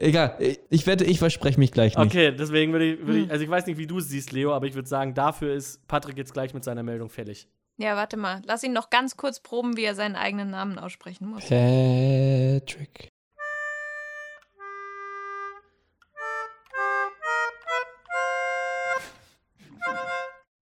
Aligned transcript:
Egal, 0.00 0.38
ich 0.70 0.86
wette, 0.86 1.04
ich 1.04 1.18
verspreche 1.18 1.58
mich 1.58 1.72
gleich 1.72 1.96
nicht. 1.96 2.06
Okay, 2.06 2.30
deswegen 2.30 2.70
würde 2.70 2.92
ich, 2.92 3.04
würd 3.04 3.16
ich, 3.24 3.30
also 3.32 3.42
ich 3.42 3.50
weiß 3.50 3.66
nicht, 3.66 3.78
wie 3.78 3.86
du 3.88 3.98
es 3.98 4.08
siehst, 4.08 4.30
Leo, 4.30 4.54
aber 4.54 4.66
ich 4.66 4.74
würde 4.74 4.88
sagen, 4.88 5.12
dafür 5.12 5.52
ist 5.52 5.86
Patrick 5.88 6.16
jetzt 6.16 6.32
gleich 6.32 6.54
mit 6.54 6.62
seiner 6.62 6.84
Meldung 6.84 7.10
fällig. 7.10 7.48
Ja, 7.78 7.96
warte 7.96 8.16
mal. 8.16 8.40
Lass 8.44 8.62
ihn 8.62 8.72
noch 8.72 8.90
ganz 8.90 9.16
kurz 9.16 9.40
proben, 9.40 9.76
wie 9.76 9.82
er 9.82 9.96
seinen 9.96 10.14
eigenen 10.14 10.50
Namen 10.50 10.78
aussprechen 10.78 11.26
muss. 11.26 11.44
Patrick. 11.46 13.08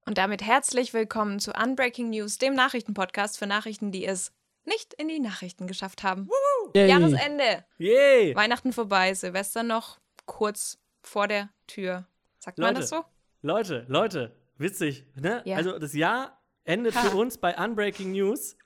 Und 0.06 0.18
damit 0.18 0.42
herzlich 0.42 0.94
willkommen 0.94 1.40
zu 1.40 1.52
Unbreaking 1.52 2.10
News, 2.10 2.38
dem 2.38 2.54
Nachrichtenpodcast 2.54 3.38
für 3.38 3.46
Nachrichten, 3.46 3.92
die 3.92 4.06
es 4.06 4.32
nicht 4.66 4.94
in 4.94 5.08
die 5.08 5.20
Nachrichten 5.20 5.66
geschafft 5.66 6.02
haben. 6.02 6.28
Yay. 6.74 6.88
Jahresende. 6.88 7.64
Yay! 7.78 8.34
Weihnachten 8.34 8.72
vorbei, 8.72 9.14
Silvester 9.14 9.62
noch 9.62 9.98
kurz 10.26 10.78
vor 11.02 11.28
der 11.28 11.48
Tür. 11.66 12.06
Sagt 12.38 12.58
man 12.58 12.68
Leute. 12.68 12.80
das 12.80 12.90
so? 12.90 13.04
Leute, 13.42 13.84
Leute, 13.88 14.36
witzig, 14.58 15.04
ne? 15.14 15.42
Ja. 15.44 15.56
Also 15.56 15.78
das 15.78 15.94
Jahr 15.94 16.42
endet 16.64 16.94
Ha. 16.96 17.02
für 17.02 17.16
uns 17.16 17.38
bei 17.38 17.56
Unbreaking 17.56 18.12
News 18.12 18.56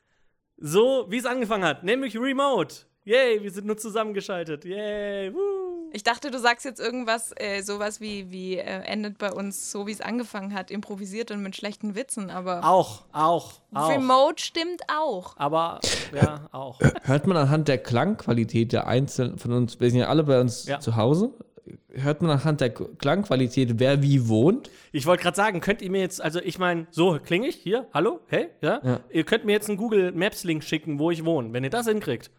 so, 0.56 1.06
wie 1.10 1.18
es 1.18 1.26
angefangen 1.26 1.64
hat, 1.64 1.84
nämlich 1.84 2.16
remote. 2.18 2.86
Yay, 3.04 3.42
wir 3.42 3.50
sind 3.50 3.66
nur 3.66 3.76
zusammengeschaltet. 3.78 4.64
Yay, 4.64 5.32
woo. 5.34 5.59
Ich 5.92 6.04
dachte, 6.04 6.30
du 6.30 6.38
sagst 6.38 6.64
jetzt 6.64 6.80
irgendwas, 6.80 7.32
äh, 7.36 7.62
sowas 7.62 8.00
wie, 8.00 8.30
wie 8.30 8.56
äh, 8.58 8.62
endet 8.62 9.18
bei 9.18 9.32
uns 9.32 9.70
so, 9.72 9.86
wie 9.86 9.92
es 9.92 10.00
angefangen 10.00 10.54
hat, 10.54 10.70
improvisiert 10.70 11.30
und 11.30 11.42
mit 11.42 11.56
schlechten 11.56 11.94
Witzen, 11.96 12.30
aber 12.30 12.60
Auch, 12.64 13.02
auch, 13.12 13.54
auch. 13.74 13.90
Remote 13.90 14.42
stimmt 14.42 14.82
auch. 14.88 15.34
Aber, 15.36 15.80
ja, 16.14 16.48
auch. 16.52 16.78
Hört 17.02 17.26
man 17.26 17.36
anhand 17.36 17.66
der 17.68 17.78
Klangqualität 17.78 18.72
der 18.72 18.86
Einzelnen 18.86 19.38
von 19.38 19.52
uns, 19.52 19.80
wir 19.80 19.90
sind 19.90 19.98
ja 20.00 20.08
alle 20.08 20.22
bei 20.24 20.40
uns 20.40 20.66
Ja. 20.66 20.78
zu 20.80 20.94
Hause, 20.96 21.32
hört 21.92 22.22
man 22.22 22.30
anhand 22.30 22.60
der 22.60 22.70
Klangqualität, 22.70 23.78
wer 23.78 24.02
wie 24.02 24.28
wohnt? 24.28 24.70
Ich 24.92 25.06
wollte 25.06 25.22
gerade 25.22 25.36
sagen, 25.36 25.60
könnt 25.60 25.82
ihr 25.82 25.90
mir 25.90 26.00
jetzt, 26.00 26.20
also 26.22 26.40
ich 26.40 26.58
meine, 26.58 26.86
so 26.90 27.18
klinge 27.24 27.48
ich 27.48 27.56
hier, 27.56 27.86
hallo, 27.92 28.20
hey, 28.28 28.48
ja? 28.60 28.80
Ja. 28.84 29.00
Ihr 29.10 29.24
könnt 29.24 29.44
mir 29.44 29.52
jetzt 29.52 29.68
einen 29.68 29.78
Google 29.78 30.12
Maps 30.12 30.44
Link 30.44 30.62
schicken, 30.64 30.98
wo 30.98 31.10
ich 31.10 31.24
wohne. 31.24 31.52
Wenn 31.52 31.64
ihr 31.64 31.70
das 31.70 31.86
hinkriegt, 31.86 32.30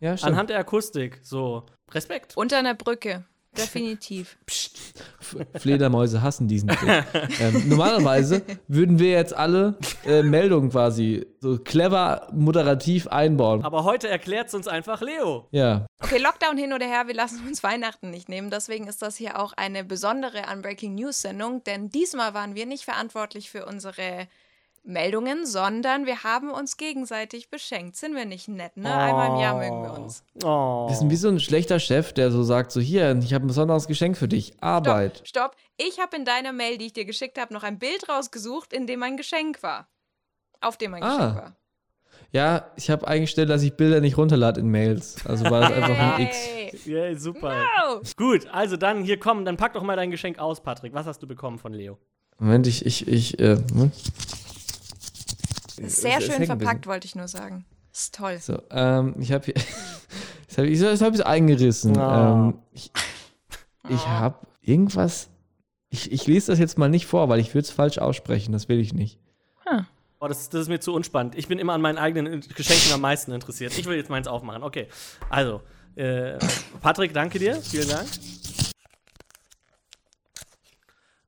Ja, 0.00 0.16
stimmt. 0.16 0.32
anhand 0.32 0.50
der 0.50 0.58
Akustik, 0.58 1.20
so 1.22 1.64
Respekt. 1.92 2.36
Unter 2.36 2.58
einer 2.58 2.74
Brücke. 2.74 3.24
Definitiv. 3.56 4.36
Fledermäuse 5.56 6.22
hassen 6.22 6.48
diesen 6.48 6.68
Trick. 6.68 7.04
ähm, 7.40 7.68
normalerweise 7.68 8.42
würden 8.68 8.98
wir 8.98 9.10
jetzt 9.10 9.34
alle 9.34 9.76
äh, 10.06 10.22
Meldungen 10.22 10.70
quasi 10.70 11.26
so 11.40 11.58
clever 11.58 12.28
moderativ 12.32 13.06
einbauen. 13.06 13.64
Aber 13.64 13.84
heute 13.84 14.08
erklärt 14.08 14.48
es 14.48 14.54
uns 14.54 14.68
einfach 14.68 15.00
Leo. 15.00 15.48
Ja, 15.50 15.86
Okay, 16.04 16.18
Lockdown 16.18 16.58
hin 16.58 16.74
oder 16.74 16.84
her, 16.84 17.06
wir 17.06 17.14
lassen 17.14 17.46
uns 17.46 17.62
Weihnachten 17.62 18.10
nicht 18.10 18.28
nehmen. 18.28 18.50
Deswegen 18.50 18.88
ist 18.88 19.00
das 19.00 19.16
hier 19.16 19.38
auch 19.38 19.54
eine 19.54 19.84
besondere 19.84 20.42
Unbreaking 20.52 20.94
News 20.94 21.22
Sendung, 21.22 21.64
denn 21.64 21.88
diesmal 21.88 22.34
waren 22.34 22.54
wir 22.54 22.66
nicht 22.66 22.84
verantwortlich 22.84 23.50
für 23.50 23.64
unsere 23.64 24.28
Meldungen, 24.84 25.46
sondern 25.46 26.04
wir 26.06 26.22
haben 26.24 26.50
uns 26.50 26.76
gegenseitig 26.76 27.50
beschenkt. 27.50 27.96
Sind 27.96 28.14
wir 28.14 28.26
nicht 28.26 28.48
nett, 28.48 28.76
ne? 28.76 28.94
Einmal 28.94 29.30
im 29.30 29.36
Jahr 29.40 29.56
mögen 29.58 29.82
wir 29.82 29.92
uns. 29.98 30.22
Oh. 30.44 30.88
wir 30.88 30.94
sind 30.94 31.10
wie 31.10 31.16
so 31.16 31.28
ein 31.28 31.40
schlechter 31.40 31.80
Chef, 31.80 32.12
der 32.12 32.30
so 32.30 32.42
sagt, 32.42 32.70
so 32.70 32.80
hier, 32.80 33.18
ich 33.22 33.32
habe 33.32 33.44
ein 33.46 33.48
besonderes 33.48 33.86
Geschenk 33.86 34.16
für 34.18 34.28
dich, 34.28 34.54
Arbeit. 34.62 35.22
Stopp, 35.24 35.54
stopp. 35.54 35.56
Ich 35.78 35.98
habe 35.98 36.16
in 36.16 36.24
deiner 36.24 36.52
Mail, 36.52 36.76
die 36.78 36.86
ich 36.86 36.92
dir 36.92 37.04
geschickt 37.06 37.38
habe, 37.40 37.52
noch 37.54 37.62
ein 37.62 37.78
Bild 37.78 38.08
rausgesucht, 38.08 38.72
in 38.72 38.86
dem 38.86 39.02
ein 39.02 39.16
Geschenk 39.16 39.62
war. 39.62 39.88
Auf 40.60 40.76
dem 40.76 40.94
ein 40.94 41.02
Ah. 41.02 41.16
Geschenk 41.16 41.36
war. 41.36 41.56
Ja, 42.30 42.70
ich 42.76 42.90
habe 42.90 43.06
eingestellt, 43.08 43.48
dass 43.50 43.62
ich 43.62 43.74
Bilder 43.76 44.00
nicht 44.00 44.16
runterlade 44.18 44.60
in 44.60 44.68
Mails. 44.68 45.24
Also 45.24 45.44
war 45.50 45.60
das 45.60 45.72
einfach 45.72 45.98
ein 46.16 46.22
X. 46.26 46.84
Yay, 46.86 47.16
super. 47.16 47.64
Oh. 47.88 48.00
Gut, 48.16 48.46
also 48.52 48.76
dann 48.76 49.02
hier 49.04 49.18
komm, 49.20 49.44
dann 49.44 49.56
pack 49.56 49.72
doch 49.72 49.82
mal 49.82 49.96
dein 49.96 50.10
Geschenk 50.10 50.38
aus, 50.38 50.60
Patrick. 50.60 50.92
Was 50.94 51.06
hast 51.06 51.22
du 51.22 51.26
bekommen 51.28 51.58
von 51.58 51.72
Leo? 51.72 51.96
Moment, 52.38 52.66
ich, 52.66 52.84
ich, 52.84 53.06
ich, 53.06 53.38
äh, 53.38 53.56
Sehr 55.88 56.18
Es- 56.18 56.28
es 56.28 56.34
schön 56.34 56.46
verpackt, 56.46 56.86
wollte 56.86 57.06
ich 57.06 57.14
nur 57.14 57.28
sagen. 57.28 57.64
Ist 57.92 58.14
toll. 58.14 58.38
So, 58.38 58.60
ähm, 58.70 59.14
ich 59.18 59.32
habe 59.32 59.44
hier, 59.44 59.54
das 60.48 60.58
habe 60.58 60.66
ich, 60.68 60.80
das 60.80 61.00
hab 61.00 61.14
ich 61.14 61.24
eingerissen. 61.24 61.96
Ah. 61.98 62.32
Ähm, 62.48 62.58
ich 62.72 62.90
ich 63.88 64.06
habe 64.06 64.46
irgendwas, 64.62 65.28
ich, 65.90 66.10
ich 66.10 66.26
lese 66.26 66.50
das 66.52 66.58
jetzt 66.58 66.78
mal 66.78 66.88
nicht 66.88 67.06
vor, 67.06 67.28
weil 67.28 67.38
ich 67.38 67.54
würde 67.54 67.66
es 67.66 67.70
falsch 67.70 67.98
aussprechen, 67.98 68.52
das 68.52 68.68
will 68.68 68.80
ich 68.80 68.94
nicht. 68.94 69.18
Oh, 70.20 70.26
das, 70.28 70.48
das 70.48 70.62
ist 70.62 70.68
mir 70.68 70.80
zu 70.80 70.94
unspannend. 70.94 71.34
Ich 71.34 71.48
bin 71.48 71.58
immer 71.58 71.74
an 71.74 71.82
meinen 71.82 71.98
eigenen 71.98 72.40
Geschenken 72.40 72.92
am 72.94 73.02
meisten 73.02 73.30
interessiert. 73.32 73.76
Ich 73.76 73.84
will 73.84 73.96
jetzt 73.96 74.08
meins 74.08 74.26
aufmachen. 74.26 74.62
Okay, 74.62 74.88
also, 75.28 75.60
äh, 75.96 76.38
Patrick, 76.80 77.12
danke 77.12 77.38
dir. 77.38 77.56
Vielen 77.60 77.88
Dank. 77.90 78.08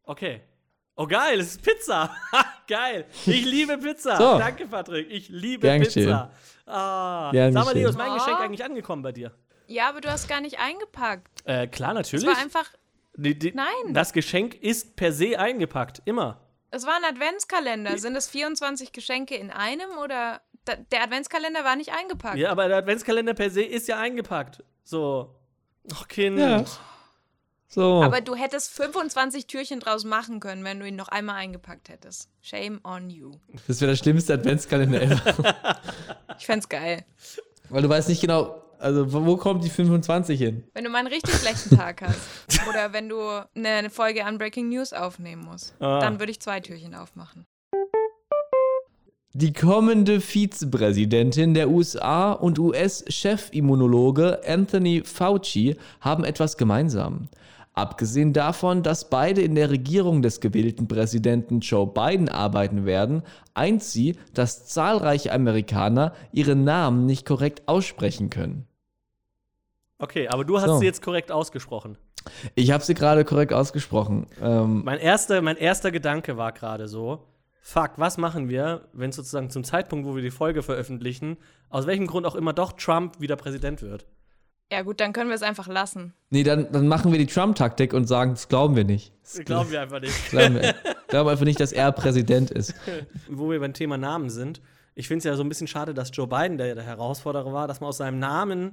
Okay. 0.05 0.41
Oh, 0.97 1.07
geil, 1.07 1.41
es 1.41 1.49
ist 1.53 1.63
Pizza. 1.63 2.11
geil. 2.67 3.05
Ich 3.27 3.45
liebe 3.45 3.77
Pizza. 3.79 4.17
So. 4.17 4.39
Danke, 4.39 4.67
Patrick. 4.67 5.11
Ich 5.11 5.29
liebe 5.29 5.67
Gern 5.67 5.83
Pizza. 5.83 6.31
Ah. 6.67 7.31
Gern 7.33 7.53
Sag 7.53 7.65
mal, 7.67 7.75
Leo, 7.75 7.89
ist 7.91 7.99
mein 7.99 8.15
Geschenk 8.15 8.39
Oh. 8.41 8.43
eigentlich 8.43 8.65
angekommen 8.65 9.03
bei 9.03 9.13
dir? 9.13 9.33
Ja, 9.69 9.89
aber 9.91 10.01
du 10.01 10.11
hast 10.11 10.27
gar 10.29 10.41
nicht 10.41 10.59
eingepackt. 10.59 11.43
Äh, 11.45 11.67
klar, 11.67 11.91
Es 11.91 11.97
natürlich. 11.97 12.27
war 12.27 12.39
einfach, 12.39 12.65
Die- 13.15 13.39
die- 13.39 13.53
Nein. 13.53 13.93
Das 13.93 14.13
Geschenk 14.13 14.55
ist 14.55 14.97
per 14.97 15.13
se 15.13 15.39
eingepackt. 15.39 16.01
Immer. 16.07 16.41
es 16.71 16.87
war 16.87 16.95
ein 16.97 17.05
Adventskalender. 17.05 17.97
Sind 17.99 18.17
es 18.17 18.29
24 18.29 18.93
Geschenke 18.93 19.35
in 19.37 19.51
einem 19.51 19.91
oder 20.03 20.41
da, 20.65 20.77
der 20.77 21.03
Adventskalender 21.05 21.63
war 21.65 21.77
nicht 21.77 21.93
eingepackt? 21.93 22.37
Ja, 22.37 22.51
aber 22.51 22.69
der 22.69 22.79
Adventskalender 22.79 23.35
per 23.35 23.51
se 23.51 23.63
ist 23.63 23.87
ja 23.89 23.99
eingepackt. 23.99 24.63
So. 24.85 25.35
Ach, 25.95 26.09
Kind. 26.09 26.39
Ja. 26.39 26.65
So. 27.69 28.03
Aber 28.03 28.21
du 28.21 28.35
hättest 28.35 28.71
25 28.71 29.47
Türchen 29.47 29.81
draus 29.81 30.05
machen 30.05 30.41
können, 30.41 30.65
wenn 30.65 30.79
du 30.81 30.87
ihn 30.87 30.97
noch 30.97 31.09
einmal 31.09 31.37
eingepackt 31.37 31.89
hättest. 31.89 32.29
Shame 32.41 32.81
on 32.85 33.11
you. 33.11 33.33
das 33.67 33.81
wäre 33.81 33.91
der 33.93 33.97
schlimmste 33.97 34.35
Adventskalender 34.35 35.03
ever. 35.03 35.77
Ich 36.39 36.47
fänd's 36.47 36.69
geil. 36.69 37.05
weil 37.69 37.83
du 37.83 37.89
weißt 37.89 38.09
nicht 38.09 38.21
genau, 38.21 38.63
also 38.79 39.13
wo 39.13 39.37
kommt 39.37 39.65
die 39.65 39.71
25 39.71 40.39
hin? 40.39 40.65
Wenn 40.75 40.85
du 40.85 40.91
mal 40.91 40.99
einen 40.99 41.09
richtig 41.09 41.35
schlechten 41.35 41.77
Tag 41.77 42.03
hast. 42.03 42.21
Oder 42.69 42.93
wenn 42.93 43.09
du 43.09 43.19
eine 43.55 43.91
Folge 43.91 44.25
Unbreaking 44.25 44.69
News 44.69 44.93
aufnehmen 44.93 45.45
musst. 45.45 45.75
Ah. 45.81 46.01
Dann 46.01 46.19
würde 46.21 46.31
ich 46.31 46.41
zwei 46.41 46.61
Türchen 46.61 46.95
aufmachen. 46.95 47.47
Die 49.33 49.53
kommende 49.53 50.23
Vizepräsidentin 50.23 51.53
der 51.53 51.69
USA 51.69 52.33
und 52.33 52.59
US-Chefimmunologe 52.59 54.41
Anthony 54.47 55.03
Fauci 55.05 55.77
haben 56.01 56.25
etwas 56.25 56.57
gemeinsam. 56.57 57.29
Abgesehen 57.77 58.33
davon, 58.33 58.83
dass 58.83 59.11
beide 59.11 59.43
in 59.43 59.55
der 59.55 59.69
Regierung 59.69 60.23
des 60.23 60.41
gewählten 60.41 60.89
Präsidenten 60.89 61.61
Joe 61.61 61.87
Biden 61.87 62.31
arbeiten 62.31 62.87
werden, 62.87 63.23
eint 63.53 63.83
sie, 63.83 64.17
dass 64.33 64.67
zahlreiche 64.67 65.31
Amerikaner 65.31 66.15
ihre 66.33 66.57
Namen 66.57 67.05
nicht 67.05 67.27
korrekt 67.27 67.69
aussprechen 67.69 68.31
können. 68.31 68.67
Okay, 69.99 70.27
aber 70.29 70.47
du 70.47 70.57
hast 70.57 70.67
So. 70.69 70.79
sie 70.79 70.87
jetzt 70.87 71.03
korrekt 71.03 71.31
ausgesprochen. 71.31 71.99
Ich 72.55 72.71
habe 72.71 72.83
sie 72.83 72.95
gerade 72.95 73.27
korrekt 73.27 73.53
ausgesprochen. 73.53 74.27
Ähm, 74.43 74.83
Mein 74.83 74.99
erster, 74.99 75.43
mein 75.43 75.59
erster 75.59 75.93
Gedanke 75.93 76.39
war 76.39 76.53
gerade 76.53 76.89
so: 76.89 77.25
Fuck, 77.61 77.93
was 77.97 78.17
machen 78.17 78.49
wir, 78.49 78.89
wenn 78.95 79.13
sozusagen 79.13 79.51
zum 79.51 79.65
Zeitpunkt, 79.65 80.07
wo 80.07 80.17
wir 80.17 80.23
die 80.23 80.31
Folge 80.31 80.63
veröffentlichen, 80.63 81.37
aus 81.69 81.87
welchem 81.87 82.07
Grund 82.07 82.25
auch 82.25 82.37
immer 82.37 82.55
doch 82.55 82.73
Trump 82.73 83.21
wieder 83.21 83.37
Präsident 83.37 83.83
wird? 83.83 84.07
Ja, 84.73 84.83
gut, 84.83 85.01
dann 85.01 85.13
können 85.13 85.29
wir 85.31 85.37
es 85.37 85.43
einfach 85.43 85.69
lassen. 85.69 86.13
nee, 86.31 86.43
dann, 86.43 86.71
dann 86.73 86.89
machen 86.89 87.13
wir 87.13 87.19
die 87.21 87.27
Trump-Taktik 87.27 87.93
und 87.95 88.07
sagen, 88.07 88.33
das 88.33 88.49
glauben 88.49 88.75
wir 88.75 88.85
nicht. 88.85 89.13
Das 89.23 89.39
Glauben 89.45 89.71
wir 89.71 89.81
einfach 89.81 90.01
nicht. 90.01 90.31
glauben 90.31 90.55
wir. 90.57 90.75
glauben 91.09 91.29
einfach 91.31 91.45
nicht, 91.45 91.61
dass 91.61 91.73
er 91.73 91.93
Präsident 91.93 92.51
ist. 92.51 92.75
wo 93.29 93.51
wir 93.51 93.61
beim 93.61 93.75
Thema 93.75 93.97
Namen 93.97 94.29
sind. 94.31 94.61
Ich 94.97 95.07
finde 95.09 95.19
es 95.19 95.25
ja 95.25 95.37
so 95.37 95.45
ein 95.45 95.49
bisschen 95.49 95.67
schade, 95.69 95.95
dass 95.95 96.11
Joe 96.13 96.27
Biden 96.27 96.59
der, 96.59 96.75
der 96.75 96.83
Herausforderer 96.85 97.53
war, 97.53 97.69
dass 97.69 97.81
man 97.81 97.89
aus 97.89 97.99
seinem 97.99 98.19
Namen, 98.19 98.73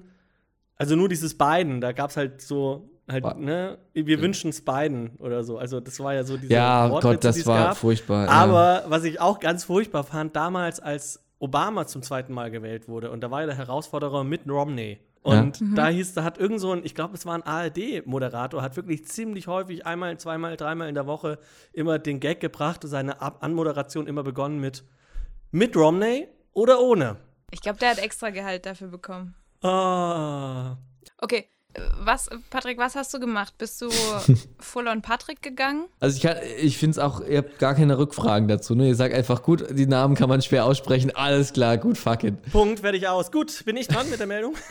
also 0.77 0.95
nur 0.95 1.09
dieses 1.09 1.37
Biden, 1.37 1.79
da 1.81 1.91
gab 1.91 2.09
es 2.09 2.17
halt 2.17 2.41
so, 2.41 2.89
halt, 3.07 3.37
ne, 3.37 3.77
wir 3.93 4.19
wünschen 4.21 4.49
es 4.49 4.63
Biden 4.65 5.11
oder 5.19 5.43
so. 5.43 5.57
Also 5.59 5.79
das 5.79 5.99
war 5.99 6.13
ja 6.15 6.23
so 6.23 6.37
diese 6.37 6.53
Ja, 6.53 6.89
Wortwitze, 6.89 7.13
Gott, 7.15 7.23
das 7.25 7.45
war 7.45 7.65
gab. 7.67 7.77
furchtbar. 7.77 8.25
ja. 8.25 8.31
Aber 8.31 8.83
was 8.87 9.03
ich 9.03 9.19
auch 9.21 9.39
ganz 9.39 9.63
furchtbar 9.65 10.03
fand, 10.03 10.35
damals, 10.35 10.79
als 10.79 11.23
Obama 11.39 11.85
zum 11.85 12.01
zweiten 12.01 12.33
Mal 12.33 12.49
gewählt 12.49 12.87
wurde, 12.87 13.11
und 13.11 13.21
da 13.21 13.29
war 13.29 13.41
ja 13.41 13.47
der 13.47 13.57
Herausforderer 13.57 14.23
Mitt 14.23 14.41
Romney. 14.49 14.99
Und 15.23 15.63
da 15.75 15.87
hieß, 15.87 16.13
da 16.13 16.23
hat 16.23 16.37
irgend 16.37 16.59
so 16.59 16.71
ein, 16.73 16.83
ich 16.83 16.93
glaube, 16.95 17.15
es 17.15 17.25
war 17.25 17.33
ein 17.35 17.43
ARD-Moderator, 17.43 18.61
hat 18.61 18.75
wirklich 18.75 19.05
ziemlich 19.05 19.47
häufig 19.47 19.85
einmal, 19.85 20.17
zweimal, 20.17 20.57
dreimal 20.57 20.89
in 20.89 20.95
der 20.95 21.07
Woche 21.07 21.39
immer 21.71 21.97
den 21.97 22.19
Gag 22.19 22.39
gebracht, 22.41 22.81
seine 22.83 23.21
Ab 23.21 23.37
Anmoderation 23.41 24.05
immer 24.07 24.23
begonnen 24.23 24.59
mit 24.59 24.83
mit 25.51 25.75
Romney 25.77 26.27
oder 26.53 26.79
ohne. 26.81 27.17
Ich 27.51 27.61
glaube, 27.61 27.79
der 27.79 27.91
hat 27.91 27.99
extra 27.99 28.31
Gehalt 28.31 28.65
dafür 28.65 28.87
bekommen. 28.89 29.35
Ah. 29.61 30.77
Okay, 31.19 31.47
was, 32.03 32.29
Patrick, 32.49 32.77
was 32.77 32.95
hast 32.95 33.13
du 33.13 33.19
gemacht? 33.19 33.53
Bist 33.57 33.81
du 33.81 33.89
full 34.59 34.87
on 34.87 35.01
Patrick 35.01 35.41
gegangen? 35.41 35.85
Also 35.99 36.17
ich, 36.17 36.21
kann- 36.23 36.37
ich 36.59 36.77
finde 36.77 36.91
es 36.91 36.99
auch, 36.99 37.21
ihr 37.21 37.37
habt 37.39 37.59
gar 37.59 37.75
keine 37.75 37.97
Rückfragen 37.97 38.47
dazu. 38.47 38.75
Ne? 38.75 38.87
Ihr 38.89 38.95
sagt 38.95 39.13
einfach, 39.13 39.41
gut, 39.41 39.65
die 39.71 39.85
Namen 39.87 40.15
kann 40.15 40.29
man 40.29 40.41
schwer 40.41 40.65
aussprechen. 40.65 41.11
Alles 41.15 41.53
klar, 41.53 41.77
gut, 41.77 41.97
fuck 41.97 42.23
it. 42.23 42.41
Punkt, 42.51 42.81
fertig 42.81 43.07
aus. 43.07 43.31
Gut, 43.31 43.63
bin 43.65 43.77
ich 43.77 43.87
dran 43.87 44.09
mit 44.09 44.19
der 44.19 44.27
Meldung? 44.27 44.55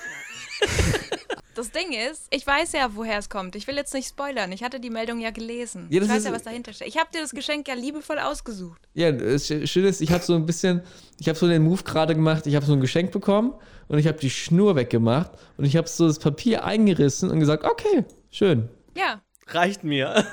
Das 1.55 1.70
Ding 1.70 1.93
ist, 1.93 2.29
ich 2.31 2.47
weiß 2.47 2.73
ja, 2.73 2.91
woher 2.94 3.19
es 3.19 3.29
kommt. 3.29 3.56
Ich 3.56 3.67
will 3.67 3.76
jetzt 3.76 3.93
nicht 3.93 4.09
spoilern. 4.09 4.53
Ich 4.53 4.62
hatte 4.62 4.81
die 4.81 4.88
Meldung 4.88 5.20
ja 5.20 5.31
gelesen. 5.31 5.87
Ja, 5.91 6.00
ich 6.00 6.09
weiß 6.09 6.25
ja, 6.25 6.32
was 6.32 6.44
dahinter 6.44 6.73
steht. 6.73 6.88
Ich 6.88 6.97
habe 6.97 7.11
dir 7.12 7.20
das 7.20 7.32
Geschenk 7.32 7.69
ja 7.69 7.75
liebevoll 7.75 8.19
ausgesucht. 8.19 8.81
Ja, 8.94 9.12
das 9.12 9.47
Schöne 9.47 9.88
ist, 9.88 10.00
ich 10.00 10.12
habe 10.12 10.25
so 10.25 10.35
ein 10.35 10.47
bisschen, 10.47 10.82
ich 11.20 11.29
habe 11.29 11.38
so 11.38 11.47
den 11.47 11.62
Move 11.62 11.82
gerade 11.82 12.14
gemacht, 12.14 12.47
ich 12.47 12.56
habe 12.56 12.64
so 12.64 12.73
ein 12.73 12.81
Geschenk 12.81 13.12
bekommen 13.12 13.53
und 13.88 13.99
ich 13.99 14.06
habe 14.06 14.19
die 14.19 14.31
Schnur 14.31 14.76
weggemacht 14.76 15.32
und 15.59 15.67
ich 15.67 15.76
habe 15.76 15.88
so 15.88 16.06
das 16.06 16.19
Papier 16.19 16.64
eingerissen 16.64 17.31
und 17.31 17.38
gesagt, 17.38 17.64
okay, 17.64 18.06
schön. 18.31 18.70
Ja. 18.97 19.20
Reicht 19.49 19.85
mir. 19.85 20.25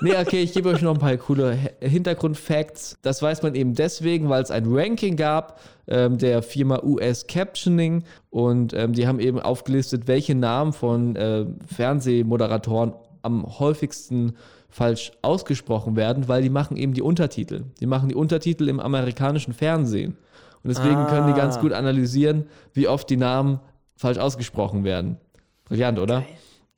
Nee, 0.00 0.16
okay, 0.16 0.42
ich 0.42 0.52
gebe 0.52 0.68
euch 0.70 0.80
noch 0.82 0.94
ein 0.94 0.98
paar 1.00 1.16
coole 1.16 1.56
Hintergrundfacts. 1.80 2.96
Das 3.02 3.22
weiß 3.22 3.42
man 3.42 3.54
eben 3.54 3.74
deswegen, 3.74 4.28
weil 4.28 4.42
es 4.42 4.50
ein 4.50 4.64
Ranking 4.66 5.16
gab 5.16 5.60
ähm, 5.86 6.18
der 6.18 6.42
Firma 6.42 6.80
US 6.82 7.26
Captioning 7.26 8.04
und 8.30 8.72
ähm, 8.72 8.92
die 8.94 9.06
haben 9.06 9.20
eben 9.20 9.38
aufgelistet, 9.38 10.08
welche 10.08 10.34
Namen 10.34 10.72
von 10.72 11.14
äh, 11.16 11.46
Fernsehmoderatoren 11.74 12.94
am 13.22 13.58
häufigsten 13.58 14.32
falsch 14.68 15.12
ausgesprochen 15.20 15.96
werden, 15.96 16.28
weil 16.28 16.42
die 16.42 16.50
machen 16.50 16.76
eben 16.76 16.94
die 16.94 17.02
Untertitel. 17.02 17.64
Die 17.80 17.86
machen 17.86 18.08
die 18.08 18.14
Untertitel 18.14 18.68
im 18.68 18.80
amerikanischen 18.80 19.52
Fernsehen. 19.52 20.16
Und 20.64 20.68
deswegen 20.68 20.96
Ah. 20.96 21.06
können 21.06 21.26
die 21.26 21.38
ganz 21.38 21.58
gut 21.60 21.72
analysieren, 21.72 22.46
wie 22.72 22.88
oft 22.88 23.10
die 23.10 23.16
Namen 23.16 23.60
falsch 23.96 24.18
ausgesprochen 24.18 24.84
werden. 24.84 25.18
Brillant, 25.66 25.98
oder? 25.98 26.24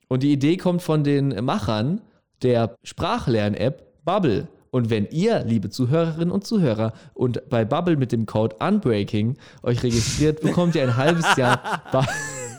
Und 0.09 0.23
die 0.23 0.33
Idee 0.33 0.57
kommt 0.57 0.83
von 0.83 1.05
den 1.05 1.45
Machern 1.45 2.01
der 2.43 2.77
Sprachlern-App 2.83 4.05
Bubble. 4.05 4.49
Und 4.71 4.91
wenn 4.91 5.07
ihr, 5.11 5.45
liebe 5.45 5.71
Zuhörerinnen 5.71 6.33
und 6.33 6.47
Zuhörer, 6.47 6.93
und 7.15 7.49
bei 7.49 7.65
Bubble 7.65 7.97
mit 7.97 8.11
dem 8.13 8.27
Code 8.27 8.57
Unbreaking 8.59 9.37
euch 9.63 9.83
registriert, 9.83 10.41
bekommt 10.41 10.75
ihr 10.75 10.83
ein 10.83 10.97
halbes 10.97 11.37
Jahr. 11.37 11.83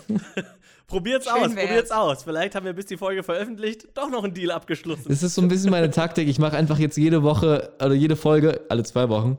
Probiert's 0.88 1.26
Schön 1.26 1.44
aus, 1.44 1.56
wär's. 1.56 1.66
probiert's 1.66 1.92
aus. 1.92 2.24
Vielleicht 2.24 2.56
haben 2.56 2.66
wir 2.66 2.74
bis 2.74 2.86
die 2.86 2.98
Folge 2.98 3.24
veröffentlicht 3.24 3.88
doch 3.96 4.10
noch 4.10 4.24
einen 4.24 4.34
Deal 4.34 4.52
abgeschlossen. 4.52 5.06
das 5.08 5.24
ist 5.24 5.36
so 5.36 5.42
ein 5.42 5.48
bisschen 5.48 5.72
meine 5.72 5.90
Taktik. 5.90 6.28
Ich 6.28 6.40
mache 6.40 6.56
einfach 6.56 6.78
jetzt 6.78 6.96
jede 6.98 7.24
Woche 7.24 7.74
oder 7.80 7.94
jede 7.94 8.16
Folge, 8.16 8.62
alle 8.70 8.84
zwei 8.84 9.10
Wochen, 9.10 9.38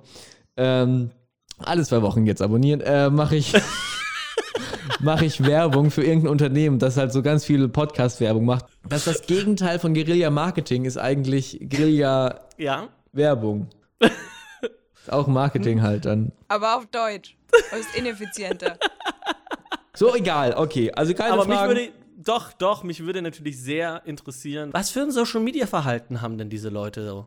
ähm, 0.56 1.10
alle 1.58 1.84
zwei 1.84 2.02
Wochen 2.02 2.26
jetzt 2.26 2.42
abonnieren, 2.42 2.80
äh, 2.80 3.10
mache 3.10 3.36
ich. 3.36 3.52
mache 5.00 5.24
ich 5.24 5.44
Werbung 5.44 5.90
für 5.90 6.04
irgendein 6.04 6.30
Unternehmen, 6.30 6.78
das 6.78 6.96
halt 6.96 7.12
so 7.12 7.22
ganz 7.22 7.44
viel 7.44 7.68
Podcast-Werbung 7.68 8.44
macht. 8.44 8.66
Das 8.88 9.04
das 9.04 9.22
Gegenteil 9.22 9.78
von 9.78 9.94
Guerilla-Marketing 9.94 10.84
ist 10.84 10.96
eigentlich 10.96 11.58
Guerilla-Werbung. 11.60 13.68
Ja. 14.00 14.08
Auch 15.08 15.28
Marketing 15.28 15.82
halt 15.82 16.04
dann. 16.04 16.32
Aber 16.48 16.76
auf 16.76 16.86
Deutsch. 16.86 17.36
Das 17.70 17.80
ist 17.80 17.96
ineffizienter. 17.96 18.76
So, 19.94 20.14
egal, 20.14 20.54
okay. 20.54 20.92
Also 20.92 21.14
keine 21.14 21.32
Aber 21.32 21.46
mich 21.46 21.56
Fragen. 21.56 21.74
würde, 21.74 21.88
doch, 22.16 22.52
doch, 22.52 22.82
mich 22.82 23.04
würde 23.04 23.22
natürlich 23.22 23.62
sehr 23.62 24.02
interessieren, 24.04 24.70
was 24.72 24.90
für 24.90 25.02
ein 25.02 25.10
Social-Media-Verhalten 25.10 26.20
haben 26.20 26.38
denn 26.38 26.50
diese 26.50 26.68
Leute 26.68 27.06
so? 27.06 27.26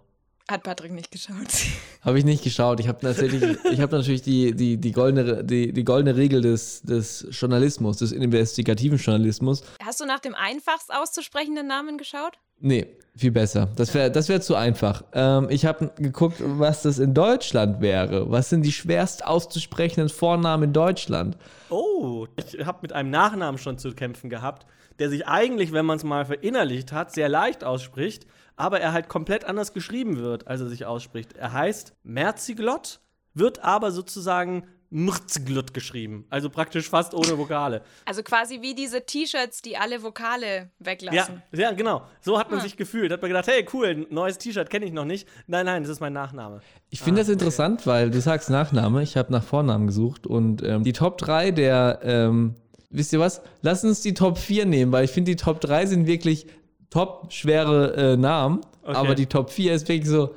Hat 0.50 0.64
Patrick 0.64 0.92
nicht 0.92 1.12
geschaut. 1.12 1.36
Habe 2.02 2.18
ich 2.18 2.26
nicht 2.26 2.44
geschaut. 2.44 2.80
Ich 2.80 2.88
habe 2.88 2.98
tatsächlich, 3.00 3.44
ich 3.72 3.82
habe 3.82 3.96
natürlich 3.96 4.24
die, 4.24 4.56
die, 4.56 4.78
die, 4.78 4.92
goldene, 4.92 5.44
die, 5.44 5.72
die 5.72 5.84
goldene 5.84 6.16
Regel 6.16 6.42
des, 6.42 6.82
des 6.82 7.28
Journalismus, 7.30 7.98
des 7.98 8.12
investigativen 8.12 8.98
Journalismus. 8.98 9.64
Hast 9.84 10.00
du 10.00 10.06
nach 10.06 10.20
dem 10.20 10.34
einfachst 10.34 10.92
auszusprechenden 10.92 11.68
Namen 11.68 12.00
geschaut? 12.00 12.40
Nee, 12.62 12.88
viel 13.16 13.30
besser. 13.30 13.70
Das 13.76 13.94
wäre 13.94 14.10
das 14.10 14.28
wär 14.28 14.42
zu 14.42 14.56
einfach. 14.56 15.04
Ähm, 15.14 15.48
ich 15.52 15.66
habe 15.66 15.92
geguckt, 15.98 16.38
was 16.40 16.82
das 16.82 16.98
in 16.98 17.14
Deutschland 17.14 17.80
wäre. 17.80 18.32
Was 18.32 18.50
sind 18.50 18.64
die 18.64 18.72
schwerst 18.72 19.28
auszusprechenden 19.28 20.10
Vornamen 20.10 20.64
in 20.64 20.74
Deutschland? 20.74 21.38
Oh, 21.70 22.26
ich 22.38 22.66
habe 22.66 22.80
mit 22.82 22.94
einem 22.94 23.12
Nachnamen 23.12 23.60
schon 23.60 23.78
zu 23.78 23.92
kämpfen 23.92 24.32
gehabt, 24.32 24.66
der 24.98 25.12
sich 25.12 25.28
eigentlich, 25.28 25.74
wenn 25.74 25.86
man 25.86 25.98
es 25.98 26.04
mal 26.04 26.26
verinnerlicht 26.26 26.92
hat, 26.92 27.14
sehr 27.14 27.30
leicht 27.30 27.64
ausspricht, 27.64 28.26
aber 28.60 28.80
er 28.82 28.94
halt 28.94 29.08
komplett 29.10 29.46
anders 29.46 29.74
geschrieben 29.74 30.18
wird, 30.18 30.48
als 30.48 30.62
er 30.62 30.68
sich 30.70 30.86
ausspricht. 30.86 31.34
Er 31.34 31.54
heißt 31.54 31.94
Merziglott, 32.04 33.00
wird 33.34 33.64
aber 33.64 33.92
sozusagen 33.92 34.64
Mrzglott 34.92 35.76
geschrieben, 35.76 36.26
also 36.32 36.50
praktisch 36.50 36.90
fast 36.90 37.14
ohne 37.14 37.38
Vokale. 37.38 37.84
Also 38.06 38.24
quasi 38.24 38.62
wie 38.64 38.74
diese 38.74 39.06
T-Shirts, 39.06 39.62
die 39.62 39.78
alle 39.78 40.02
Vokale 40.02 40.56
Ja, 40.56 40.70
weglassen. 40.80 41.44
ja, 41.52 41.72
genau. 41.74 42.02
So 42.22 42.40
hat 42.40 42.50
man 42.50 42.60
Ah. 42.60 42.64
sich 42.64 42.76
gefühlt. 42.76 43.12
Hat 43.12 43.22
man 43.22 43.30
gedacht, 43.30 43.46
hey, 43.48 43.64
cool, 43.72 43.86
ein 43.86 44.06
neues 44.10 44.40
T-Shirt 44.40 44.68
kenne 44.72 44.86
ich 44.88 44.92
noch 44.92 45.06
nicht. 45.06 45.28
Nein, 45.46 45.68
nein, 45.68 45.84
das 45.84 45.92
ist 45.92 46.00
mein 46.00 46.14
Nachname. 46.14 46.62
Ich 46.90 47.02
finde 47.02 47.22
das 47.22 47.30
interessant, 47.30 47.86
weil 47.86 48.10
du 48.10 48.20
sagst 48.20 48.50
Nachname. 48.50 49.04
Ich 49.04 49.16
habe 49.16 49.32
nach 49.32 49.44
Vornamen 49.44 49.86
gesucht 49.86 50.26
und 50.26 50.64
ähm, 50.64 50.84
die 50.84 50.94
Top 50.94 51.20
3 51.20 51.52
der, 51.52 52.00
ähm, 52.02 52.56
wisst 52.90 53.14
ihr 53.14 53.20
was? 53.20 53.42
Lass 53.62 53.84
uns 53.84 54.02
die 54.02 54.16
Top 54.16 54.40
4 54.40 54.66
nehmen, 54.66 54.92
weil 54.92 55.06
ich 55.06 55.12
finde, 55.12 55.30
die 55.30 55.36
Top 55.38 55.62
3 55.62 55.86
sind 55.86 56.08
wirklich 56.08 56.48
top 56.90 57.32
schwere 57.32 57.94
äh, 58.14 58.18
Namen, 58.18 58.62
Okay. 58.84 58.96
aber 58.98 59.14
die 59.16 59.26
Top 59.28 59.52
4 59.52 59.74
ist 59.74 59.88
wirklich 59.88 60.10
so, 60.10 60.34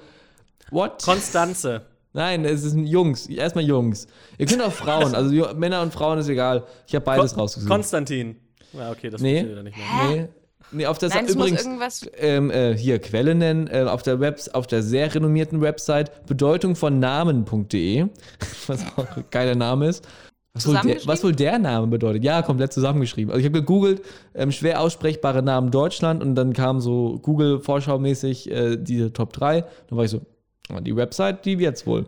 what? 0.70 1.02
Konstanze. 1.02 1.82
Nein, 2.12 2.44
es 2.44 2.60
sind 2.62 2.84
Jungs. 2.86 3.26
Erstmal 3.28 3.64
Jungs. 3.64 4.06
Ihr 4.36 4.44
könnt 4.46 4.60
auch 4.62 4.72
Frauen, 4.72 5.14
also 5.14 5.32
Männer 5.54 5.80
und 5.80 5.92
Frauen 5.94 6.18
ist 6.18 6.28
egal. 6.28 6.64
Ich 6.86 6.94
habe 6.94 7.04
beides 7.04 7.32
Kon- 7.32 7.40
rausgesucht. 7.40 7.70
Konstantin. 7.70 8.36
Ja, 8.74 8.90
okay, 8.90 9.08
das 9.08 9.22
Nee. 9.22 9.40
funktioniert 9.44 9.56
ja 9.56 9.62
nicht 9.62 9.76
mehr. 10.10 10.16
nee, 10.16 10.28
nee, 10.72 10.86
auf 10.86 10.98
der 10.98 11.08
Nein, 11.08 11.24
es 11.24 11.34
übrigens 11.34 11.64
muss 11.64 11.66
irgendwas. 11.66 12.10
ähm, 12.18 12.50
äh, 12.50 12.76
hier 12.76 12.98
Quelle 12.98 13.34
nennen, 13.34 13.66
äh, 13.68 13.84
auf 13.88 14.02
der 14.02 14.20
Webs 14.20 14.48
auf 14.50 14.66
der 14.66 14.82
sehr 14.82 15.14
renommierten 15.14 15.62
Website 15.62 16.26
Bedeutung 16.26 16.76
von 16.76 16.98
Namen.de, 16.98 18.06
was 18.66 18.84
auch 18.96 19.16
ein 19.16 19.24
geiler 19.30 19.54
Name 19.54 19.88
ist. 19.88 20.06
Was 20.54 20.66
wohl, 20.66 20.78
der, 20.84 20.96
was 21.06 21.24
wohl 21.24 21.32
der 21.32 21.58
Name 21.58 21.86
bedeutet? 21.86 22.24
Ja, 22.24 22.42
komplett 22.42 22.74
zusammengeschrieben. 22.74 23.32
Also 23.32 23.40
ich 23.40 23.46
habe 23.46 23.60
gegoogelt, 23.60 24.02
ähm, 24.34 24.52
schwer 24.52 24.82
aussprechbare 24.82 25.42
Namen 25.42 25.70
Deutschland 25.70 26.22
und 26.22 26.34
dann 26.34 26.52
kam 26.52 26.80
so 26.80 27.18
Google 27.22 27.60
vorschaumäßig 27.60 28.50
äh, 28.50 28.76
diese 28.76 29.14
Top 29.14 29.32
3. 29.32 29.62
Dann 29.62 29.96
war 29.96 30.04
ich 30.04 30.10
so, 30.10 30.20
ah, 30.68 30.80
die 30.82 30.94
Website, 30.94 31.46
die 31.46 31.58
wird's 31.58 31.86
wohl. 31.86 32.06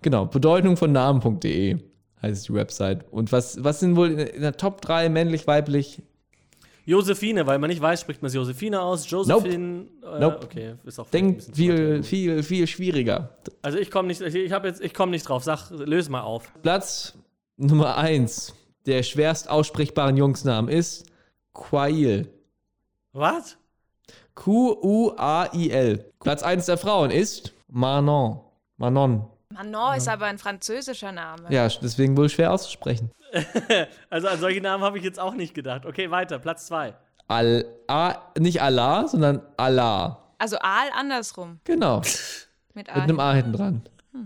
Genau, 0.00 0.26
Bedeutung 0.26 0.76
von 0.76 0.92
Namen.de 0.92 1.78
heißt 2.22 2.48
die 2.48 2.54
Website. 2.54 3.04
Und 3.10 3.32
was, 3.32 3.62
was 3.64 3.80
sind 3.80 3.96
wohl 3.96 4.12
in, 4.12 4.40
der 4.42 4.56
Top 4.56 4.80
3 4.80 5.08
männlich, 5.08 5.48
weiblich? 5.48 6.02
Josephine, 6.84 7.46
weil 7.46 7.58
man 7.58 7.68
nicht 7.68 7.80
weiß, 7.80 8.00
spricht 8.00 8.22
man 8.22 8.28
es 8.28 8.34
Josephine 8.34 8.80
aus. 8.80 9.10
Josephine. 9.10 9.86
Äh, 10.04 10.20
Nope. 10.20 10.40
Okay, 10.44 10.74
ist 10.84 11.00
auch 11.00 11.06
vielleicht 11.08 11.24
ein 11.24 11.28
Denk 11.28 11.36
bisschen 11.38 11.54
zu 11.54 11.60
viel, 11.60 12.02
viel, 12.04 12.42
viel 12.44 12.66
schwieriger. 12.68 13.36
Also 13.60 13.78
ich 13.78 13.90
komme 13.90 14.06
nicht, 14.06 14.20
ich, 14.20 14.34
ich 14.36 14.52
habe 14.52 14.68
jetzt, 14.68 14.80
ich 14.80 14.94
komme 14.94 15.10
nicht 15.10 15.28
drauf. 15.28 15.42
Sag, 15.42 15.70
löse 15.70 16.10
mal 16.10 16.22
auf. 16.22 16.52
Platz 16.62 17.14
Nummer 17.56 17.96
1 17.96 18.54
der 18.86 19.02
schwerst 19.02 19.48
aussprechbaren 19.48 20.16
Jungsnamen 20.16 20.70
ist 20.70 21.06
Quail. 21.54 22.28
Was? 23.12 23.56
Q-U-A-I-L. 24.34 26.12
Platz 26.20 26.42
1 26.42 26.66
der 26.66 26.78
Frauen 26.78 27.10
ist 27.10 27.52
Manon. 27.68 28.40
Manon. 28.76 29.28
Manon 29.50 29.96
ist 29.96 30.08
aber 30.08 30.26
ein 30.26 30.38
französischer 30.38 31.12
Name. 31.12 31.44
Ja, 31.50 31.68
deswegen 31.68 32.16
wohl 32.16 32.28
schwer 32.28 32.52
auszusprechen. 32.52 33.10
Also 34.10 34.28
an 34.28 34.38
solche 34.38 34.60
Namen 34.60 34.84
habe 34.84 34.98
ich 34.98 35.04
jetzt 35.04 35.18
auch 35.18 35.34
nicht 35.34 35.54
gedacht. 35.54 35.86
Okay, 35.86 36.10
weiter. 36.10 36.38
Platz 36.38 36.66
zwei. 36.66 36.94
Al 37.28 37.64
A, 37.86 38.16
nicht 38.38 38.60
Allah, 38.60 39.08
sondern 39.08 39.40
Allah. 39.56 40.22
Also 40.36 40.58
Aal 40.58 40.90
andersrum. 40.94 41.58
Genau. 41.64 42.02
Mit 42.74 42.90
A. 42.90 42.94
Mit 42.94 43.04
einem 43.04 43.20
A 43.20 43.32
hinten 43.32 43.52
dran. 43.54 43.82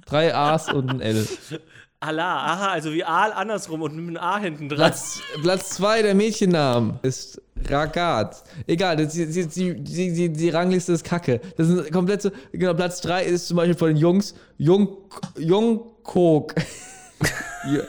Drei 0.06 0.34
A's 0.34 0.72
und 0.72 0.90
ein 0.90 1.00
L. 1.00 1.28
Allah. 2.06 2.36
Aha, 2.52 2.68
also 2.68 2.92
wie 2.92 3.04
Aal 3.04 3.32
andersrum 3.32 3.82
und 3.82 3.94
mit 3.96 4.06
einem 4.06 4.16
A 4.16 4.38
hinten 4.38 4.68
dran. 4.68 4.78
Platz, 4.78 5.20
Platz 5.42 5.70
zwei 5.70 6.02
der 6.02 6.14
Mädchennamen 6.14 6.98
ist 7.02 7.40
Ragat. 7.68 8.44
Egal, 8.66 8.96
das, 8.96 9.12
die, 9.14 9.26
die, 9.26 9.46
die, 9.82 10.12
die, 10.12 10.28
die 10.32 10.48
Rangliste 10.50 10.92
ist 10.92 11.04
kacke. 11.04 11.40
Das 11.56 11.68
ist 11.68 11.90
komplett 11.92 12.22
so. 12.22 12.30
Genau, 12.52 12.74
Platz 12.74 13.00
drei 13.00 13.24
ist 13.24 13.48
zum 13.48 13.56
Beispiel 13.56 13.76
von 13.76 13.88
den 13.88 13.96
Jungs 13.96 14.34
Jung, 14.58 14.96
Jungkok. 15.38 16.54
Ju- 17.68 17.84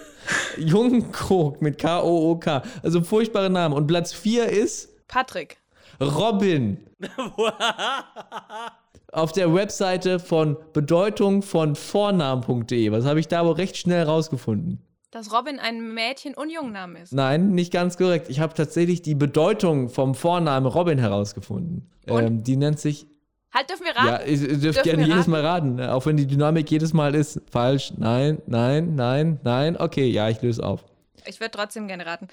Jungkok 0.57 1.61
mit 1.61 1.77
K-O-O-K. 1.77 2.63
Also 2.83 3.01
furchtbare 3.03 3.49
Namen. 3.49 3.73
Und 3.75 3.87
Platz 3.87 4.11
vier 4.13 4.47
ist 4.49 4.89
Patrick. 5.07 5.57
Robin. 6.01 6.77
Auf 9.11 9.31
der 9.31 9.53
Webseite 9.53 10.19
von 10.19 10.57
Bedeutung 10.73 11.41
von 11.41 11.75
Vornamen.de. 11.75 12.91
Was 12.91 13.05
habe 13.05 13.19
ich 13.19 13.27
da 13.27 13.45
wohl 13.45 13.53
recht 13.53 13.77
schnell 13.77 14.03
rausgefunden? 14.03 14.81
Dass 15.11 15.31
Robin 15.33 15.59
ein 15.59 15.93
Mädchen- 15.93 16.35
und 16.35 16.49
Jungname 16.51 16.99
ist. 17.01 17.13
Nein, 17.13 17.51
nicht 17.51 17.71
ganz 17.71 17.97
korrekt. 17.97 18.29
Ich 18.29 18.39
habe 18.41 18.53
tatsächlich 18.53 19.01
die 19.01 19.15
Bedeutung 19.15 19.87
vom 19.89 20.13
Vornamen 20.15 20.65
Robin 20.67 20.99
herausgefunden. 20.99 21.89
Und? 22.09 22.23
Ähm, 22.23 22.43
die 22.43 22.57
nennt 22.57 22.79
sich. 22.79 23.07
Halt, 23.53 23.69
dürfen 23.69 23.85
wir 23.85 23.95
raten? 23.95 24.07
Ja, 24.07 24.19
ich, 24.25 24.41
ich 24.43 24.59
dürft 24.59 24.85
Dürfen 24.85 24.99
gerne 24.99 25.07
jedes? 25.07 25.27
Mal 25.27 25.41
raten. 25.45 25.75
ne? 25.75 25.93
Auch 25.93 26.05
wenn 26.05 26.17
die 26.17 26.27
Dynamik 26.27 26.69
jedes 26.69 26.91
Mal 26.93 27.15
ist. 27.15 27.41
Falsch. 27.49 27.93
Nein, 27.97 28.41
nein, 28.45 28.95
nein, 28.95 29.39
nein. 29.43 29.77
Okay, 29.79 30.07
ja, 30.09 30.27
ich 30.29 30.41
löse 30.41 30.63
auf. 30.63 30.83
Ich 31.25 31.39
würde 31.39 31.51
trotzdem 31.51 31.87
gerne 31.87 32.05
raten. 32.05 32.27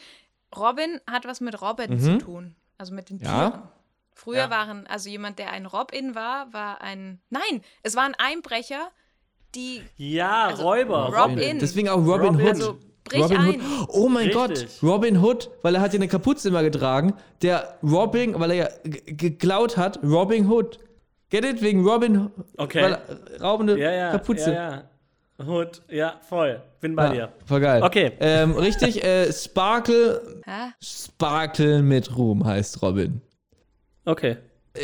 Robin 0.57 1.01
hat 1.09 1.25
was 1.27 1.41
mit 1.41 1.63
Robin 1.63 1.99
zu 2.01 2.19
tun. 2.19 2.57
Also 2.77 2.93
mit 2.93 3.09
den 3.09 3.19
Mhm. 3.19 3.23
Ja. 3.25 3.51
Tieren. 3.51 3.63
Früher 4.15 4.39
Ja. 4.45 4.51
waren, 4.51 4.87
also 4.87 5.09
jemand, 5.11 5.39
der 5.39 5.51
ein 5.51 5.67
Robin 5.67 6.15
war, 6.15 6.53
war 6.53 6.81
ein. 6.81 7.21
Nein, 7.31 7.63
es 7.83 7.97
waren 7.97 8.15
Einbrecher, 8.17 8.91
die. 9.55 9.83
Ja, 9.97 10.47
Also 10.47 10.63
Räuber. 10.63 11.13
Robin. 11.15 11.59
Deswegen 11.59 11.89
auch 11.89 11.99
Robin 11.99 12.29
Robin. 12.35 12.41
Hood. 12.41 12.49
Also 12.49 12.79
Brich 13.05 13.23
Robin 13.23 13.37
ein. 13.37 13.61
Hood. 13.61 13.89
Oh 13.91 14.09
mein 14.09 14.29
Richtig. 14.31 14.81
Gott, 14.81 14.83
Robin 14.91 15.21
Hood, 15.21 15.51
weil 15.63 15.75
er 15.75 15.81
hat 15.81 15.93
ja 15.93 15.99
eine 15.99 16.09
Kapuze 16.09 16.49
immer 16.49 16.63
getragen. 16.63 17.15
Der 17.43 17.77
Robin, 17.83 18.39
weil 18.41 18.51
er 18.53 18.57
ja 18.57 18.69
geklaut 18.85 19.77
hat, 19.77 19.99
Robin 20.03 20.49
Hood. 20.49 20.79
Get 21.31 21.45
it? 21.45 21.61
Wegen 21.61 21.87
Robin 21.87 22.31
Okay. 22.57 22.83
Weil 22.83 22.93
er 22.93 23.41
raubende 23.43 23.79
Ja, 23.79 23.91
ja. 23.93 24.11
Kapuze. 24.13 24.53
Ja, 24.53 24.71
ja. 25.39 25.45
Hood, 25.45 25.83
ja, 25.91 26.21
voll. 26.29 26.63
Bin 26.81 26.95
bei 26.95 27.07
Ja, 27.07 27.13
dir. 27.13 27.33
voll 27.45 27.61
geil. 27.61 27.83
Okay. 27.83 28.13
Ähm, 28.21 28.53
richtig, 28.57 29.03
äh, 29.05 29.33
Sparkle, 29.33 30.43
Hä? 30.45 30.73
Sparkle 30.81 31.83
mit 31.83 32.17
Ruhm 32.17 32.45
heißt 32.47 32.81
Robin. 32.83 33.21
Okay. 34.05 34.37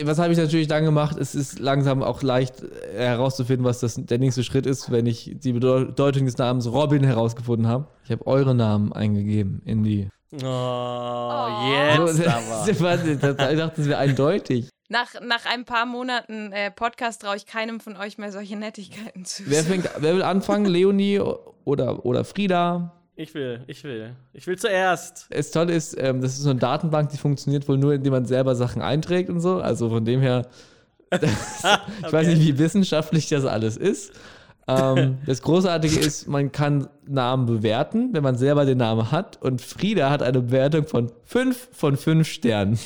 Was 0.05 0.19
habe 0.21 0.33
ich 0.33 0.39
natürlich 0.39 0.69
dann 0.69 0.85
gemacht? 0.85 1.17
Es 1.19 1.35
ist 1.35 1.59
langsam 1.59 2.03
auch 2.05 2.23
leicht 2.23 2.63
äh, 2.63 2.97
herauszufinden, 2.97 3.65
was 3.65 3.81
das, 3.81 3.97
der 3.97 4.19
nächste 4.19 4.45
Schritt 4.45 4.65
ist, 4.65 4.93
wenn 4.93 5.07
ich 5.07 5.33
die 5.35 5.53
Bedeutung 5.53 6.27
des 6.27 6.39
Namens 6.39 6.71
Robin 6.71 7.03
herausgefunden 7.03 7.67
habe. 7.67 7.89
Ich 8.05 8.13
habe 8.13 8.25
eure 8.27 8.55
Namen 8.55 8.93
eingegeben 8.93 9.63
in 9.65 9.83
die. 9.83 10.09
Oh, 10.33 10.37
So, 10.39 12.07
jetzt 12.07 12.27
aber. 12.29 12.69
ich 12.69 13.59
dachte, 13.59 13.81
es 13.81 13.89
wäre 13.89 13.99
eindeutig. 13.99 14.69
Nach, 14.89 15.09
nach 15.21 15.47
ein 15.47 15.65
paar 15.65 15.87
Monaten 15.87 16.53
äh, 16.53 16.71
Podcast 16.71 17.23
traue 17.23 17.37
ich 17.37 17.47
keinem 17.47 17.81
von 17.81 17.97
euch 17.97 18.17
mehr 18.19 18.31
solche 18.31 18.57
Nettigkeiten 18.57 19.25
zu. 19.25 19.45
Wer, 19.47 19.65
fängt, 19.65 19.89
wer 19.99 20.15
will 20.15 20.23
anfangen? 20.23 20.65
Leonie 20.67 21.21
oder, 21.65 22.05
oder 22.05 22.25
Frieda? 22.25 23.00
Ich 23.21 23.35
will, 23.35 23.61
ich 23.67 23.85
will. 23.85 24.17
Ich 24.33 24.47
will 24.47 24.59
zuerst. 24.59 25.27
Das 25.29 25.51
Tolle 25.51 25.75
ist, 25.75 25.95
ähm, 26.01 26.23
das 26.23 26.33
ist 26.33 26.39
so 26.39 26.49
eine 26.49 26.59
Datenbank, 26.59 27.11
die 27.11 27.19
funktioniert 27.19 27.69
wohl 27.69 27.77
nur, 27.77 27.93
indem 27.93 28.15
man 28.15 28.25
selber 28.25 28.55
Sachen 28.55 28.81
einträgt 28.81 29.29
und 29.29 29.41
so. 29.41 29.59
Also 29.59 29.91
von 29.91 30.07
dem 30.07 30.23
her, 30.23 30.47
das, 31.11 31.21
ich 32.07 32.11
weiß 32.11 32.29
nicht, 32.29 32.41
wie 32.41 32.59
wissenschaftlich 32.59 33.29
das 33.29 33.45
alles 33.45 33.77
ist. 33.77 34.15
Ähm, 34.67 35.19
das 35.27 35.43
Großartige 35.43 36.01
ist, 36.01 36.29
man 36.29 36.51
kann 36.51 36.89
Namen 37.07 37.45
bewerten, 37.45 38.09
wenn 38.15 38.23
man 38.23 38.39
selber 38.39 38.65
den 38.65 38.79
Namen 38.79 39.13
hat. 39.13 39.37
Und 39.43 39.61
Frieda 39.61 40.09
hat 40.09 40.23
eine 40.23 40.41
Bewertung 40.41 40.87
von 40.87 41.13
5 41.25 41.69
von 41.73 41.99
5 41.99 42.27
Sternen. 42.27 42.79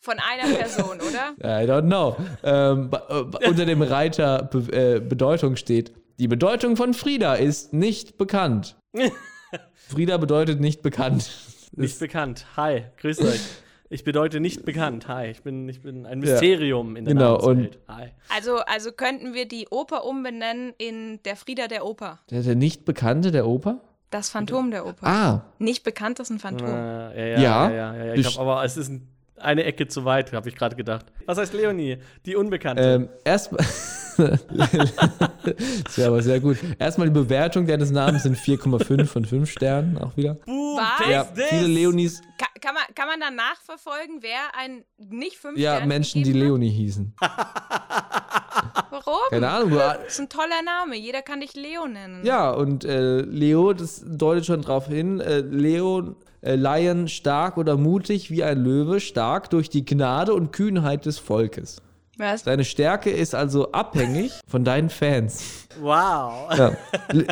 Von 0.00 0.14
einer 0.20 0.54
Person, 0.54 1.00
oder? 1.02 1.34
I 1.42 1.68
don't 1.68 1.82
know. 1.82 2.16
Ähm, 2.42 2.90
äh, 3.10 3.46
unter 3.46 3.66
dem 3.66 3.82
Reiter 3.82 4.44
Be 4.44 4.72
äh, 4.72 5.00
Bedeutung 5.00 5.56
steht, 5.56 5.92
die 6.18 6.28
Bedeutung 6.28 6.76
von 6.76 6.94
Frieda 6.94 7.34
ist 7.34 7.74
nicht 7.74 8.16
bekannt. 8.16 8.75
Frieda 9.88 10.16
bedeutet 10.16 10.60
nicht 10.60 10.82
bekannt. 10.82 11.30
Nicht 11.72 11.98
bekannt. 11.98 12.46
Hi, 12.56 12.84
grüßt 12.98 13.22
euch. 13.22 13.40
Ich 13.88 14.02
bedeute 14.02 14.40
nicht 14.40 14.64
bekannt. 14.64 15.06
Hi, 15.06 15.26
ich 15.30 15.42
bin, 15.42 15.68
ich 15.68 15.80
bin 15.82 16.06
ein 16.06 16.18
Mysterium 16.18 16.96
in 16.96 17.04
der 17.04 17.14
Genau, 17.14 17.36
Namenswelt. 17.38 17.78
Hi. 17.86 18.08
Also, 18.34 18.56
also 18.58 18.90
könnten 18.92 19.32
wir 19.32 19.46
die 19.46 19.68
Oper 19.70 20.04
umbenennen 20.04 20.74
in 20.78 21.20
der 21.24 21.36
Frieda 21.36 21.68
der 21.68 21.86
Oper. 21.86 22.18
Der, 22.30 22.42
der 22.42 22.56
nicht 22.56 22.84
Bekannte 22.84 23.30
der 23.30 23.46
Oper? 23.46 23.80
Das 24.10 24.30
Phantom 24.30 24.70
der 24.70 24.86
Oper. 24.86 25.06
Ah, 25.06 25.42
Nicht 25.58 25.84
bekannt 25.84 26.18
ist 26.20 26.30
ein 26.30 26.38
Phantom. 26.38 26.68
Äh, 26.68 27.32
ja, 27.34 27.38
ja, 27.38 27.40
Ja. 27.40 27.40
ja, 27.40 27.70
ja, 27.70 27.94
ja, 27.94 28.04
ja. 28.06 28.14
Ich 28.14 28.22
Best- 28.24 28.36
glaub, 28.36 28.48
aber 28.48 28.64
es 28.64 28.76
ist 28.76 28.88
ein, 28.88 29.06
eine 29.36 29.64
Ecke 29.64 29.86
zu 29.86 30.04
weit, 30.04 30.32
habe 30.32 30.48
ich 30.48 30.56
gerade 30.56 30.74
gedacht. 30.76 31.06
Was 31.26 31.38
heißt 31.38 31.52
Leonie? 31.54 31.98
Die 32.24 32.34
Unbekannte. 32.36 32.82
ähm, 32.82 33.08
erstmal. 33.24 33.64
das 34.54 35.98
wäre 35.98 36.08
aber 36.08 36.22
sehr 36.22 36.40
gut. 36.40 36.58
Erstmal 36.78 37.08
die 37.08 37.14
Bewertung 37.14 37.66
deines 37.66 37.90
Namens 37.90 38.24
sind 38.24 38.36
4,5 38.36 39.04
von 39.06 39.24
5 39.24 39.50
Sternen, 39.50 39.98
auch 39.98 40.16
wieder. 40.16 40.34
Boom, 40.34 40.80
Ja, 41.10 41.26
viele 41.48 41.66
Leonis, 41.66 42.22
Ka 42.38 42.46
kann, 42.60 42.74
man, 42.74 42.82
kann 42.94 43.08
man 43.08 43.20
dann 43.20 43.34
nachverfolgen, 43.36 44.22
wer 44.22 44.54
ein 44.58 44.84
nicht 44.98 45.36
fünf 45.36 45.58
ja, 45.58 45.76
Sterne 45.76 45.86
Menschen, 45.86 46.22
die 46.22 46.32
Leonie 46.32 46.70
hießen. 46.70 47.14
hat? 47.20 48.86
Warum? 48.90 49.20
Keine 49.30 49.48
Ahnung, 49.48 49.70
du, 49.70 49.76
Das 49.76 50.06
ist 50.08 50.20
ein 50.20 50.28
toller 50.28 50.62
Name. 50.64 50.96
Jeder 50.96 51.22
kann 51.22 51.40
dich 51.40 51.54
Leo 51.54 51.86
nennen. 51.86 52.24
Ja, 52.24 52.50
und 52.50 52.84
äh, 52.84 53.20
Leo, 53.20 53.72
das 53.72 54.02
deutet 54.06 54.46
schon 54.46 54.62
drauf 54.62 54.88
hin. 54.88 55.20
Äh, 55.20 55.40
Leo, 55.40 56.16
äh, 56.40 56.54
Lion, 56.56 57.08
stark 57.08 57.56
oder 57.56 57.76
mutig 57.76 58.30
wie 58.30 58.44
ein 58.44 58.58
Löwe, 58.58 59.00
stark 59.00 59.50
durch 59.50 59.70
die 59.70 59.84
Gnade 59.84 60.34
und 60.34 60.52
Kühnheit 60.52 61.06
des 61.06 61.18
Volkes. 61.18 61.82
Was? 62.18 62.44
Deine 62.44 62.64
Stärke 62.64 63.10
ist 63.10 63.34
also 63.34 63.72
abhängig 63.72 64.32
von 64.46 64.64
deinen 64.64 64.88
Fans. 64.90 65.66
Wow. 65.80 66.56
Ja. 66.56 66.72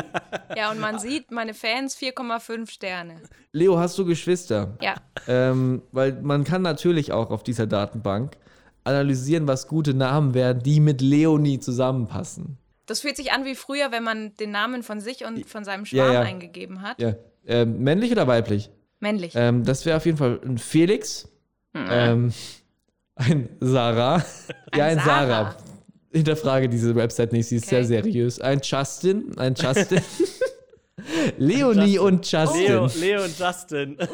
Ja, 0.55 0.71
und 0.71 0.79
man 0.79 0.99
sieht, 0.99 1.31
meine 1.31 1.53
Fans 1.53 1.97
4,5 1.97 2.69
Sterne. 2.69 3.15
Leo, 3.51 3.77
hast 3.77 3.97
du 3.97 4.05
Geschwister? 4.05 4.77
Ja. 4.81 4.95
Ähm, 5.27 5.81
weil 5.91 6.13
man 6.21 6.45
kann 6.45 6.61
natürlich 6.61 7.11
auch 7.11 7.29
auf 7.29 7.43
dieser 7.43 7.67
Datenbank 7.67 8.37
analysieren, 8.85 9.47
was 9.47 9.67
gute 9.67 9.93
Namen 9.93 10.33
wären, 10.33 10.59
die 10.59 10.79
mit 10.79 11.01
Leonie 11.01 11.59
zusammenpassen. 11.59 12.57
Das 12.85 13.01
fühlt 13.01 13.17
sich 13.17 13.33
an 13.33 13.43
wie 13.43 13.55
früher, 13.55 13.91
wenn 13.91 14.03
man 14.03 14.33
den 14.35 14.51
Namen 14.51 14.81
von 14.83 15.01
sich 15.01 15.25
und 15.25 15.45
von 15.45 15.65
seinem 15.65 15.81
Ja, 15.85 16.05
Schwarm 16.05 16.13
ja. 16.13 16.21
eingegeben 16.21 16.81
hat. 16.83 17.01
Ja. 17.01 17.15
Ähm, 17.45 17.79
männlich 17.79 18.11
oder 18.11 18.27
weiblich? 18.27 18.69
Männlich. 19.01 19.33
Ähm, 19.35 19.65
das 19.65 19.85
wäre 19.85 19.97
auf 19.97 20.05
jeden 20.05 20.17
Fall 20.17 20.39
ein 20.45 20.57
Felix. 20.57 21.27
Ähm, 21.73 22.31
ein 23.15 23.49
Sarah. 23.59 24.23
ja, 24.75 24.85
ein 24.85 24.97
Ein 24.99 25.05
Sarah. 25.05 25.27
Sarah. 25.27 25.55
Hinterfrage 26.11 26.69
diese 26.69 26.95
Website 26.95 27.33
nicht, 27.33 27.47
sie 27.47 27.57
ist 27.57 27.65
Okay. 27.67 27.83
sehr 27.83 28.01
seriös. 28.03 28.39
Ein 28.39 28.61
Justin, 28.63 29.37
ein 29.37 29.53
Justin. 29.55 30.01
Leonie 31.37 31.99
und 31.99 32.29
Justin. 32.29 32.61
Leo, 32.61 32.87
Leo 32.99 33.23
und 33.23 33.37
Justin. 33.37 33.97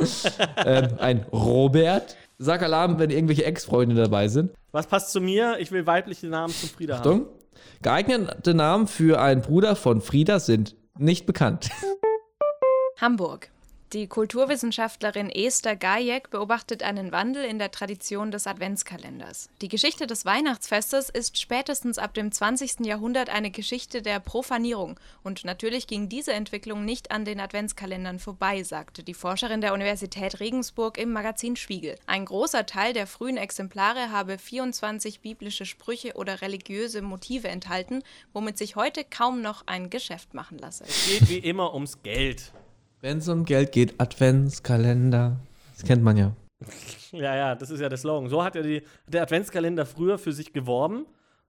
Ähm, 0.66 0.88
ein 1.00 1.26
Robert. 1.32 2.16
Sag 2.38 2.64
Alarm, 2.64 2.98
wenn 3.00 3.10
irgendwelche 3.12 3.46
Ex-Freunde 3.46 3.94
dabei 3.96 4.28
sind. 4.28 4.52
Was 4.72 4.88
passt 4.88 5.12
zu 5.12 5.22
mir? 5.22 5.58
Ich 5.60 5.72
will 5.72 5.86
weibliche 5.86 6.28
Namen 6.28 6.54
zum 6.54 6.70
Frieda 6.70 6.96
haben. 6.96 7.02
Achtung. 7.02 7.26
Geeignete 7.84 8.54
Namen 8.54 8.88
für 8.88 9.20
einen 9.22 9.42
Bruder 9.42 9.76
von 9.76 10.02
Frieda 10.02 10.40
sind 10.40 10.76
nicht 10.98 11.26
bekannt. 11.26 11.70
Hamburg. 13.00 13.50
Die 13.94 14.08
Kulturwissenschaftlerin 14.08 15.30
Esther 15.30 15.76
Gajek 15.76 16.30
beobachtet 16.30 16.82
einen 16.82 17.12
Wandel 17.12 17.44
in 17.44 17.60
der 17.60 17.72
Tradition 17.72 18.32
des 18.32 18.48
Adventskalenders. 18.48 19.50
Die 19.62 19.68
Geschichte 19.68 20.08
des 20.08 20.24
Weihnachtsfestes 20.24 21.10
ist 21.10 21.38
spätestens 21.38 21.98
ab 21.98 22.14
dem 22.14 22.32
20. 22.32 22.86
Jahrhundert 22.86 23.30
eine 23.30 23.52
Geschichte 23.52 24.02
der 24.02 24.22
Profanierung. 24.22 24.98
Und 25.24 25.44
natürlich 25.44 25.88
ging 25.88 26.08
diese 26.08 26.32
Entwicklung 26.32 26.86
nicht 26.86 27.12
an 27.12 27.26
den 27.26 27.42
Adventskalendern 27.42 28.20
vorbei, 28.20 28.64
sagte 28.64 29.04
die 29.04 29.14
Forscherin 29.14 29.60
der 29.60 29.74
Universität 29.74 30.40
Regensburg 30.40 30.98
im 30.98 31.12
Magazin 31.12 31.58
Spiegel. 31.58 31.98
Ein 32.06 32.24
großer 32.24 32.66
Teil 32.66 32.94
der 32.94 33.08
frühen 33.08 33.36
Exemplare 33.36 34.10
habe 34.10 34.38
24 34.38 35.20
biblische 35.20 35.66
Sprüche 35.66 36.14
oder 36.14 36.42
religiöse 36.42 37.02
Motive 37.02 37.50
enthalten, 37.50 38.04
womit 38.32 38.58
sich 38.58 38.78
heute 38.78 39.04
kaum 39.04 39.42
noch 39.42 39.68
ein 39.68 39.90
Geschäft 39.90 40.34
machen 40.34 40.60
lasse. 40.60 40.86
Geht 41.10 41.28
wie 41.28 41.40
immer 41.40 41.74
ums 41.74 42.02
Geld. 42.04 42.54
Wenn 43.02 43.18
es 43.18 43.28
um 43.28 43.46
Geld 43.46 43.72
geht, 43.72 44.00
Adventskalender. 44.00 45.40
Das 45.74 45.84
kennt 45.84 46.04
man 46.04 46.18
ja. 46.18 46.36
Ja, 47.14 47.36
ja, 47.36 47.56
das 47.56 47.70
ist 47.70 47.82
ja 47.82 47.90
der 47.90 47.98
Slogan. 47.98 48.30
So 48.30 48.42
hat 48.42 48.56
ja 48.56 48.62
die, 48.62 48.84
der 49.06 49.24
Adventskalender 49.24 49.86
früher 49.86 50.18
für 50.18 50.32
sich 50.32 50.54
geworben. 50.54 51.06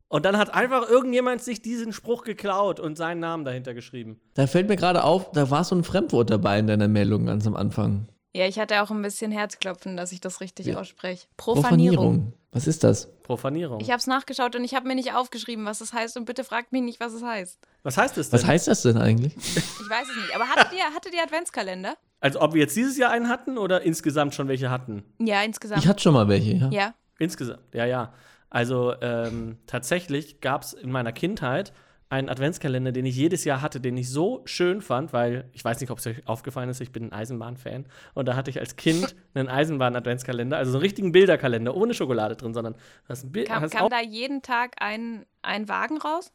Und 0.09 0.25
dann 0.25 0.37
hat 0.37 0.53
einfach 0.53 0.91
irgendjemand 0.91 1.41
sich 1.41 1.63
diesen 1.63 1.93
Spruch 1.93 2.25
geklaut 2.25 2.81
und 2.81 2.99
seinen 2.99 3.21
Namen 3.21 3.45
dahinter 3.45 3.73
geschrieben. 3.73 4.21
Da 4.35 4.49
fällt 4.49 4.69
mir 4.69 4.75
gerade 4.75 5.05
auf, 5.05 5.31
da 5.31 5.51
war 5.51 5.63
so 5.63 5.77
ein 5.77 5.85
Fremdwort 5.85 6.31
dabei 6.31 6.59
in 6.59 6.67
deiner 6.67 6.89
Meldung 6.89 7.27
ganz 7.27 7.47
am 7.47 7.55
Anfang. 7.55 8.09
Ja, 8.35 8.47
ich 8.47 8.59
hatte 8.59 8.83
auch 8.83 8.91
ein 8.91 9.03
bisschen 9.03 9.31
Herzklopfen, 9.31 9.97
dass 9.97 10.13
ich 10.13 10.21
das 10.21 10.41
richtig 10.41 10.75
ausspreche. 10.77 11.27
Profanierung. 11.37 12.33
Was 12.51 12.67
ist 12.67 12.85
das? 12.85 13.11
Profanierung. 13.23 13.81
Ich 13.81 13.89
habe 13.89 13.99
es 13.99 14.07
nachgeschaut 14.07 14.57
und 14.57 14.65
ich 14.65 14.75
habe 14.75 14.87
mir 14.87 14.95
nicht 14.95 15.15
aufgeschrieben, 15.15 15.65
was 15.65 15.81
es 15.81 15.93
heißt. 15.93 16.17
Und 16.17 16.27
bitte 16.27 16.45
fragt 16.45 16.73
mich 16.73 16.83
nicht, 16.83 17.01
was 17.01 17.13
es 17.13 17.23
heißt. 17.23 17.59
Was 17.83 17.97
heißt 17.97 18.17
das 18.17 18.31
denn? 18.31 18.41
Was 18.41 18.47
heißt 18.47 18.69
das 18.69 18.83
denn 18.83 18.99
eigentlich? 18.99 19.37
Ich 19.37 19.91
weiß 19.91 20.09
es 20.09 20.17
nicht. 20.17 20.35
Aber 20.35 20.47
hattet 20.49 20.73
ihr, 20.73 20.85
hattet 20.95 21.15
ihr 21.15 21.23
Adventskalender? 21.23 21.97
also 22.23 22.41
ob 22.41 22.55
wir 22.55 22.61
jetzt 22.63 22.77
dieses 22.77 22.97
Jahr 22.97 23.11
einen 23.11 23.29
hatten 23.29 23.59
oder 23.59 23.83
insgesamt 23.83 24.35
schon 24.35 24.49
welche 24.49 24.71
hatten? 24.71 25.03
Ja, 25.19 25.43
insgesamt. 25.43 25.83
Ich 25.83 25.89
hatte 25.89 26.01
schon 26.03 26.15
mal 26.15 26.29
welche, 26.29 26.53
ja. 26.53 26.71
ja. 26.71 26.95
Insgesamt, 27.19 27.61
ja, 27.75 27.85
ja. 27.85 28.15
Also 28.49 28.95
ähm, 29.01 29.59
tatsächlich 29.67 30.41
gab 30.41 30.63
es 30.63 30.73
in 30.73 30.91
meiner 30.91 31.13
Kindheit 31.13 31.73
einen 32.13 32.29
Adventskalender, 32.29 32.93
den 32.93 33.07
ich 33.07 33.17
jedes 33.17 33.45
Jahr 33.45 33.63
hatte, 33.63 33.81
den 33.81 33.97
ich 33.97 34.11
so 34.11 34.43
schön 34.45 34.83
fand, 34.83 35.15
weil 35.15 35.49
ich 35.53 35.65
weiß 35.65 35.81
nicht, 35.81 35.91
ob 35.91 35.97
es 35.97 36.07
euch 36.07 36.29
aufgefallen 36.29 36.69
ist, 36.69 36.83
ich 36.83 36.93
bin 36.93 37.05
ein 37.05 37.13
Eisenbahn-Fan. 37.13 37.87
Und 38.13 38.29
da 38.29 38.37
hatte 38.37 38.51
ich 38.51 38.61
als 38.61 38.77
Kind 38.77 39.17
einen 39.35 39.49
Eisenbahn-Adventskalender, 39.49 40.59
also 40.59 40.73
so 40.73 40.77
einen 40.77 40.83
richtigen 40.83 41.13
Bilderkalender, 41.13 41.75
ohne 41.75 41.95
Schokolade 41.95 42.37
drin, 42.37 42.53
sondern 42.53 42.75
hast 43.09 43.25
ein 43.25 43.33
Bild. 43.33 43.49
Kam, 43.49 43.67
kam 43.71 43.89
da 43.89 44.03
jeden 44.03 44.43
Tag 44.43 44.75
ein, 44.79 45.25
ein 45.41 45.71
Wagen 45.71 45.97
raus? 45.97 46.35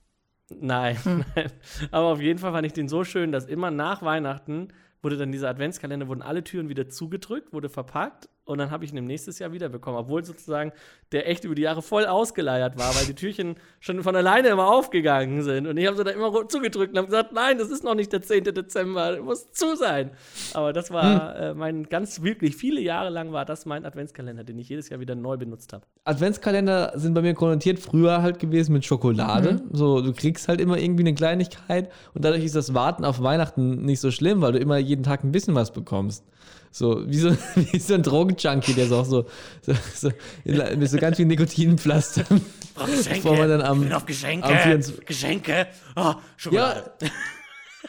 Nein, 0.49 0.97
nein. 1.05 1.51
Aber 1.91 2.07
auf 2.07 2.21
jeden 2.21 2.39
Fall 2.39 2.53
fand 2.53 2.65
ich 2.65 2.73
den 2.73 2.89
so 2.89 3.03
schön, 3.03 3.31
dass 3.31 3.45
immer 3.45 3.69
nach 3.69 4.01
Weihnachten 4.01 4.69
wurde 5.03 5.15
dann 5.15 5.31
dieser 5.31 5.49
Adventskalender, 5.49 6.07
wurden 6.07 6.23
alle 6.23 6.43
Türen 6.43 6.69
wieder 6.69 6.89
zugedrückt, 6.89 7.53
wurde 7.53 7.69
verpackt 7.69 8.29
Und 8.47 8.59
dann 8.59 8.71
habe 8.71 8.85
ich 8.85 8.91
ihn 8.91 8.97
im 8.97 9.05
nächsten 9.05 9.31
Jahr 9.31 9.51
wiederbekommen, 9.51 9.99
obwohl 9.99 10.23
sozusagen 10.23 10.71
der 11.11 11.29
echt 11.29 11.43
über 11.43 11.53
die 11.53 11.63
Jahre 11.63 11.81
voll 11.81 12.05
ausgeleiert 12.05 12.77
war, 12.77 12.95
weil 12.95 13.05
die 13.05 13.13
Türchen 13.13 13.55
schon 13.81 14.01
von 14.03 14.15
alleine 14.15 14.47
immer 14.47 14.67
aufgegangen 14.67 15.41
sind. 15.43 15.67
Und 15.67 15.75
ich 15.75 15.85
habe 15.85 15.97
sie 15.97 16.03
da 16.05 16.11
immer 16.11 16.47
zugedrückt 16.47 16.91
und 16.91 16.97
habe 16.97 17.07
gesagt, 17.07 17.33
nein, 17.33 17.57
das 17.57 17.69
ist 17.69 17.83
noch 17.83 17.93
nicht 17.93 18.13
der 18.13 18.21
10. 18.21 18.45
Dezember, 18.45 19.21
muss 19.21 19.51
zu 19.51 19.75
sein. 19.75 20.11
Aber 20.53 20.71
das 20.71 20.91
war 20.91 21.35
hm. 21.35 21.43
äh, 21.43 21.53
mein 21.55 21.83
ganz 21.83 22.23
wirklich, 22.23 22.55
viele 22.55 22.79
Jahre 22.79 23.09
lang 23.09 23.33
war 23.33 23.43
das 23.43 23.65
mein 23.65 23.85
Adventskalender, 23.85 24.45
den 24.45 24.57
ich 24.59 24.69
jedes 24.69 24.87
Jahr 24.87 25.01
wieder 25.01 25.15
neu 25.15 25.35
benutzt 25.35 25.73
habe. 25.73 25.85
Adventskalender 26.05 26.93
sind 26.95 27.13
bei 27.13 27.21
mir 27.21 27.33
konnotiert 27.33 27.79
früher 27.79 28.21
halt 28.21 28.39
gewesen 28.39 28.71
mit 28.71 28.85
Schokolade. 28.85 29.53
Mhm. 29.53 29.75
So, 29.75 30.01
du 30.01 30.13
kriegst 30.13 30.47
halt 30.47 30.61
immer 30.61 30.77
irgendwie 30.77 31.03
eine 31.03 31.15
Kleinigkeit 31.15 31.91
und 32.13 32.23
dadurch 32.23 32.45
ist 32.45 32.55
das 32.55 32.73
Warten 32.73 33.03
auf 33.03 33.21
Weihnachten 33.21 33.83
nicht 33.83 33.99
so 33.99 34.09
schlimm, 34.09 34.41
weil 34.41 34.53
du 34.53 34.59
immer 34.59 34.77
jeden 34.77 35.03
Tag 35.03 35.25
ein 35.25 35.33
bisschen 35.33 35.53
was 35.53 35.71
bekommst. 35.71 36.23
So, 36.77 37.01
wie 37.09 37.17
so, 37.17 37.31
wie 37.55 37.79
so 37.79 37.95
ein 37.95 38.03
Drogenjunkie, 38.03 38.73
der 38.73 38.85
so 38.85 38.97
auch 38.97 39.05
so, 39.05 39.25
so, 39.63 39.73
so 39.95 40.11
mit 40.45 40.89
so 40.89 40.97
ganz 40.97 41.17
viel 41.17 41.25
Nikotinpflaster. 41.25 42.23
Oh, 42.79 42.85
Geschenke. 42.85 43.15
Bevor 43.15 43.37
man 43.37 43.49
dann 43.49 43.61
am, 43.61 43.81
ich 43.81 43.87
bin 43.87 43.93
auf 43.93 44.05
Geschenke. 44.05 44.47
Am 44.47 44.81
Geschenke. 45.05 45.67
Oh, 45.95 46.13
Schokolade. 46.35 46.91
Ja. 47.01 47.07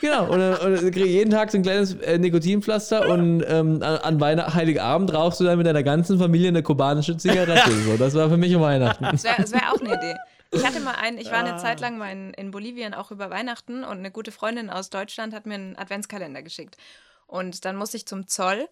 Genau, 0.01 0.25
und, 0.31 0.41
und 0.41 0.73
dann 0.73 0.91
kriege 0.91 1.07
jeden 1.07 1.31
Tag 1.31 1.51
so 1.51 1.59
ein 1.59 1.63
kleines 1.63 1.95
äh, 1.97 2.19
Nikotinpflaster 2.19 3.09
und 3.11 3.45
ähm, 3.47 3.83
an 3.83 4.21
Weihnachten, 4.21 4.55
Heiligabend 4.55 5.13
rauchst 5.13 5.41
du 5.41 5.45
dann 5.45 5.59
mit 5.59 5.67
deiner 5.67 5.83
ganzen 5.83 6.19
Familie 6.19 6.49
eine 6.49 6.63
kubanische 6.63 7.17
Zigarette. 7.17 7.71
so, 7.85 7.97
das 7.99 8.15
war 8.15 8.31
für 8.31 8.39
mich 8.39 8.55
um 8.55 8.63
Weihnachten. 8.63 9.05
Das 9.05 9.25
wäre 9.25 9.51
wär 9.53 9.73
auch 9.73 9.81
eine 9.81 9.95
Idee. 9.95 10.15
Ich 10.51 10.65
hatte 10.65 10.81
mal 10.81 10.95
einen, 10.95 11.19
ich 11.19 11.31
war 11.31 11.41
eine 11.41 11.59
Zeit 11.59 11.81
lang 11.81 11.99
mal 11.99 12.11
in, 12.11 12.33
in 12.33 12.53
Bolivien 12.53 12.95
auch 12.95 13.11
über 13.11 13.29
Weihnachten 13.29 13.85
und 13.85 13.99
eine 13.99 14.11
gute 14.11 14.33
Freundin 14.33 14.71
aus 14.71 14.89
Deutschland 14.89 15.35
hat 15.35 15.45
mir 15.45 15.55
einen 15.55 15.77
Adventskalender 15.77 16.43
geschickt. 16.43 16.79
Und 17.27 17.67
dann 17.67 17.77
musste 17.77 17.99
ich 17.99 18.07
zum 18.07 18.27
Zoll 18.27 18.69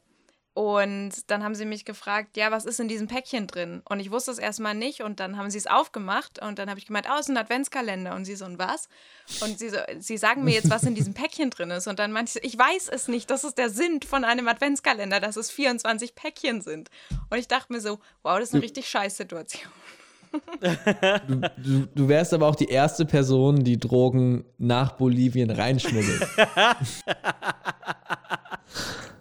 und 0.57 1.31
dann 1.31 1.45
haben 1.45 1.55
sie 1.55 1.67
mich 1.67 1.85
gefragt, 1.85 2.39
ja, 2.39 2.51
was 2.51 2.65
ist 2.65 2.81
in 2.81 2.89
diesem 2.89 3.09
Päckchen 3.09 3.47
drin? 3.47 3.83
Und 3.85 4.01
ich 4.01 4.11
wusste 4.11 4.31
es 4.31 4.39
erstmal 4.39 4.75
nicht 4.75 5.03
und 5.03 5.21
dann 5.21 5.37
haben 5.37 5.51
sie 5.51 5.59
es 5.59 5.67
aufgemacht 5.67 6.41
und 6.41 6.59
dann 6.59 6.71
habe 6.71 6.79
ich 6.79 6.87
gemeint, 6.87 7.07
oh, 7.11 7.15
es 7.17 7.27
ist 7.27 7.29
ein 7.29 7.37
Adventskalender. 7.37 8.15
Und 8.15 8.25
sie 8.25 8.37
so, 8.37 8.47
und 8.47 8.59
was? 8.59 8.89
Und 9.43 9.59
sie 9.59 9.69
so, 9.69 9.77
sie 9.99 10.17
sagen 10.17 10.45
mir 10.45 10.55
jetzt, 10.55 10.71
was 10.71 10.85
in 10.85 10.95
diesem 10.95 11.13
Päckchen 11.13 11.51
drin 11.51 11.71
ist. 11.71 11.89
Und 11.89 11.99
dann 11.99 12.11
meinte 12.11 12.31
ich 12.31 12.33
so, 12.33 12.41
ich 12.43 12.59
weiß 12.59 12.89
es 12.89 13.07
nicht, 13.07 13.31
das 13.31 13.45
ist 13.45 13.59
der 13.59 13.69
Sinn 13.69 14.01
von 14.01 14.25
einem 14.25 14.49
Adventskalender, 14.49 15.21
dass 15.21 15.37
es 15.37 15.51
24 15.51 16.15
Päckchen 16.15 16.63
sind. 16.63 16.89
Und 17.29 17.37
ich 17.37 17.49
dachte 17.49 17.71
mir 17.71 17.83
so, 17.83 17.99
wow, 18.23 18.39
das 18.39 18.49
ist 18.49 18.55
eine 18.55 18.63
richtig 18.63 18.89
scheiß 18.89 19.15
Situation. 19.15 19.71
Du, 20.61 21.51
du, 21.63 21.87
du, 21.95 22.09
wärst 22.09 22.33
aber 22.33 22.47
auch 22.47 22.57
die 22.57 22.69
erste 22.69 23.05
Person, 23.05 23.63
die 23.63 23.79
Drogen 23.79 24.45
nach 24.59 24.93
Bolivien 24.93 25.51
reinschmuggelt. 25.51 26.27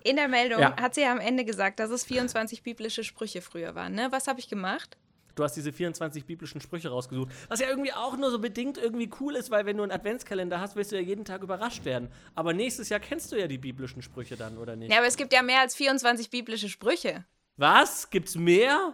In 0.06 0.18
der 0.18 0.28
Meldung 0.28 0.60
ja. 0.60 0.78
hat 0.78 0.94
sie 0.94 1.02
ja 1.02 1.12
am 1.12 1.20
Ende 1.20 1.44
gesagt, 1.46 1.80
dass 1.80 1.90
es 1.90 2.04
24 2.06 2.62
biblische 2.62 3.04
Sprüche 3.04 3.42
früher 3.42 3.74
waren. 3.74 3.96
Ne? 3.96 4.10
Was 4.12 4.28
habe 4.28 4.40
ich 4.40 4.48
gemacht? 4.48 4.98
Du 5.34 5.44
hast 5.44 5.56
diese 5.56 5.74
24 5.74 6.26
biblischen 6.26 6.62
Sprüche 6.62 6.90
rausgesucht. 6.90 7.30
Was 7.48 7.60
ja 7.60 7.68
irgendwie 7.68 7.92
auch 7.92 8.16
nur 8.16 8.30
so 8.30 8.38
bedingt 8.38 8.78
irgendwie 8.78 9.10
cool 9.20 9.36
ist, 9.36 9.50
weil 9.50 9.66
wenn 9.66 9.78
du 9.78 9.84
einen 9.84 9.92
Adventskalender 9.92 10.62
hast, 10.62 10.76
wirst 10.76 10.92
du 10.92 10.96
ja 10.96 11.02
jeden 11.02 11.26
Tag 11.26 11.42
überrascht 11.42 11.86
werden. 11.86 12.10
Aber 12.36 12.54
nächstes 12.54 12.90
Jahr 12.90 13.00
kennst 13.00 13.32
du 13.32 13.36
ja 13.36 13.48
die 13.48 13.58
biblischen 13.58 14.04
Sprüche 14.04 14.38
dann, 14.38 14.60
oder 14.60 14.76
nicht? 14.76 14.92
Ja, 14.92 15.00
aber 15.00 15.08
es 15.08 15.18
gibt 15.18 15.34
ja 15.34 15.42
mehr 15.42 15.62
als 15.62 15.76
24 15.76 16.30
biblische 16.30 16.70
Sprüche. 16.70 17.26
Was? 17.58 18.08
Gibt's 18.12 18.36
mehr? 18.36 18.94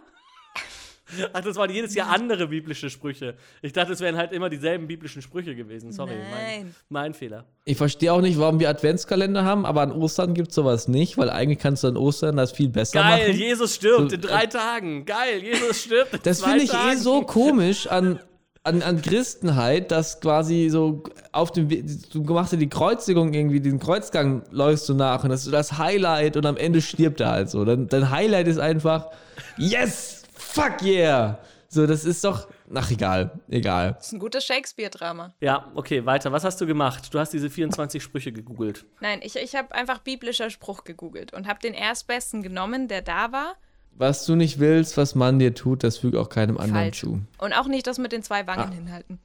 Ach, 1.32 1.40
das 1.40 1.56
waren 1.56 1.70
jedes 1.70 1.94
Jahr 1.94 2.10
andere 2.10 2.48
biblische 2.48 2.90
Sprüche. 2.90 3.34
Ich 3.60 3.72
dachte, 3.72 3.92
es 3.92 4.00
wären 4.00 4.16
halt 4.16 4.32
immer 4.32 4.48
dieselben 4.48 4.86
biblischen 4.86 5.22
Sprüche 5.22 5.54
gewesen. 5.54 5.92
Sorry, 5.92 6.14
mein, 6.30 6.74
mein, 6.88 7.14
Fehler. 7.14 7.44
Ich 7.64 7.76
verstehe 7.76 8.12
auch 8.12 8.20
nicht, 8.20 8.38
warum 8.38 8.60
wir 8.60 8.68
Adventskalender 8.68 9.44
haben, 9.44 9.66
aber 9.66 9.82
an 9.82 9.92
Ostern 9.92 10.34
gibt 10.34 10.48
es 10.48 10.54
sowas 10.54 10.88
nicht, 10.88 11.18
weil 11.18 11.30
eigentlich 11.30 11.58
kannst 11.58 11.84
du 11.84 11.88
an 11.88 11.96
Ostern 11.96 12.36
das 12.36 12.52
viel 12.52 12.68
besser 12.68 13.00
Geil, 13.00 13.10
machen. 13.10 13.26
Geil, 13.26 13.34
Jesus 13.34 13.74
stirbt 13.74 14.10
so, 14.10 14.16
in 14.16 14.20
drei 14.20 14.44
äh, 14.44 14.48
Tagen. 14.48 15.04
Geil, 15.04 15.42
Jesus 15.42 15.82
stirbt 15.82 16.14
in 16.14 16.20
Das 16.22 16.42
finde 16.42 16.64
ich 16.64 16.72
eh 16.72 16.96
so 16.96 17.22
komisch 17.22 17.86
an, 17.86 18.18
an, 18.64 18.82
an 18.82 19.02
Christenheit, 19.02 19.90
dass 19.90 20.20
quasi 20.20 20.68
so 20.70 21.02
auf 21.32 21.50
dem 21.52 21.70
Weg, 21.70 21.84
du 22.12 22.22
machst 22.22 22.52
ja 22.52 22.58
die 22.58 22.68
Kreuzigung 22.68 23.34
irgendwie, 23.34 23.60
den 23.60 23.78
Kreuzgang 23.78 24.42
läufst 24.50 24.88
du 24.88 24.94
nach 24.94 25.24
und 25.24 25.30
das 25.30 25.44
ist 25.44 25.52
das 25.52 25.78
Highlight 25.78 26.36
und 26.36 26.46
am 26.46 26.56
Ende 26.56 26.80
stirbt 26.80 27.20
er 27.20 27.30
halt 27.30 27.50
so. 27.50 27.64
Dein, 27.64 27.88
dein 27.88 28.10
Highlight 28.10 28.48
ist 28.48 28.58
einfach, 28.58 29.08
yes! 29.56 30.21
Fuck 30.52 30.82
yeah. 30.82 31.38
So, 31.68 31.86
das 31.86 32.04
ist 32.04 32.22
doch. 32.22 32.48
Ach, 32.74 32.90
egal, 32.90 33.40
egal. 33.48 33.94
Das 33.94 34.08
ist 34.08 34.12
ein 34.12 34.18
gutes 34.18 34.44
Shakespeare-Drama. 34.44 35.34
Ja, 35.40 35.72
okay, 35.74 36.04
weiter. 36.04 36.30
Was 36.30 36.44
hast 36.44 36.60
du 36.60 36.66
gemacht? 36.66 37.12
Du 37.14 37.18
hast 37.18 37.32
diese 37.32 37.48
24 37.48 38.02
Sprüche 38.02 38.30
gegoogelt. 38.30 38.84
Nein, 39.00 39.20
ich, 39.22 39.36
ich 39.36 39.54
habe 39.54 39.74
einfach 39.74 40.00
biblischer 40.00 40.50
Spruch 40.50 40.84
gegoogelt 40.84 41.32
und 41.32 41.46
habe 41.46 41.60
den 41.60 41.72
erstbesten 41.72 42.42
genommen, 42.42 42.88
der 42.88 43.00
da 43.00 43.32
war. 43.32 43.56
Was 43.94 44.26
du 44.26 44.34
nicht 44.34 44.58
willst, 44.58 44.98
was 44.98 45.14
man 45.14 45.38
dir 45.38 45.54
tut, 45.54 45.82
das 45.82 45.98
fügt 45.98 46.16
auch 46.16 46.28
keinem 46.28 46.58
anderen 46.58 46.84
Falsch. 46.84 47.00
zu. 47.00 47.20
Und 47.38 47.54
auch 47.54 47.68
nicht 47.68 47.86
das 47.86 47.98
mit 47.98 48.12
den 48.12 48.22
zwei 48.22 48.46
Wangen 48.46 48.70
ah. 48.70 48.74
hinhalten. 48.74 49.18